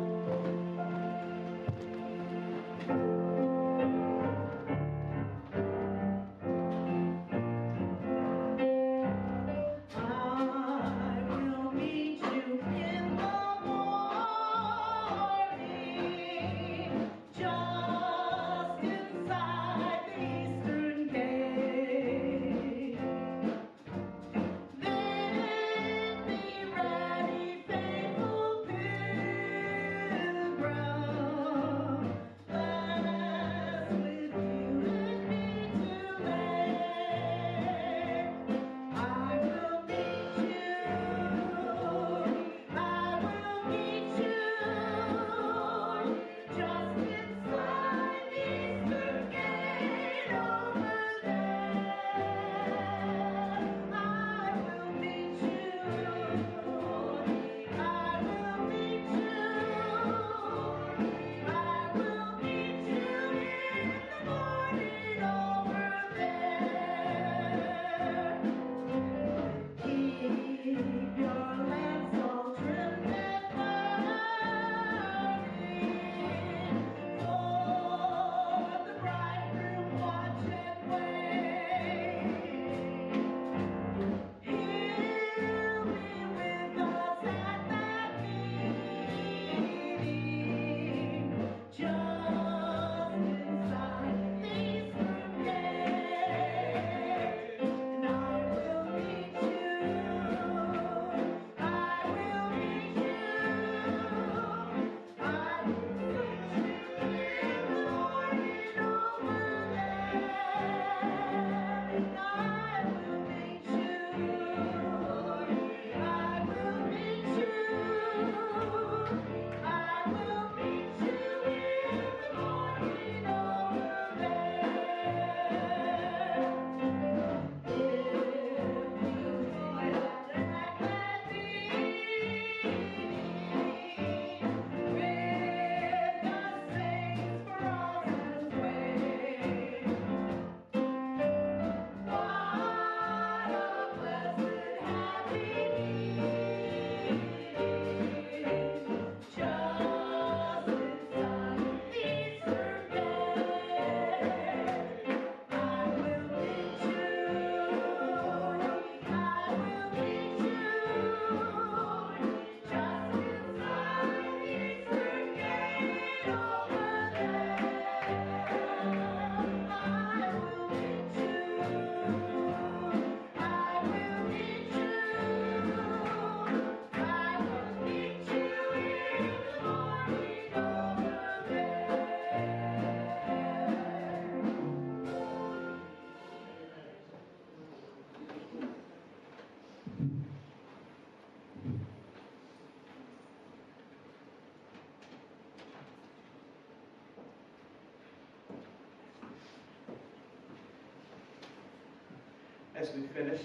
As 202.82 202.90
we 202.94 203.02
finish, 203.14 203.40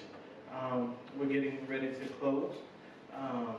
um, 0.52 0.96
we're 1.16 1.28
getting 1.28 1.60
ready 1.68 1.90
to 1.90 2.06
close. 2.20 2.56
Um, 3.16 3.54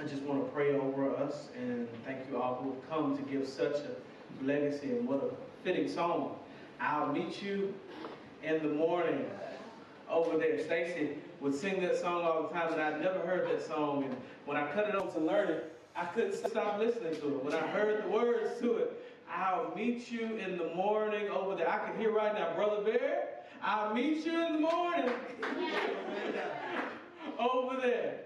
I 0.00 0.04
just 0.04 0.22
want 0.22 0.44
to 0.44 0.50
pray 0.52 0.74
over 0.74 1.12
us 1.16 1.48
and 1.56 1.88
thank 2.04 2.20
you 2.30 2.40
all 2.40 2.62
who 2.62 2.70
have 2.70 2.88
come 2.88 3.16
to 3.16 3.22
give 3.24 3.48
such 3.48 3.74
a 3.74 4.44
legacy 4.44 4.92
and 4.92 5.08
what 5.08 5.24
a 5.24 5.64
fitting 5.64 5.88
song. 5.88 6.36
I'll 6.78 7.12
meet 7.12 7.42
you 7.42 7.74
in 8.44 8.62
the 8.62 8.68
morning 8.68 9.28
over 10.08 10.38
there. 10.38 10.62
Stacy 10.62 11.18
would 11.40 11.56
sing 11.56 11.80
that 11.80 11.96
song 11.96 12.22
all 12.22 12.44
the 12.44 12.50
time, 12.50 12.72
and 12.72 12.80
I'd 12.80 13.00
never 13.00 13.18
heard 13.26 13.50
that 13.50 13.66
song. 13.66 14.04
And 14.04 14.16
when 14.44 14.56
I 14.56 14.70
cut 14.70 14.88
it 14.88 14.94
on 14.94 15.12
to 15.14 15.18
learn 15.18 15.48
it, 15.48 15.76
I 15.96 16.04
couldn't 16.04 16.34
stop 16.34 16.78
listening 16.78 17.16
to 17.16 17.26
it. 17.26 17.44
When 17.44 17.54
I 17.54 17.66
heard 17.66 18.04
the 18.04 18.08
words 18.08 18.60
to 18.60 18.76
it, 18.76 19.04
I'll 19.28 19.74
meet 19.74 20.12
you 20.12 20.36
in 20.36 20.56
the 20.56 20.72
morning 20.76 21.28
over 21.28 21.56
there. 21.56 21.68
I 21.68 21.78
can 21.78 21.98
hear 21.98 22.12
right 22.12 22.32
now, 22.34 22.54
Brother 22.54 22.84
Bear, 22.84 23.25
I'll 23.68 23.92
meet 23.92 24.24
you 24.24 24.46
in 24.46 24.52
the 24.52 24.58
morning 24.60 25.10
over 27.36 27.80
there. 27.80 28.20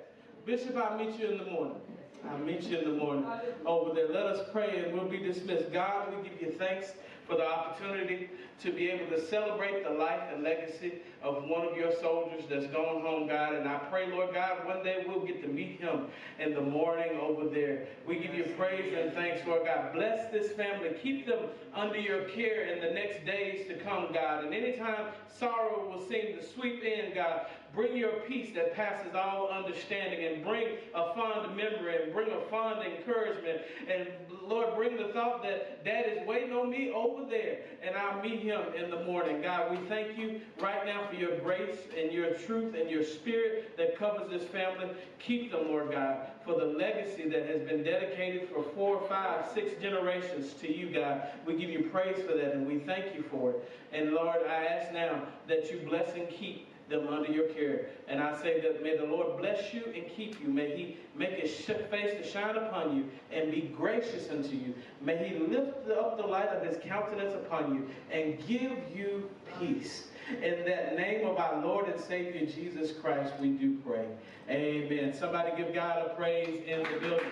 Bishop, 0.44 0.76
I'll 0.76 0.98
meet 0.98 1.18
you 1.18 1.28
in 1.28 1.38
the 1.38 1.50
morning. 1.50 1.80
I'll 2.28 2.36
meet 2.36 2.64
you 2.64 2.76
in 2.76 2.84
the 2.84 2.96
morning 2.98 3.24
over 3.64 3.94
there. 3.94 4.08
Let 4.08 4.26
us 4.26 4.46
pray 4.52 4.84
and 4.84 4.92
we'll 4.92 5.08
be 5.08 5.16
dismissed. 5.16 5.72
God, 5.72 6.14
we 6.14 6.28
give 6.28 6.42
you 6.42 6.50
thanks 6.58 6.92
for 7.30 7.36
the 7.36 7.46
opportunity 7.46 8.28
to 8.60 8.72
be 8.72 8.90
able 8.90 9.06
to 9.06 9.24
celebrate 9.26 9.84
the 9.84 9.90
life 9.90 10.20
and 10.34 10.42
legacy 10.42 10.94
of 11.22 11.44
one 11.44 11.66
of 11.66 11.76
your 11.76 11.92
soldiers 12.00 12.44
that's 12.50 12.66
gone 12.66 13.02
home, 13.02 13.28
God. 13.28 13.54
And 13.54 13.68
I 13.68 13.78
pray, 13.78 14.10
Lord 14.10 14.34
God, 14.34 14.66
one 14.66 14.82
day 14.82 15.04
we'll 15.06 15.24
get 15.24 15.40
to 15.42 15.48
meet 15.48 15.80
him 15.80 16.06
in 16.38 16.52
the 16.54 16.60
morning 16.60 17.18
over 17.20 17.48
there. 17.48 17.86
We 18.06 18.18
give 18.18 18.34
you 18.34 18.52
praise 18.58 18.92
and 18.98 19.14
thanks, 19.14 19.46
Lord 19.46 19.64
God. 19.64 19.92
Bless 19.94 20.30
this 20.32 20.52
family. 20.52 20.90
Keep 21.02 21.26
them 21.26 21.46
under 21.72 21.98
your 21.98 22.24
care 22.30 22.64
in 22.64 22.84
the 22.84 22.92
next 22.92 23.24
days 23.24 23.66
to 23.68 23.76
come, 23.76 24.08
God. 24.12 24.44
And 24.44 24.52
anytime 24.52 25.06
sorrow 25.38 25.88
will 25.88 26.06
seem 26.06 26.36
to 26.36 26.46
sweep 26.46 26.82
in, 26.82 27.14
God, 27.14 27.46
bring 27.74 27.96
your 27.96 28.20
peace 28.26 28.54
that 28.54 28.74
passes 28.74 29.14
all 29.14 29.48
understanding 29.48 30.26
and 30.26 30.44
bring 30.44 30.76
a 30.94 31.14
fond 31.14 31.56
memory 31.56 32.02
and 32.02 32.12
bring 32.12 32.30
a 32.30 32.40
fond 32.50 32.80
encouragement. 32.84 33.60
And 33.88 34.08
Lord, 34.50 34.74
bring 34.74 34.96
the 34.96 35.12
thought 35.12 35.44
that 35.44 35.84
Dad 35.84 36.06
is 36.08 36.26
waiting 36.26 36.52
on 36.52 36.70
me 36.70 36.90
over 36.90 37.24
there 37.24 37.58
and 37.84 37.96
I'll 37.96 38.20
meet 38.20 38.40
him 38.40 38.60
in 38.76 38.90
the 38.90 39.04
morning. 39.04 39.40
God, 39.40 39.70
we 39.70 39.76
thank 39.86 40.18
you 40.18 40.40
right 40.60 40.84
now 40.84 41.06
for 41.06 41.14
your 41.14 41.38
grace 41.38 41.78
and 41.96 42.10
your 42.10 42.34
truth 42.34 42.74
and 42.74 42.90
your 42.90 43.04
spirit 43.04 43.76
that 43.76 43.96
covers 43.96 44.28
this 44.28 44.42
family. 44.42 44.90
Keep 45.20 45.52
them, 45.52 45.68
Lord 45.68 45.92
God, 45.92 46.26
for 46.44 46.58
the 46.58 46.64
legacy 46.64 47.28
that 47.28 47.46
has 47.46 47.60
been 47.62 47.84
dedicated 47.84 48.48
for 48.48 48.64
four, 48.74 49.00
five, 49.08 49.48
six 49.54 49.80
generations 49.80 50.52
to 50.54 50.76
you, 50.76 50.92
God. 50.92 51.22
We 51.46 51.54
give 51.54 51.70
you 51.70 51.88
praise 51.92 52.16
for 52.16 52.34
that 52.34 52.52
and 52.52 52.66
we 52.66 52.80
thank 52.80 53.14
you 53.14 53.22
for 53.30 53.52
it. 53.52 53.70
And 53.92 54.10
Lord, 54.10 54.38
I 54.48 54.64
ask 54.64 54.92
now 54.92 55.22
that 55.46 55.70
you 55.70 55.78
bless 55.88 56.12
and 56.16 56.28
keep 56.28 56.66
them 56.90 57.08
under 57.08 57.30
your 57.30 57.46
care. 57.48 57.86
And 58.08 58.20
I 58.20 58.40
say 58.42 58.60
that 58.60 58.82
may 58.82 58.96
the 58.96 59.04
Lord 59.04 59.38
bless 59.38 59.72
you 59.72 59.84
and 59.94 60.04
keep 60.14 60.40
you. 60.40 60.48
May 60.48 60.76
he 60.76 60.96
make 61.16 61.38
his 61.38 61.54
face 61.54 62.14
to 62.20 62.24
shine 62.28 62.56
upon 62.56 62.96
you 62.96 63.04
and 63.32 63.50
be 63.50 63.72
gracious 63.76 64.28
unto 64.30 64.54
you. 64.54 64.74
May 65.00 65.28
he 65.28 65.38
lift 65.38 65.88
up 65.88 66.16
the 66.16 66.26
light 66.26 66.48
of 66.48 66.66
his 66.66 66.76
countenance 66.84 67.34
upon 67.34 67.74
you 67.74 67.88
and 68.10 68.38
give 68.46 68.72
you 68.94 69.30
peace. 69.58 70.08
In 70.42 70.64
that 70.66 70.96
name 70.96 71.26
of 71.26 71.38
our 71.38 71.64
Lord 71.64 71.88
and 71.88 72.00
Savior 72.00 72.46
Jesus 72.46 72.92
Christ, 72.92 73.32
we 73.40 73.50
do 73.50 73.78
pray. 73.86 74.06
Amen. 74.48 75.12
Somebody 75.12 75.50
give 75.56 75.74
God 75.74 76.06
a 76.06 76.14
praise 76.14 76.62
in 76.66 76.82
the 76.82 77.00
building. 77.00 77.26